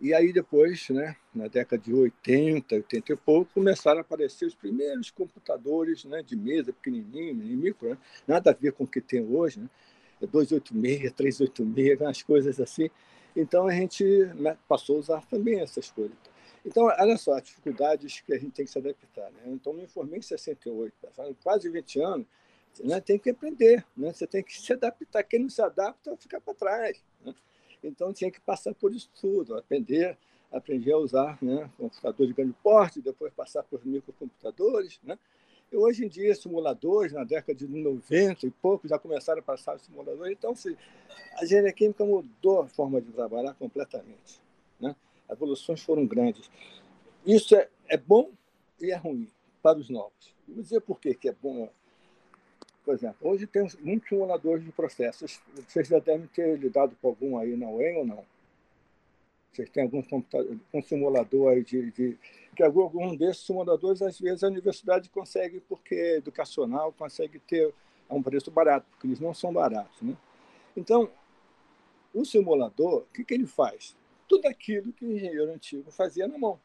E 0.01 0.13
aí 0.13 0.33
depois, 0.33 0.89
né, 0.91 1.17
na 1.35 1.47
década 1.47 1.81
de 1.81 1.95
80, 1.95 2.75
80 2.75 3.13
e 3.13 3.17
pouco, 3.17 3.55
começaram 3.55 3.99
a 3.99 4.01
aparecer 4.03 4.45
os 4.45 4.55
primeiros 4.55 5.11
computadores 5.11 6.05
né, 6.05 6.21
de 6.23 6.37
mesa, 6.37 6.73
pequenininho, 6.73 7.35
micro, 7.35 7.91
né? 7.91 7.99
nada 8.27 8.51
a 8.51 8.55
ver 8.55 8.73
com 8.73 8.85
o 8.85 8.89
que 8.89 9.01
tem 9.01 9.25
hoje, 9.25 9.61
né? 9.61 9.71
286, 10.21 11.13
386, 11.13 12.01
umas 12.01 12.23
coisas 12.23 12.61
assim. 12.61 12.91
Então 13.37 13.67
a 13.67 13.73
gente 13.73 14.05
né, 14.35 14.57
passou 14.69 14.97
a 14.97 14.99
usar 15.01 15.27
também 15.27 15.61
essas 15.61 15.91
coisas. 15.91 16.17
Então, 16.65 16.85
olha 16.85 17.17
só, 17.19 17.35
as 17.35 17.43
dificuldades 17.43 18.21
que 18.23 18.33
a 18.33 18.39
gente 18.39 18.53
tem 18.53 18.65
que 18.65 18.71
se 18.71 18.79
adaptar. 18.79 19.31
Né? 19.33 19.43
Então, 19.49 19.75
me 19.75 19.87
formei 19.87 20.19
em 20.21 20.23
68, 20.23 20.95
tá? 21.15 21.25
quase 21.43 21.69
20 21.69 22.01
anos, 22.01 22.27
né? 22.83 23.01
tem 23.01 23.19
que 23.19 23.31
aprender, 23.31 23.85
né? 23.95 24.13
você 24.13 24.27
tem 24.27 24.43
que 24.43 24.59
se 24.59 24.73
adaptar. 24.73 25.23
Quem 25.25 25.41
não 25.41 25.51
se 25.51 25.61
adapta 25.61 26.17
fica 26.17 26.41
para 26.41 26.55
trás. 26.55 27.05
Né? 27.23 27.35
Então, 27.83 28.15
tinha 28.15 28.31
que 28.31 28.41
passar 28.41 28.75
por 28.75 28.95
isso 28.95 29.11
tudo, 29.21 29.59
aprender, 29.59 30.17
aprender 30.51 30.93
a 30.93 30.97
usar 30.97 31.39
né? 31.43 31.71
computador 31.77 32.27
de 32.27 32.33
grande 32.33 32.55
porte, 32.63 33.03
depois 33.03 33.31
passar 33.35 33.63
por 33.65 33.85
microcomputadores. 33.85 34.99
Né? 35.03 35.19
Hoje 35.77 36.05
em 36.05 36.09
dia, 36.09 36.35
simuladores, 36.35 37.13
na 37.13 37.25
década 37.25 37.55
de 37.55 37.67
90 37.67 38.47
e 38.47 38.51
pouco, 38.51 38.87
já 38.87 38.99
começaram 38.99 39.41
a 39.41 39.43
passar 39.43 39.79
simuladores. 39.79 40.33
Então, 40.33 40.55
se, 40.55 40.77
a 41.37 41.45
engenharia 41.45 41.73
química 41.73 42.05
mudou 42.05 42.63
a 42.63 42.69
forma 42.69 43.01
de 43.01 43.11
trabalhar 43.13 43.55
completamente. 43.55 44.41
Né? 44.81 44.95
As 45.29 45.37
evoluções 45.37 45.83
foram 45.83 46.07
grandes. 46.07 46.51
Isso 47.27 47.57
é, 47.57 47.69
é 47.89 47.97
bom 47.97 48.31
e 48.81 48.91
é 48.91 48.97
ruim 48.97 49.29
para 49.63 49.79
os 49.79 49.89
novos. 49.89 50.35
Vou 50.47 50.63
dizer 50.63 50.81
por 50.81 51.01
que 51.01 51.17
é 51.29 51.33
bom 51.33 51.69
por 52.85 52.95
exemplo, 52.95 53.31
hoje 53.31 53.47
tem 53.47 53.67
muitos 53.81 54.11
simuladores 54.11 54.63
de 54.63 54.71
processos. 54.71 55.41
Vocês 55.67 55.89
já 55.89 55.99
devem 55.99 56.27
ter 56.27 56.59
lidado 56.59 56.95
com 57.01 57.09
algum 57.09 57.39
aí 57.39 57.57
na 57.57 57.67
UEM 57.67 57.97
ou 57.97 58.07
não? 58.07 58.25
Vocês 59.55 59.71
têm 59.71 59.85
algum 59.85 60.03
um 60.73 60.83
simulador 60.83 61.53
aí 61.53 61.63
de, 61.63 61.91
de 61.93 62.19
que 62.57 62.63
algum 62.63 63.17
desses 63.17 63.47
simuladores 63.47 64.03
às 64.03 64.19
vezes 64.19 64.43
a 64.43 64.49
universidade 64.49 65.09
consegue 65.11 65.61
porque 65.61 65.95
é 65.95 66.17
educacional 66.17 66.93
consegue 66.93 67.39
ter 67.39 67.73
a 68.09 68.15
um 68.15 68.23
preço 68.23 68.51
barato, 68.51 68.87
porque 68.91 69.07
eles 69.07 69.21
não 69.21 69.33
são 69.33 69.53
baratos, 69.53 70.03
né? 70.03 70.17
Então, 70.77 71.09
o 72.13 72.25
simulador, 72.25 73.03
o 73.03 73.07
que, 73.15 73.25
que 73.25 73.35
ele 73.35 73.47
faz? 73.47 73.97
Tudo 74.29 74.47
aquilo 74.47 74.93
que 74.93 75.05
o 75.05 75.13
engenheiro 75.13 75.53
antigo 75.53 75.91
fazia 75.91 76.27
na 76.27 76.37
mão, 76.37 76.59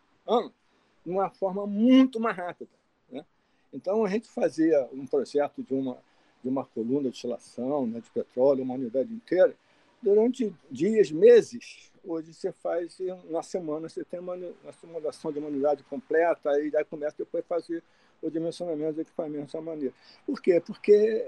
de 1.06 1.12
uma 1.12 1.30
forma 1.30 1.66
muito 1.68 2.20
mais 2.20 2.36
rápida. 2.36 2.72
Né? 3.10 3.24
Então, 3.72 4.04
a 4.04 4.10
gente 4.10 4.28
fazia 4.28 4.90
um 4.92 5.06
projeto 5.06 5.62
de 5.64 5.74
uma 5.74 5.98
de 6.44 6.50
uma 6.50 6.66
coluna 6.66 7.04
de 7.04 7.10
destilação 7.10 7.86
né, 7.86 8.00
de 8.00 8.10
petróleo, 8.10 8.64
uma 8.64 8.76
unidade 8.76 9.14
inteira, 9.14 9.56
durante 10.02 10.54
dias, 10.70 11.12
meses. 11.12 11.92
Hoje 12.04 12.34
você 12.34 12.52
faz, 12.52 12.98
na 13.30 13.44
semana, 13.44 13.90
você 13.90 14.04
tem 14.04 14.20
uma, 14.20 14.36
uma 14.36 14.74
simulação 14.74 15.32
de 15.32 15.40
uma 15.40 15.50
unidade 15.50 15.84
completa, 15.84 16.60
e 16.62 16.72
daí 16.72 16.86
começa 16.86 17.18
depois 17.18 17.44
a 17.44 17.48
fazer 17.48 17.84
o 18.22 18.30
dimensionamento 18.30 18.94
do 18.94 19.02
equipamento 19.02 19.46
dessa 19.46 19.62
maneira. 19.62 19.94
Por 20.26 20.42
quê? 20.42 20.62
Porque 20.66 21.26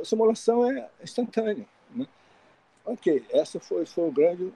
a 0.00 0.04
simulação 0.04 0.70
é 0.70 0.88
instantânea. 1.02 1.66
Né? 1.90 2.06
Ok, 2.84 3.24
esse 3.30 3.58
foi, 3.60 3.86
foi 3.86 4.08
o 4.08 4.12
grande 4.12 4.52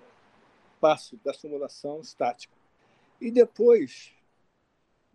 passo 0.81 1.19
da 1.25 1.33
simulação 1.33 2.01
estática. 2.01 2.55
E 3.21 3.31
depois, 3.31 4.13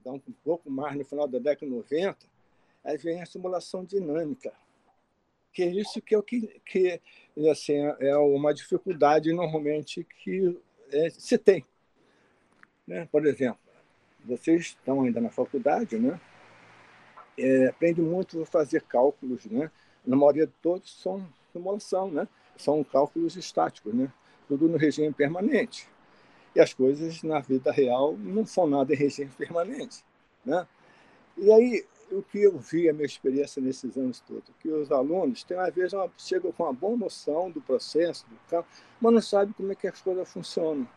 um 0.05 0.19
pouco 0.43 0.69
mais 0.69 0.95
no 0.97 1.05
final 1.05 1.27
da 1.27 1.39
década 1.39 1.65
de 1.65 1.77
90, 1.77 2.17
aí 2.83 2.97
vem 2.97 3.21
a 3.21 3.25
simulação 3.25 3.85
dinâmica, 3.85 4.53
que 5.53 5.63
é 5.63 5.67
isso 5.67 6.01
que 6.01 6.15
é 6.15 6.17
o 6.17 6.23
que, 6.23 6.61
que 6.65 6.99
assim, 7.49 7.75
é 7.99 8.17
uma 8.17 8.53
dificuldade 8.53 9.31
normalmente 9.31 10.03
que 10.03 10.59
é, 10.91 11.09
se 11.11 11.37
tem. 11.37 11.65
Né? 12.87 13.07
Por 13.11 13.25
exemplo, 13.25 13.59
vocês 14.25 14.61
estão 14.61 15.03
ainda 15.03 15.21
na 15.21 15.29
faculdade, 15.29 15.97
né? 15.97 16.19
É, 17.37 17.67
aprende 17.67 18.01
muito 18.01 18.41
a 18.41 18.45
fazer 18.45 18.81
cálculos, 18.83 19.45
né? 19.45 19.71
Na 20.05 20.15
maioria 20.15 20.47
de 20.47 20.53
todos 20.61 21.01
são 21.01 21.27
simulação, 21.51 22.11
né? 22.11 22.27
São 22.57 22.83
cálculos 22.83 23.35
estáticos, 23.35 23.93
né? 23.93 24.11
Tudo 24.47 24.67
no 24.67 24.77
regime 24.77 25.13
permanente. 25.13 25.87
E 26.55 26.59
as 26.59 26.73
coisas 26.73 27.23
na 27.23 27.39
vida 27.39 27.71
real 27.71 28.15
não 28.17 28.45
são 28.45 28.67
nada 28.67 28.93
em 28.93 28.97
regime 28.97 29.31
permanente, 29.37 30.03
né? 30.45 30.67
E 31.37 31.51
aí 31.51 31.85
o 32.11 32.21
que 32.21 32.41
eu 32.43 32.57
vi, 32.57 32.89
a 32.89 32.93
minha 32.93 33.05
experiência 33.05 33.61
nesses 33.61 33.97
anos 33.97 34.19
todos, 34.19 34.49
que 34.59 34.69
os 34.69 34.91
alunos, 34.91 35.43
tem, 35.43 35.57
às 35.57 35.73
vezes, 35.73 35.93
uma, 35.93 36.09
chegam 36.17 36.51
com 36.51 36.63
uma 36.63 36.73
boa 36.73 36.97
noção 36.97 37.49
do 37.49 37.61
processo, 37.61 38.25
do 38.27 38.37
campo, 38.49 38.67
mas 38.99 39.13
não 39.13 39.21
sabem 39.21 39.53
como 39.53 39.71
é 39.71 39.75
que 39.75 39.87
as 39.87 40.01
coisas 40.01 40.31
funcionam. 40.31 40.87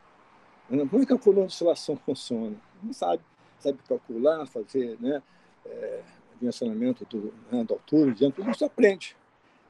Como 0.69 1.03
é 1.03 1.07
que 1.07 1.13
a 1.13 1.19
coluna 1.19 1.47
de 1.47 1.53
oscilação 1.53 1.97
funciona? 2.05 2.57
Não 2.83 2.93
sabe. 2.93 3.23
Sabe 3.59 3.79
calcular, 3.89 4.47
fazer 4.47 4.99
né, 5.01 5.23
é, 5.65 6.03
dimensionamento 6.39 7.07
do, 7.07 7.33
né, 7.51 7.65
da 7.65 7.75
altura, 7.75 8.13
de 8.13 8.31
tudo 8.31 8.51
isso 8.51 8.65
aprende. 8.65 9.17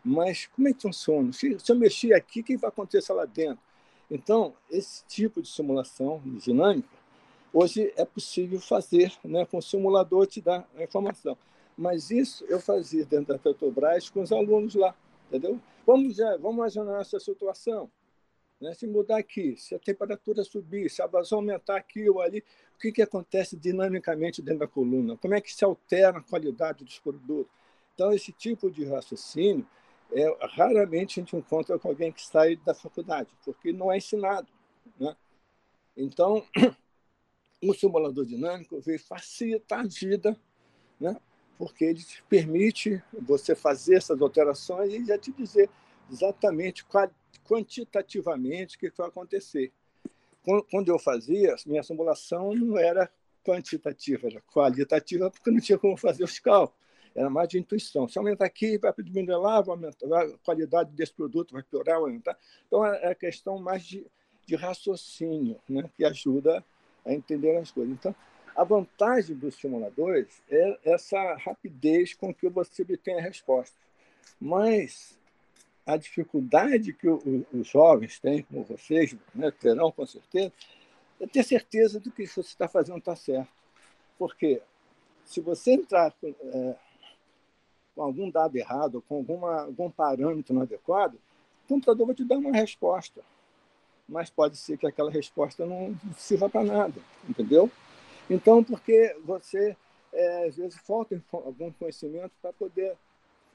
Mas 0.04 0.46
como 0.46 0.68
é 0.68 0.72
que 0.72 0.82
funciona? 0.82 1.32
Se, 1.32 1.58
se 1.58 1.70
eu 1.72 1.76
mexer 1.76 2.12
aqui, 2.12 2.40
o 2.40 2.44
que 2.44 2.56
vai 2.56 2.68
acontecer 2.68 3.12
lá 3.12 3.24
dentro? 3.24 3.58
Então, 4.10 4.54
esse 4.70 5.04
tipo 5.06 5.42
de 5.42 5.48
simulação 5.48 6.20
dinâmica 6.24 6.88
Hoje 7.58 7.90
é 7.96 8.04
possível 8.04 8.60
fazer, 8.60 9.14
né, 9.24 9.46
com 9.46 9.56
o 9.56 9.62
simulador 9.62 10.26
te 10.26 10.42
dá 10.42 10.62
a 10.76 10.82
informação. 10.82 11.38
Mas 11.74 12.10
isso 12.10 12.44
eu 12.50 12.60
fazia 12.60 13.02
dentro 13.06 13.32
da 13.32 13.38
Petrobras 13.38 14.10
com 14.10 14.20
os 14.20 14.30
alunos 14.30 14.74
lá, 14.74 14.94
entendeu? 15.26 15.58
Vamos, 15.86 16.18
vamos 16.18 16.54
imaginar 16.54 17.00
essa 17.00 17.18
situação. 17.18 17.90
Né? 18.60 18.74
Se 18.74 18.86
mudar 18.86 19.16
aqui, 19.16 19.56
se 19.56 19.74
a 19.74 19.78
temperatura 19.78 20.44
subir, 20.44 20.90
se 20.90 21.00
a 21.00 21.06
vazão 21.06 21.38
aumentar 21.38 21.78
aqui 21.78 22.10
ou 22.10 22.20
ali, 22.20 22.44
o 22.74 22.78
que, 22.78 22.92
que 22.92 23.00
acontece 23.00 23.56
dinamicamente 23.56 24.42
dentro 24.42 24.60
da 24.60 24.68
coluna? 24.68 25.16
Como 25.16 25.32
é 25.32 25.40
que 25.40 25.54
se 25.54 25.64
altera 25.64 26.18
a 26.18 26.22
qualidade 26.22 26.84
dos 26.84 26.98
produtos? 26.98 27.50
Então, 27.94 28.12
esse 28.12 28.32
tipo 28.32 28.70
de 28.70 28.84
raciocínio, 28.84 29.66
é, 30.12 30.26
raramente 30.50 31.18
a 31.18 31.22
gente 31.22 31.34
encontra 31.34 31.78
com 31.78 31.88
alguém 31.88 32.12
que 32.12 32.20
sai 32.22 32.56
da 32.56 32.74
faculdade, 32.74 33.30
porque 33.42 33.72
não 33.72 33.90
é 33.90 33.96
ensinado. 33.96 34.46
Né? 35.00 35.16
Então, 35.96 36.44
o 37.62 37.74
simulador 37.74 38.24
dinâmico 38.24 38.80
veio 38.80 38.98
facilitar 38.98 39.80
a 39.80 39.88
vida, 39.88 40.38
né? 41.00 41.16
porque 41.58 41.84
ele 41.84 42.02
te 42.02 42.22
permite 42.24 43.02
você 43.12 43.54
fazer 43.54 43.96
essas 43.96 44.20
alterações 44.20 44.92
e 44.92 45.04
já 45.04 45.18
te 45.18 45.32
dizer 45.32 45.70
exatamente 46.10 46.84
quantitativamente 47.44 48.76
o 48.76 48.78
que 48.78 48.92
vai 48.96 49.08
acontecer. 49.08 49.72
Quando 50.70 50.88
eu 50.88 50.98
fazia, 50.98 51.56
minha 51.66 51.82
simulação 51.82 52.54
não 52.54 52.78
era 52.78 53.10
quantitativa, 53.44 54.28
era 54.28 54.40
qualitativa, 54.42 55.30
porque 55.30 55.50
não 55.50 55.60
tinha 55.60 55.78
como 55.78 55.96
fazer 55.96 56.24
os 56.24 56.38
cálculos. 56.38 56.78
Era 57.14 57.30
mais 57.30 57.48
de 57.48 57.58
intuição. 57.58 58.06
Se 58.06 58.18
aumentar 58.18 58.44
aqui, 58.44 58.76
vai 58.76 58.92
diminuir 58.98 59.38
lá, 59.38 59.60
vai 59.62 59.74
aumentar, 59.74 60.06
a 60.06 60.38
qualidade 60.44 60.90
desse 60.92 61.14
produto 61.14 61.54
vai 61.54 61.62
piorar, 61.62 61.98
vai 61.98 62.10
aumentar. 62.10 62.38
Então, 62.66 62.84
é 62.84 63.08
a 63.08 63.14
questão 63.14 63.58
mais 63.58 63.84
de, 63.84 64.06
de 64.44 64.54
raciocínio, 64.54 65.58
né? 65.68 65.90
que 65.96 66.04
ajuda 66.04 66.62
a 67.06 67.14
entender 67.14 67.56
as 67.56 67.70
coisas. 67.70 67.94
Então, 67.94 68.14
a 68.54 68.64
vantagem 68.64 69.36
dos 69.36 69.54
simuladores 69.54 70.42
é 70.50 70.78
essa 70.84 71.34
rapidez 71.36 72.14
com 72.14 72.34
que 72.34 72.48
você 72.48 72.82
obtém 72.82 73.18
a 73.18 73.22
resposta. 73.22 73.76
Mas 74.40 75.18
a 75.86 75.96
dificuldade 75.96 76.92
que 76.92 77.08
os 77.08 77.68
jovens 77.68 78.18
têm, 78.18 78.42
como 78.42 78.64
vocês 78.64 79.16
né, 79.34 79.50
terão 79.50 79.92
com 79.92 80.04
certeza, 80.04 80.52
é 81.20 81.26
ter 81.26 81.44
certeza 81.44 82.00
do 82.00 82.10
que 82.10 82.26
você 82.26 82.40
está 82.40 82.66
fazendo 82.66 82.98
está 82.98 83.14
certo. 83.14 83.52
Porque 84.18 84.60
se 85.24 85.40
você 85.40 85.72
entrar 85.72 86.12
com, 86.12 86.28
é, 86.28 86.76
com 87.94 88.02
algum 88.02 88.30
dado 88.30 88.56
errado, 88.56 89.02
com 89.08 89.16
alguma, 89.16 89.62
algum 89.62 89.90
parâmetro 89.90 90.54
inadequado, 90.54 91.18
o 91.64 91.68
computador 91.68 92.06
vai 92.06 92.16
te 92.16 92.24
dar 92.24 92.38
uma 92.38 92.52
resposta 92.52 93.22
mas 94.08 94.30
pode 94.30 94.56
ser 94.56 94.78
que 94.78 94.86
aquela 94.86 95.10
resposta 95.10 95.66
não 95.66 95.94
sirva 96.16 96.48
para 96.48 96.64
nada, 96.64 97.00
entendeu? 97.28 97.70
Então, 98.28 98.62
porque 98.62 99.16
você, 99.24 99.76
é, 100.12 100.46
às 100.48 100.56
vezes, 100.56 100.78
falta 100.78 101.20
algum 101.32 101.70
conhecimento 101.72 102.32
para 102.40 102.52
poder 102.52 102.96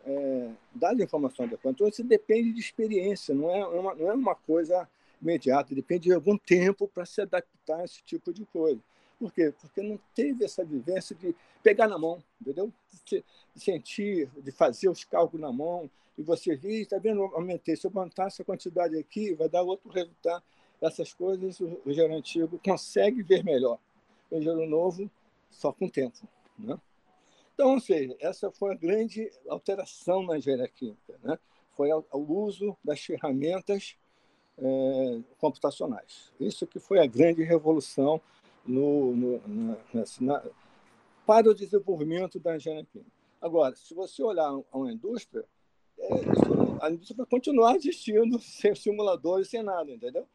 é, 0.05 0.49
dar 0.73 0.89
a 0.89 1.03
informação 1.03 1.45
adequada. 1.45 1.73
Então, 1.73 1.87
isso 1.87 2.03
depende 2.03 2.51
de 2.51 2.59
experiência, 2.59 3.33
não 3.33 3.49
é 3.49 3.65
uma, 3.65 3.95
não 3.95 4.09
é 4.09 4.13
uma 4.13 4.35
coisa 4.35 4.87
imediata, 5.21 5.75
depende 5.75 6.09
de 6.09 6.13
algum 6.13 6.37
tempo 6.37 6.87
para 6.87 7.05
se 7.05 7.21
adaptar 7.21 7.79
a 7.79 7.85
esse 7.85 8.01
tipo 8.03 8.33
de 8.33 8.45
coisa. 8.45 8.79
Por 9.21 9.31
quê? 9.31 9.53
Porque 9.61 9.83
não 9.83 9.99
teve 10.15 10.43
essa 10.43 10.65
vivência 10.65 11.15
de 11.15 11.35
pegar 11.61 11.87
na 11.87 11.95
mão, 11.95 12.23
entendeu? 12.41 12.73
De 13.05 13.23
sentir, 13.55 14.27
de 14.35 14.51
fazer 14.51 14.89
os 14.89 15.03
cálculos 15.03 15.39
na 15.39 15.53
mão, 15.53 15.87
e 16.17 16.23
você 16.23 16.55
vir, 16.55 16.81
está 16.81 16.97
vendo, 16.97 17.21
aumentei, 17.25 17.75
se 17.75 17.85
eu 17.85 17.91
aumentar 17.93 18.25
essa 18.25 18.43
quantidade 18.43 18.97
aqui, 18.97 19.35
vai 19.35 19.47
dar 19.47 19.61
outro 19.61 19.91
resultado. 19.91 20.43
Essas 20.81 21.13
coisas 21.13 21.59
o, 21.59 21.79
o 21.85 21.91
engenheiro 21.91 22.15
antigo 22.15 22.59
consegue 22.65 23.21
ver 23.21 23.43
melhor. 23.43 23.77
O 24.31 24.37
engenheiro 24.37 24.67
novo, 24.67 25.07
só 25.51 25.71
com 25.71 25.85
o 25.85 25.91
tempo. 25.91 26.17
Né? 26.57 26.75
Então, 27.53 27.75
ou 27.75 27.79
seja, 27.79 28.17
essa 28.19 28.49
foi 28.49 28.71
a 28.71 28.75
grande 28.75 29.31
alteração 29.47 30.23
na 30.23 30.39
engenharia 30.39 30.67
química. 30.67 31.19
Né? 31.21 31.37
Foi 31.77 31.91
o 31.93 32.17
uso 32.17 32.75
das 32.83 32.99
ferramentas 33.01 33.95
é, 34.57 35.19
computacionais. 35.37 36.33
Isso 36.39 36.65
que 36.65 36.79
foi 36.79 36.97
a 36.97 37.05
grande 37.05 37.43
revolução 37.43 38.19
no, 38.65 39.15
no, 39.15 39.41
na, 39.47 39.77
na, 40.19 40.43
para 41.25 41.49
o 41.49 41.53
desenvolvimento 41.53 42.39
da 42.39 42.55
engenharia 42.55 42.85
química. 42.85 43.11
Agora, 43.41 43.75
se 43.75 43.93
você 43.93 44.21
olhar 44.21 44.51
uma 44.71 44.91
indústria, 44.91 45.43
é, 45.97 46.07
a 46.81 46.91
indústria 46.91 47.17
vai 47.17 47.25
continuar 47.25 47.75
existindo 47.75 48.37
sem 48.41 48.75
simuladores, 48.75 49.49
sem 49.49 49.63
nada, 49.63 49.91
entendeu? 49.91 50.27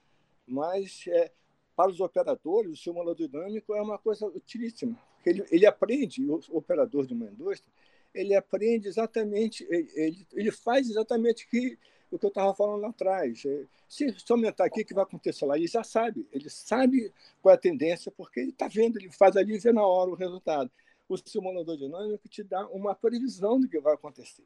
Mas 0.46 1.04
é, 1.08 1.30
para 1.76 1.90
os 1.90 2.00
operadores, 2.00 2.72
o 2.72 2.76
simulador 2.76 3.14
dinâmico 3.14 3.74
é 3.74 3.82
uma 3.82 3.98
coisa 3.98 4.26
utilíssima. 4.26 4.98
Ele, 5.24 5.44
ele 5.50 5.66
aprende, 5.66 6.24
o 6.24 6.40
operador 6.50 7.06
de 7.06 7.14
uma 7.14 7.26
indústria, 7.26 7.72
ele 8.14 8.34
aprende 8.34 8.88
exatamente, 8.88 9.66
ele, 9.68 10.26
ele 10.32 10.50
faz 10.50 10.88
exatamente 10.88 11.48
que, 11.48 11.78
o 12.16 12.18
que 12.18 12.26
eu 12.26 12.28
estava 12.28 12.54
falando 12.54 12.80
lá 12.80 12.88
atrás. 12.88 13.44
É, 13.44 13.64
se, 13.88 14.14
aumentar 14.30 14.64
aqui, 14.64 14.82
o 14.82 14.84
que 14.84 14.94
vai 14.94 15.04
acontecer 15.04 15.44
lá? 15.46 15.56
Ele 15.56 15.66
já 15.66 15.84
sabe, 15.84 16.26
ele 16.32 16.50
sabe 16.50 17.12
qual 17.40 17.52
é 17.52 17.56
a 17.56 17.60
tendência, 17.60 18.10
porque 18.10 18.40
ele 18.40 18.50
está 18.50 18.66
vendo, 18.68 18.98
ele 18.98 19.10
faz 19.10 19.36
ali 19.36 19.54
e 19.54 19.58
vê 19.58 19.72
na 19.72 19.86
hora 19.86 20.10
o 20.10 20.14
resultado. 20.14 20.70
O 21.08 21.16
simulador 21.16 21.76
dinâmico 21.76 22.28
te 22.28 22.42
dá 22.42 22.66
uma 22.68 22.94
previsão 22.94 23.60
do 23.60 23.68
que 23.68 23.78
vai 23.78 23.94
acontecer. 23.94 24.42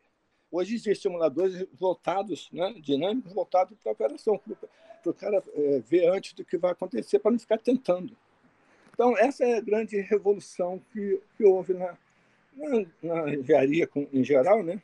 Hoje 0.53 0.75
existem 0.75 0.95
simuladores 0.95 1.64
voltados, 1.79 2.51
né, 2.53 2.75
dinâmicos, 2.81 3.33
voltados 3.33 3.79
para 3.79 3.93
a 3.93 3.95
operação, 3.95 4.39
para 4.39 5.11
o 5.11 5.14
cara 5.14 5.43
é, 5.55 5.79
ver 5.79 6.09
antes 6.09 6.35
do 6.35 6.45
que 6.45 6.59
vai 6.59 6.73
acontecer, 6.73 7.18
para 7.21 7.31
não 7.31 7.39
ficar 7.39 7.59
tentando. 7.59 8.14
Então, 8.93 9.16
essa 9.16 9.45
é 9.45 9.57
a 9.57 9.61
grande 9.61 9.99
revolução 10.01 10.83
que, 10.93 11.23
que 11.37 11.45
houve 11.45 11.73
na, 11.73 11.97
na, 12.55 12.87
na 13.03 13.35
engenharia 13.35 13.89
em 14.12 14.25
geral, 14.25 14.62
né? 14.62 14.83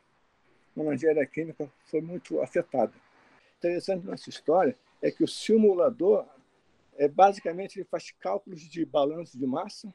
Na 0.85 0.95
engenharia 0.95 1.27
química 1.27 1.70
foi 1.87 2.01
muito 2.01 2.41
afetada. 2.41 2.93
Interessante 3.59 4.07
nessa 4.07 4.29
história 4.29 4.77
é 5.03 5.11
que 5.11 5.24
o 5.24 5.29
simulador, 5.29 6.27
é, 6.97 7.09
basicamente, 7.09 7.79
ele 7.79 7.87
faz 7.91 8.11
cálculos 8.11 8.61
de 8.61 8.85
balanço 8.85 9.39
de 9.39 9.47
massa, 9.47 9.93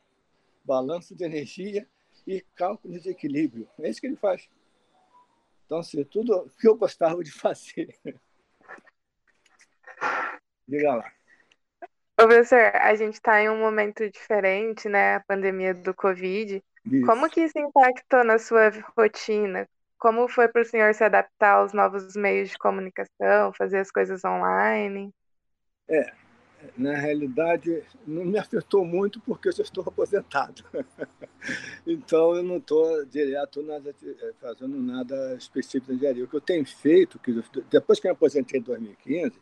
balanço 0.64 1.16
de 1.16 1.24
energia 1.24 1.88
e 2.26 2.42
cálculos 2.56 3.04
de 3.04 3.10
equilíbrio. 3.10 3.68
É 3.80 3.90
isso 3.90 4.02
que 4.02 4.08
ele 4.08 4.16
faz. 4.16 4.50
Então, 5.66 5.80
assim, 5.80 6.04
tudo 6.04 6.52
que 6.60 6.68
eu 6.68 6.76
gostava 6.76 7.24
de 7.24 7.32
fazer. 7.32 7.96
Diga 10.68 10.96
lá. 10.96 11.12
Professor, 12.16 12.76
a 12.76 12.94
gente 12.94 13.16
está 13.16 13.42
em 13.42 13.50
um 13.50 13.58
momento 13.58 14.08
diferente, 14.10 14.88
né? 14.88 15.16
A 15.16 15.20
pandemia 15.22 15.74
do 15.74 15.94
Covid. 15.94 16.64
Isso. 16.86 17.06
Como 17.06 17.30
que 17.30 17.42
isso 17.42 17.58
impactou 17.58 18.24
na 18.24 18.38
sua 18.38 18.70
rotina? 18.98 19.68
Como 20.02 20.28
foi 20.28 20.48
para 20.48 20.64
o 20.64 20.66
senhor 20.66 20.96
se 20.96 21.04
adaptar 21.04 21.58
aos 21.58 21.74
novos 21.74 22.16
meios 22.16 22.50
de 22.50 22.58
comunicação, 22.58 23.54
fazer 23.56 23.78
as 23.78 23.92
coisas 23.92 24.26
online? 24.26 25.14
É, 25.88 26.12
na 26.76 26.96
realidade, 26.96 27.84
não 28.08 28.26
me 28.26 28.40
afetou 28.40 28.84
muito 28.84 29.22
porque 29.22 29.50
eu 29.50 29.52
já 29.52 29.62
estou 29.62 29.84
aposentado. 29.88 30.66
então, 31.86 32.36
eu 32.36 32.42
não 32.42 32.58
estou 32.58 33.06
direto 33.06 33.62
nada, 33.62 33.94
eh, 34.04 34.34
fazendo 34.40 34.76
nada 34.82 35.36
específico 35.36 35.92
de 35.92 35.98
engenharia. 36.00 36.24
O 36.24 36.28
que 36.28 36.36
eu 36.36 36.42
tenho 36.42 36.66
feito, 36.66 37.20
que 37.20 37.32
depois 37.70 38.00
que 38.00 38.08
eu 38.08 38.10
me 38.10 38.16
aposentei 38.16 38.60
em 38.60 38.64
2015, 38.64 39.40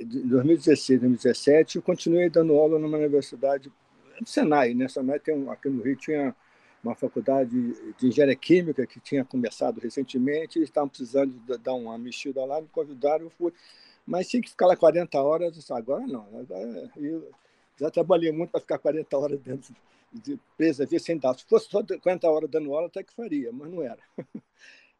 em 0.00 0.26
2016, 0.26 0.98
2017, 0.98 1.76
eu 1.76 1.82
continuei 1.82 2.28
dando 2.28 2.54
aula 2.54 2.76
numa 2.76 2.98
universidade, 2.98 3.72
no 4.20 4.26
Senai, 4.26 4.74
né? 4.74 4.88
Senai 4.88 5.20
tem 5.20 5.32
um, 5.32 5.48
aqui 5.48 5.68
no 5.68 5.80
Rio 5.80 5.94
tinha 5.94 6.34
uma 6.82 6.94
faculdade 6.94 7.74
de 7.98 8.06
engenharia 8.06 8.36
química 8.36 8.86
que 8.86 9.00
tinha 9.00 9.24
começado 9.24 9.78
recentemente, 9.78 10.58
eles 10.58 10.68
estavam 10.68 10.88
precisando 10.88 11.40
dar 11.58 11.74
uma 11.74 11.98
mexida 11.98 12.44
lá, 12.44 12.60
me 12.60 12.68
convidaram, 12.68 13.24
eu 13.24 13.30
fui 13.30 13.52
mas 14.10 14.28
tinha 14.28 14.42
que 14.42 14.50
ficar 14.50 14.66
lá 14.66 14.76
40 14.76 15.22
horas, 15.22 15.54
disse, 15.54 15.72
agora 15.72 16.04
não. 16.04 16.26
Agora 16.36 16.90
eu 16.96 17.30
já 17.78 17.90
trabalhei 17.90 18.32
muito 18.32 18.50
para 18.50 18.60
ficar 18.60 18.78
40 18.78 19.16
horas 19.16 19.40
dentro 19.40 19.72
de 20.12 20.36
presa 20.56 20.82
ali 20.82 20.98
sem 20.98 21.16
dar. 21.16 21.38
Se 21.38 21.44
fosse 21.44 21.68
só 21.70 21.80
40 21.80 22.28
horas 22.28 22.50
dando 22.50 22.74
aula, 22.74 22.88
até 22.88 23.04
que 23.04 23.14
faria, 23.14 23.52
mas 23.52 23.70
não 23.70 23.82
era. 23.82 23.98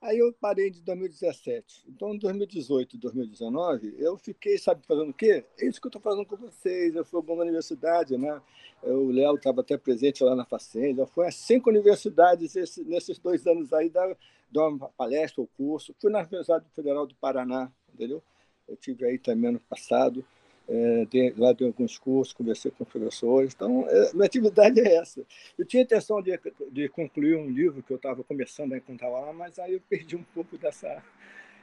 Aí 0.02 0.18
eu 0.18 0.32
parei 0.32 0.70
de 0.70 0.80
2017. 0.80 1.84
Então, 1.86 2.14
em 2.14 2.18
2018 2.18 2.96
2019, 2.96 3.96
eu 3.98 4.16
fiquei, 4.16 4.56
sabe, 4.56 4.82
fazendo 4.86 5.10
o 5.10 5.14
quê? 5.14 5.44
É 5.58 5.66
isso 5.66 5.78
que 5.78 5.86
eu 5.86 5.90
estou 5.90 6.00
fazendo 6.00 6.24
com 6.24 6.36
vocês. 6.36 6.94
Eu 6.94 7.04
fui 7.04 7.18
a 7.18 7.20
alguma 7.20 7.42
universidade, 7.42 8.16
né? 8.16 8.40
O 8.82 9.10
Léo 9.10 9.34
estava 9.34 9.60
até 9.60 9.76
presente 9.76 10.24
lá 10.24 10.34
na 10.34 10.46
Facenda. 10.46 11.02
Eu 11.02 11.06
fui 11.06 11.26
a 11.26 11.30
cinco 11.30 11.68
universidades 11.68 12.56
esse, 12.56 12.82
nesses 12.84 13.18
dois 13.18 13.46
anos 13.46 13.74
aí, 13.74 13.90
dar 13.90 14.16
uma 14.54 14.88
palestra 14.88 15.42
ou 15.42 15.48
curso. 15.48 15.94
Fui 16.00 16.10
na 16.10 16.20
Universidade 16.20 16.64
Federal 16.74 17.06
do 17.06 17.14
Paraná, 17.16 17.70
entendeu? 17.92 18.22
Eu 18.66 18.76
tive 18.76 19.04
aí 19.04 19.18
também 19.18 19.50
ano 19.50 19.60
passado, 19.60 20.24
é, 20.70 21.04
de, 21.04 21.34
lá 21.36 21.52
dei 21.52 21.66
alguns 21.66 21.98
cursos, 21.98 22.32
conversei 22.32 22.70
com 22.70 22.84
professores. 22.84 23.52
Então, 23.54 23.84
é, 23.88 24.12
minha 24.12 24.26
atividade 24.26 24.78
é 24.80 24.94
essa. 24.94 25.26
Eu 25.58 25.64
tinha 25.64 25.82
intenção 25.82 26.22
de, 26.22 26.38
de 26.70 26.88
concluir 26.88 27.36
um 27.36 27.50
livro 27.50 27.82
que 27.82 27.92
eu 27.92 27.96
estava 27.96 28.22
começando 28.22 28.72
a 28.72 28.76
encontrar 28.76 29.08
lá, 29.08 29.32
mas 29.32 29.58
aí 29.58 29.74
eu 29.74 29.80
perdi 29.88 30.14
um 30.14 30.22
pouco 30.22 30.56
dessa. 30.56 31.02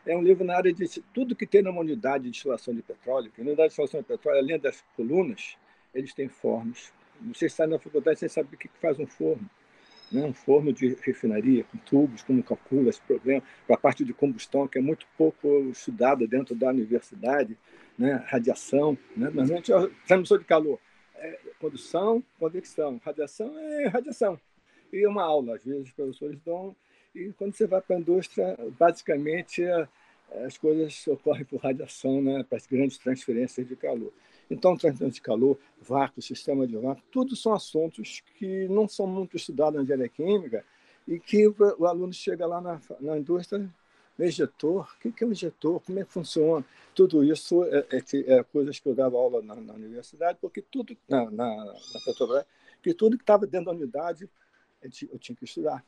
É 0.05 0.15
um 0.15 0.21
livro 0.21 0.43
na 0.43 0.57
área 0.57 0.73
de 0.73 1.01
tudo 1.13 1.35
que 1.35 1.47
tem 1.47 1.61
numa 1.61 1.79
unidade 1.79 2.25
de 2.25 2.31
destilação 2.31 2.75
de 2.75 2.81
petróleo. 2.81 3.31
Que 3.31 3.39
a 3.39 3.43
unidade 3.43 3.69
de 3.69 3.77
destilação 3.77 4.01
de 4.01 4.07
petróleo, 4.07 4.39
além 4.39 4.59
das 4.59 4.83
colunas, 4.97 5.55
eles 5.93 6.13
têm 6.13 6.27
fornos. 6.27 6.91
Você 7.33 7.47
sai 7.47 7.67
na 7.67 7.79
faculdade, 7.79 8.19
você 8.19 8.29
sabe 8.29 8.55
o 8.55 8.57
que 8.57 8.69
faz 8.81 8.99
um 8.99 9.07
forno 9.07 9.49
né, 10.11 10.23
um 10.23 10.33
forno 10.33 10.71
de 10.71 10.95
refinaria 11.01 11.63
com 11.65 11.77
tubos, 11.79 12.23
como 12.23 12.43
calcula 12.43 12.89
esse 12.89 13.01
problema, 13.01 13.43
para 13.65 13.75
a 13.75 13.79
parte 13.79 14.03
de 14.03 14.13
combustão, 14.13 14.67
que 14.67 14.77
é 14.77 14.81
muito 14.81 15.05
pouco 15.17 15.47
estudada 15.69 16.27
dentro 16.27 16.55
da 16.55 16.69
universidade, 16.69 17.57
né, 17.97 18.23
radiação, 18.27 18.97
né, 19.15 19.29
normalmente 19.29 19.71
é 19.71 19.89
transmissor 20.05 20.39
de 20.39 20.45
calor, 20.45 20.79
é 21.15 21.39
condução, 21.59 22.23
convecção, 22.39 23.01
radiação 23.03 23.57
é 23.57 23.87
radiação. 23.87 24.39
E 24.93 25.05
uma 25.05 25.23
aula, 25.23 25.55
às 25.55 25.65
vezes 25.65 25.87
os 25.87 25.91
professores 25.91 26.39
dão, 26.45 26.75
e 27.13 27.33
quando 27.33 27.55
você 27.55 27.65
vai 27.65 27.81
para 27.81 27.95
a 27.95 27.99
indústria, 27.99 28.55
basicamente 28.77 29.63
as 30.45 30.57
coisas 30.57 31.07
ocorrem 31.07 31.45
por 31.45 31.61
radiação, 31.61 32.21
né, 32.21 32.45
para 32.47 32.57
as 32.57 32.67
grandes 32.67 32.97
transferências 32.97 33.67
de 33.67 33.75
calor. 33.75 34.11
Então, 34.49 34.77
transferência 34.77 35.15
de 35.15 35.21
calor, 35.21 35.57
vácuo, 35.81 36.21
sistema 36.21 36.65
de 36.65 36.77
vácuo, 36.77 37.03
tudo 37.11 37.35
são 37.35 37.53
assuntos 37.53 38.23
que 38.35 38.67
não 38.69 38.87
são 38.87 39.05
muito 39.05 39.35
estudados 39.35 39.75
na 39.75 39.83
engenharia 39.83 40.09
química 40.09 40.65
e 41.07 41.19
que 41.19 41.47
o 41.47 41.85
aluno 41.85 42.13
chega 42.13 42.45
lá 42.45 42.61
na, 42.61 42.81
na 42.99 43.17
indústria, 43.17 43.69
injetor, 44.19 44.89
o 45.03 45.11
que 45.11 45.23
é 45.23 45.27
um 45.27 45.31
injetor, 45.31 45.79
como 45.81 45.99
é 45.99 46.03
que 46.03 46.11
funciona? 46.11 46.65
Tudo 46.95 47.23
isso 47.23 47.63
é, 47.65 47.85
é, 47.91 48.37
é 48.37 48.43
coisas 48.43 48.79
que 48.79 48.89
eu 48.89 48.95
dava 48.95 49.15
aula 49.15 49.41
na, 49.41 49.55
na 49.55 49.73
universidade, 49.73 50.39
porque 50.41 50.61
tudo, 50.61 50.97
na, 51.07 51.29
na, 51.29 51.65
na 51.65 51.99
Petrobras, 52.03 52.45
que 52.81 52.93
tudo 52.93 53.17
que 53.17 53.23
estava 53.23 53.45
dentro 53.45 53.67
da 53.67 53.71
unidade 53.73 54.29
eu 54.81 54.89
tinha, 55.19 55.35
que 55.35 55.43
estudar. 55.43 55.83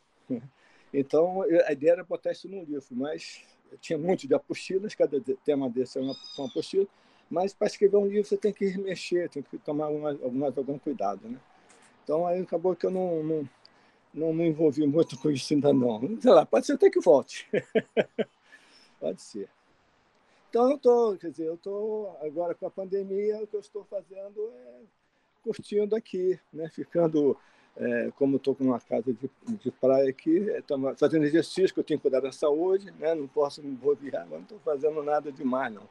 Então, 0.94 1.44
a 1.66 1.72
ideia 1.72 1.92
era 1.92 2.04
botar 2.04 2.32
isso 2.32 2.48
num 2.48 2.64
livro, 2.64 2.86
mas 2.92 3.44
tinha 3.80 3.98
muito 3.98 4.28
de 4.28 4.34
apostilas, 4.34 4.96
cada 4.96 5.20
tema 5.46 5.70
desse 5.70 5.98
é 5.98 6.02
uma, 6.02 6.16
uma 6.38 6.48
apostila, 6.48 6.88
mas 7.30 7.54
para 7.54 7.68
escrever 7.68 7.98
um 7.98 8.08
livro 8.08 8.28
você 8.28 8.38
tem 8.38 8.52
que 8.52 8.78
mexer, 8.78 9.30
tem 9.30 9.44
que 9.44 9.58
tomar 9.60 9.86
algumas, 9.86 10.58
algum 10.58 10.80
cuidado, 10.80 11.28
né? 11.28 11.40
Então 12.04 12.26
aí 12.26 12.42
acabou 12.42 12.76
que 12.76 12.86
eu 12.86 12.92
não, 12.92 13.24
não, 13.24 13.50
não 14.14 14.34
me 14.34 14.48
envolvi 14.48 14.86
muito 14.88 15.18
com 15.20 15.30
isso 15.30 15.54
ainda 15.54 15.72
não. 15.72 16.20
Sei 16.20 16.32
lá, 16.32 16.46
pode 16.46 16.66
ser 16.66 16.74
até 16.74 16.90
que 16.90 17.00
volte. 17.00 17.48
pode 19.00 19.22
ser. 19.22 19.48
Então 20.50 20.72
eu 20.72 20.76
estou, 20.78 21.18
quer 21.18 21.30
dizer, 21.30 21.46
eu 21.46 21.54
estou 21.54 22.18
agora 22.22 22.56
com 22.56 22.66
a 22.66 22.72
pandemia, 22.72 23.44
o 23.44 23.46
que 23.46 23.56
eu 23.56 23.60
estou 23.60 23.86
fazendo 23.86 24.52
é 24.52 24.80
curtindo 25.44 25.96
aqui, 25.96 26.40
né? 26.52 26.68
Ficando, 26.70 27.38
é, 27.78 28.12
como 28.16 28.38
estou 28.38 28.56
com 28.56 28.64
uma 28.64 28.80
casa 28.80 29.14
de, 29.14 29.30
de 29.48 29.72
praia 29.72 30.10
aqui, 30.10 30.50
é, 30.50 30.64
fazendo 30.98 31.26
exercício, 31.26 31.74
que 31.74 31.80
eu 31.80 31.84
tenho 31.84 32.00
que 32.00 32.02
cuidar 32.02 32.22
da 32.22 32.32
saúde, 32.32 32.92
né? 32.98 33.14
Não 33.14 33.28
posso 33.28 33.62
me 33.62 33.78
mas 33.84 34.30
não 34.30 34.42
estou 34.42 34.60
fazendo 34.60 35.04
nada 35.04 35.32
demais, 35.32 35.72
não. 35.72 35.88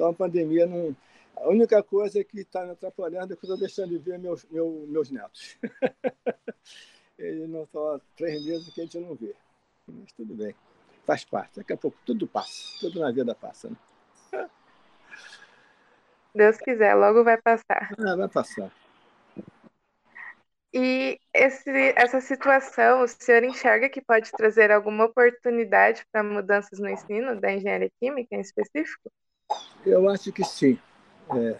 Então 0.00 0.08
a 0.08 0.14
pandemia 0.14 0.66
não. 0.66 0.96
A 1.36 1.50
única 1.50 1.82
coisa 1.82 2.24
que 2.24 2.40
está 2.40 2.64
me 2.64 2.70
atrapalhando 2.70 3.34
é 3.34 3.36
que 3.36 3.44
eu 3.44 3.48
estou 3.48 3.58
deixando 3.58 3.90
de 3.90 3.98
ver 3.98 4.18
meus, 4.18 4.46
meu, 4.50 4.86
meus 4.88 5.10
netos. 5.10 5.58
Eles 7.18 7.46
não 7.50 7.64
estão 7.64 8.00
três 8.16 8.42
meses 8.42 8.72
que 8.72 8.80
a 8.80 8.84
gente 8.84 8.98
não 8.98 9.14
vê. 9.14 9.36
Mas 9.86 10.10
tudo 10.12 10.34
bem. 10.34 10.54
Faz 11.04 11.22
parte. 11.26 11.56
Daqui 11.56 11.74
a 11.74 11.76
pouco 11.76 11.98
tudo 12.06 12.26
passa. 12.26 12.78
Tudo 12.80 12.98
na 12.98 13.12
vida 13.12 13.34
passa. 13.34 13.68
Né? 13.68 13.76
Deus 16.34 16.56
quiser, 16.56 16.94
logo 16.94 17.22
vai 17.22 17.36
passar. 17.36 17.94
Ah, 17.98 18.16
vai 18.16 18.28
passar. 18.28 18.72
E 20.72 21.20
esse, 21.34 21.70
essa 21.94 22.22
situação, 22.22 23.02
o 23.02 23.08
senhor 23.08 23.44
enxerga 23.44 23.90
que 23.90 24.00
pode 24.00 24.30
trazer 24.32 24.70
alguma 24.70 25.04
oportunidade 25.04 26.06
para 26.10 26.22
mudanças 26.22 26.78
no 26.78 26.88
ensino 26.88 27.38
da 27.38 27.52
engenharia 27.52 27.90
química 28.00 28.34
em 28.34 28.40
específico? 28.40 29.10
Eu 29.84 30.08
acho 30.08 30.32
que 30.32 30.44
sim. 30.44 30.78
É, 31.36 31.56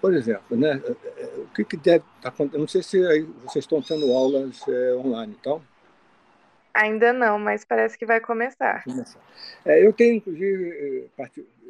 por 0.00 0.14
exemplo, 0.14 0.56
né, 0.56 0.80
é, 1.16 1.24
o 1.38 1.48
que, 1.48 1.64
que 1.64 1.76
deve 1.76 2.04
estar 2.16 2.22
tá 2.22 2.28
acontecendo? 2.28 2.60
Não 2.60 2.68
sei 2.68 2.82
se 2.82 2.98
vocês 3.44 3.64
estão 3.64 3.82
tendo 3.82 4.12
aulas 4.12 4.66
é, 4.68 4.94
online, 4.94 5.36
então. 5.38 5.62
Ainda 6.72 7.12
não, 7.12 7.38
mas 7.38 7.64
parece 7.64 7.96
que 7.96 8.04
vai 8.04 8.20
começar. 8.20 8.84
É, 9.64 9.84
eu 9.84 9.92
tenho, 9.92 10.16
inclusive, 10.16 11.10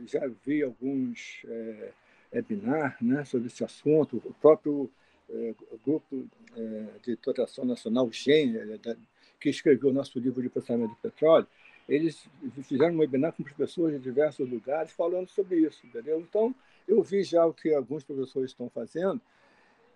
já 0.07 0.21
vi 0.45 0.63
alguns 0.63 1.43
é, 1.47 1.91
webinars 2.35 3.01
né, 3.01 3.25
sobre 3.25 3.47
esse 3.47 3.63
assunto. 3.63 4.21
O 4.25 4.35
próprio 4.35 4.91
é, 5.31 5.55
grupo 5.85 6.27
é, 6.57 6.85
de 7.03 7.13
editoração 7.13 7.65
nacional, 7.65 8.11
GEM, 8.11 8.57
é, 8.57 8.97
que 9.41 9.49
escreveu 9.49 9.91
o 9.91 9.93
nosso 9.93 10.19
livro 10.19 10.43
de 10.43 10.49
processamento 10.49 10.95
de 10.95 11.01
petróleo, 11.01 11.47
eles 11.89 12.29
fizeram 12.65 12.95
um 12.95 12.99
webinar 12.99 13.33
com 13.33 13.43
professores 13.43 13.97
de 13.97 14.03
diversos 14.03 14.49
lugares 14.49 14.91
falando 14.91 15.29
sobre 15.29 15.61
isso, 15.61 15.87
entendeu? 15.87 16.21
Então, 16.21 16.55
eu 16.87 17.03
vi 17.03 17.23
já 17.23 17.47
o 17.47 17.53
que 17.53 17.73
alguns 17.73 18.05
professores 18.05 18.51
estão 18.51 18.69
fazendo 18.69 19.21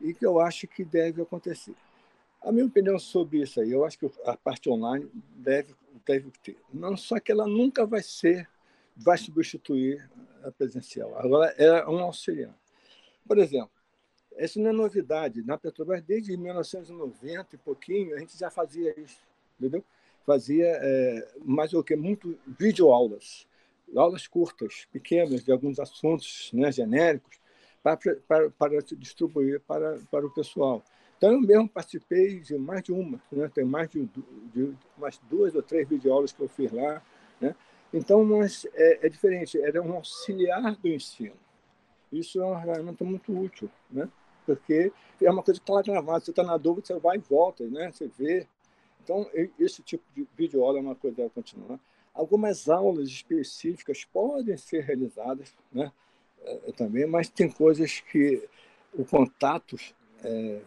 e 0.01 0.15
que 0.15 0.25
eu 0.25 0.41
acho 0.41 0.67
que 0.67 0.85
deve 0.85 1.21
acontecer. 1.23 1.75
A 2.43 2.51
minha 2.51 2.65
opinião 2.65 2.99
sobre 2.99 3.43
isso 3.43 3.61
aí, 3.61 3.71
eu 3.71 3.85
acho 3.85 3.99
que 3.99 4.11
a 4.25 4.37
parte 4.37 4.71
online 4.71 5.11
deve, 5.37 5.75
deve 6.07 6.31
ter. 6.43 6.57
Não 6.73 6.97
só 6.97 7.21
que 7.21 7.31
ela 7.31 7.47
nunca 7.47 7.85
vai 7.85 8.03
ser, 8.03 8.49
vai 8.97 9.19
substituir 9.19 10.09
a 10.43 10.51
presencial. 10.51 11.19
Agora, 11.19 11.55
é 11.59 11.87
um 11.87 11.99
auxiliar. 11.99 12.55
Por 13.27 13.37
exemplo, 13.37 13.71
essa 14.37 14.59
não 14.59 14.71
é 14.71 14.73
novidade. 14.73 15.43
Na 15.43 15.59
Petrobras, 15.59 16.03
desde 16.03 16.35
1990 16.37 17.57
e 17.57 17.59
pouquinho, 17.59 18.17
a 18.17 18.19
gente 18.19 18.39
já 18.39 18.51
fazia 18.51 18.99
isso, 18.99 19.21
entendeu? 19.59 19.85
Fazia, 20.31 20.79
é, 20.81 21.29
mais 21.45 21.75
o 21.75 21.83
que? 21.83 21.97
Muito 21.97 22.39
videoaulas. 22.47 23.49
Aulas 23.97 24.29
curtas, 24.29 24.87
pequenas, 24.93 25.43
de 25.43 25.51
alguns 25.51 25.81
assuntos 25.81 26.53
né, 26.55 26.71
genéricos, 26.71 27.41
para, 27.83 27.99
para, 28.29 28.51
para 28.51 28.79
distribuir 28.81 29.61
para, 29.67 29.99
para 30.09 30.25
o 30.25 30.31
pessoal. 30.31 30.85
Então, 31.19 31.33
eu 31.33 31.41
mesmo 31.41 31.69
participei 31.69 32.39
de 32.39 32.57
mais 32.57 32.81
de 32.81 32.93
uma, 32.93 33.21
né? 33.33 33.51
tem 33.53 33.65
mais 33.65 33.91
de, 33.91 34.09
de 34.55 34.73
umas 34.97 35.19
duas 35.29 35.53
ou 35.57 35.63
três 35.63 35.89
videoaulas 35.89 36.31
que 36.31 36.41
eu 36.41 36.49
fiz 36.49 36.71
lá. 36.71 37.03
Né? 37.41 37.53
Então, 37.93 38.25
mas 38.25 38.65
é, 38.75 39.07
é 39.07 39.09
diferente, 39.09 39.61
era 39.61 39.83
um 39.83 39.95
auxiliar 39.95 40.77
do 40.77 40.87
ensino. 40.87 41.35
Isso 42.13 42.41
é 42.41 42.45
uma 42.45 42.63
ferramenta 42.63 43.03
muito 43.03 43.37
útil, 43.37 43.69
né? 43.91 44.09
porque 44.47 44.93
é 45.21 45.29
uma 45.29 45.43
coisa 45.43 45.59
que 45.59 45.65
está 45.65 45.75
lá 45.75 45.83
gravada, 45.83 46.25
você 46.25 46.31
está 46.31 46.45
na 46.45 46.57
dúvida, 46.57 46.87
você 46.87 47.01
vai 47.01 47.17
e 47.17 47.21
volta, 47.21 47.65
né? 47.65 47.91
você 47.91 48.07
vê. 48.07 48.47
Então, 49.03 49.29
esse 49.59 49.83
tipo 49.83 50.05
de 50.15 50.27
videoaula 50.37 50.79
é 50.79 50.83
uma 50.83 50.95
coisa 50.95 51.17
que 51.17 51.23
vai 51.23 51.31
continuar. 51.31 51.81
Algumas 52.15 52.69
aulas 52.69 53.09
específicas 53.09 54.05
podem 54.05 54.57
ser 54.57 54.85
realizadas 54.85 55.55
né? 55.73 55.93
É, 56.43 56.73
também, 56.73 57.07
mas 57.07 57.29
tem 57.29 57.51
coisas 57.51 58.01
que 58.01 58.49
o 58.95 59.05
contato 59.05 59.77
é, 60.25 60.61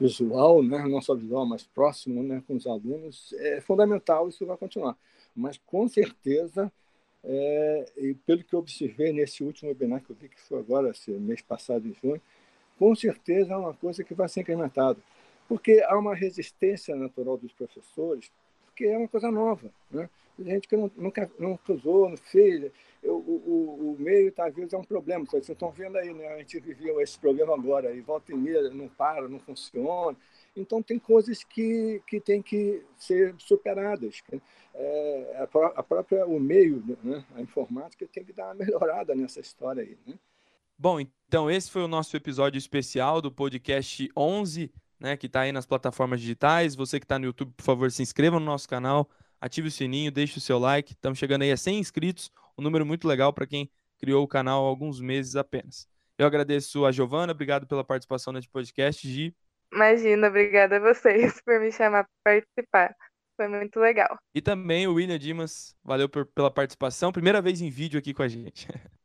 visual, 0.00 0.62
né, 0.62 0.86
não 0.88 1.00
só 1.00 1.14
visual, 1.14 1.46
mas 1.46 1.64
próximo 1.64 2.22
né, 2.22 2.42
com 2.46 2.56
os 2.56 2.66
alunos, 2.66 3.32
é 3.34 3.60
fundamental, 3.60 4.28
isso 4.28 4.46
vai 4.46 4.56
continuar. 4.56 4.96
Mas, 5.36 5.58
com 5.66 5.86
certeza, 5.88 6.72
é, 7.22 7.92
e 7.96 8.14
pelo 8.14 8.42
que 8.42 8.54
eu 8.54 8.58
observei 8.58 9.12
nesse 9.12 9.42
último 9.42 9.70
webinar 9.70 10.02
que 10.02 10.10
eu 10.10 10.16
vi, 10.16 10.28
que 10.28 10.40
foi 10.40 10.58
agora, 10.58 10.90
esse 10.90 11.10
mês 11.10 11.42
passado, 11.42 11.86
em 11.86 11.94
junho, 11.94 12.20
com 12.78 12.94
certeza 12.94 13.52
é 13.52 13.56
uma 13.56 13.74
coisa 13.74 14.02
que 14.02 14.14
vai 14.14 14.28
ser 14.28 14.40
incrementada. 14.40 14.98
Porque 15.48 15.84
há 15.86 15.98
uma 15.98 16.14
resistência 16.14 16.94
natural 16.96 17.36
dos 17.36 17.52
professores, 17.52 18.30
porque 18.66 18.86
é 18.86 18.98
uma 18.98 19.08
coisa 19.08 19.30
nova. 19.30 19.70
Né? 19.90 20.08
gente 20.38 20.66
que 20.66 20.76
não, 20.76 20.90
nunca, 20.96 21.30
usou, 21.68 22.08
não 22.08 22.16
fez. 22.16 22.70
o, 23.02 23.12
o, 23.12 23.92
o, 23.92 23.96
meio, 23.98 24.32
tá, 24.32 24.46
às 24.46 24.54
vezes, 24.54 24.72
é 24.72 24.78
um 24.78 24.84
problema. 24.84 25.24
Vocês 25.24 25.48
estão 25.48 25.70
vendo 25.70 25.96
aí, 25.96 26.12
né? 26.12 26.26
a 26.28 26.38
gente 26.38 26.58
viveu 26.58 27.00
esse 27.00 27.18
problema 27.18 27.54
agora, 27.54 27.94
e 27.94 28.00
volta 28.00 28.32
e 28.32 28.36
meia 28.36 28.68
não 28.70 28.88
para, 28.88 29.28
não 29.28 29.38
funciona. 29.38 30.16
Então, 30.56 30.82
tem 30.82 30.98
coisas 30.98 31.44
que, 31.44 32.02
que 32.06 32.20
têm 32.20 32.42
que 32.42 32.82
ser 32.96 33.34
superadas. 33.38 34.22
É, 34.74 35.36
a, 35.38 35.66
a, 35.76 35.82
própria, 35.82 36.26
o 36.26 36.40
meio, 36.40 36.82
né? 37.02 37.24
a 37.36 37.40
informática, 37.40 38.08
tem 38.12 38.24
que 38.24 38.32
dar 38.32 38.46
uma 38.46 38.54
melhorada 38.54 39.14
nessa 39.14 39.40
história 39.40 39.82
aí. 39.82 39.96
Né? 40.06 40.18
Bom, 40.76 40.98
então 41.00 41.48
esse 41.48 41.70
foi 41.70 41.82
o 41.82 41.88
nosso 41.88 42.16
episódio 42.16 42.58
especial 42.58 43.22
do 43.22 43.30
podcast 43.30 44.10
11, 44.16 44.72
né, 44.98 45.16
que 45.16 45.26
está 45.26 45.40
aí 45.40 45.52
nas 45.52 45.66
plataformas 45.66 46.20
digitais. 46.20 46.74
Você 46.74 46.98
que 46.98 47.04
está 47.04 47.18
no 47.18 47.26
YouTube, 47.26 47.52
por 47.56 47.64
favor, 47.64 47.90
se 47.90 48.02
inscreva 48.02 48.38
no 48.38 48.46
nosso 48.46 48.68
canal, 48.68 49.08
ative 49.40 49.68
o 49.68 49.70
sininho, 49.70 50.10
deixe 50.10 50.38
o 50.38 50.40
seu 50.40 50.58
like. 50.58 50.92
Estamos 50.92 51.18
chegando 51.18 51.42
aí 51.42 51.52
a 51.52 51.56
100 51.56 51.78
inscritos, 51.78 52.30
um 52.56 52.62
número 52.62 52.84
muito 52.84 53.06
legal 53.06 53.32
para 53.32 53.46
quem 53.46 53.70
criou 53.98 54.22
o 54.22 54.28
canal 54.28 54.64
há 54.64 54.68
alguns 54.68 55.00
meses 55.00 55.36
apenas. 55.36 55.88
Eu 56.16 56.26
agradeço 56.26 56.84
a 56.84 56.92
Giovana, 56.92 57.32
obrigado 57.32 57.66
pela 57.66 57.82
participação 57.82 58.32
nesse 58.32 58.48
podcast, 58.48 59.08
Gi. 59.08 59.34
Imagina, 59.72 60.28
obrigada 60.28 60.76
a 60.76 60.80
vocês 60.80 61.40
por 61.42 61.60
me 61.60 61.72
chamar 61.72 62.06
para 62.22 62.40
participar. 62.40 62.94
Foi 63.36 63.48
muito 63.48 63.80
legal. 63.80 64.16
E 64.32 64.40
também 64.40 64.86
o 64.86 64.94
William 64.94 65.18
Dimas, 65.18 65.74
valeu 65.82 66.08
por, 66.08 66.26
pela 66.26 66.50
participação. 66.50 67.10
Primeira 67.10 67.42
vez 67.42 67.60
em 67.60 67.68
vídeo 67.68 67.98
aqui 67.98 68.14
com 68.14 68.22
a 68.22 68.28
gente. 68.28 68.68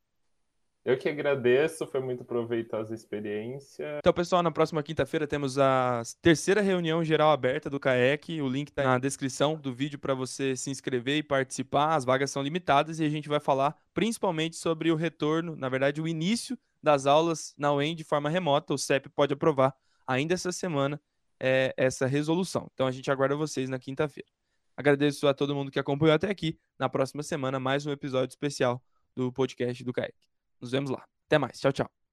Eu 0.89 0.97
que 0.97 1.07
agradeço, 1.07 1.85
foi 1.85 1.99
muito 1.99 2.25
proveitosa 2.25 2.91
a 2.91 2.95
experiência. 2.95 3.99
Então, 3.99 4.11
pessoal, 4.11 4.41
na 4.41 4.49
próxima 4.49 4.81
quinta-feira 4.81 5.27
temos 5.27 5.59
a 5.59 6.01
terceira 6.19 6.61
reunião 6.61 7.03
geral 7.03 7.29
aberta 7.29 7.69
do 7.69 7.79
CAEC. 7.79 8.41
O 8.41 8.49
link 8.49 8.69
está 8.69 8.83
na 8.83 8.97
descrição 8.97 9.55
do 9.55 9.71
vídeo 9.71 9.99
para 9.99 10.15
você 10.15 10.55
se 10.55 10.71
inscrever 10.71 11.17
e 11.17 11.21
participar. 11.21 11.93
As 11.93 12.03
vagas 12.03 12.31
são 12.31 12.41
limitadas 12.41 12.99
e 12.99 13.05
a 13.05 13.09
gente 13.09 13.29
vai 13.29 13.39
falar 13.39 13.77
principalmente 13.93 14.55
sobre 14.55 14.91
o 14.91 14.95
retorno, 14.95 15.55
na 15.55 15.69
verdade, 15.69 16.01
o 16.01 16.07
início 16.07 16.57
das 16.81 17.05
aulas 17.05 17.53
na 17.55 17.71
UEM 17.71 17.95
de 17.95 18.03
forma 18.03 18.27
remota. 18.27 18.73
O 18.73 18.77
CEP 18.77 19.09
pode 19.09 19.31
aprovar 19.31 19.75
ainda 20.07 20.33
essa 20.33 20.51
semana 20.51 20.99
é, 21.39 21.71
essa 21.77 22.07
resolução. 22.07 22.67
Então, 22.73 22.87
a 22.87 22.91
gente 22.91 23.11
aguarda 23.11 23.35
vocês 23.35 23.69
na 23.69 23.77
quinta-feira. 23.77 24.29
Agradeço 24.75 25.27
a 25.27 25.35
todo 25.35 25.53
mundo 25.53 25.69
que 25.69 25.77
acompanhou 25.77 26.15
até 26.15 26.31
aqui. 26.31 26.57
Na 26.79 26.89
próxima 26.89 27.21
semana, 27.21 27.59
mais 27.59 27.85
um 27.85 27.91
episódio 27.91 28.29
especial 28.29 28.83
do 29.15 29.31
podcast 29.31 29.83
do 29.83 29.93
CAEC. 29.93 30.28
Nos 30.61 30.71
vemos 30.71 30.89
lá. 30.91 31.03
Até 31.27 31.37
mais. 31.37 31.59
Tchau, 31.59 31.71
tchau. 31.71 31.98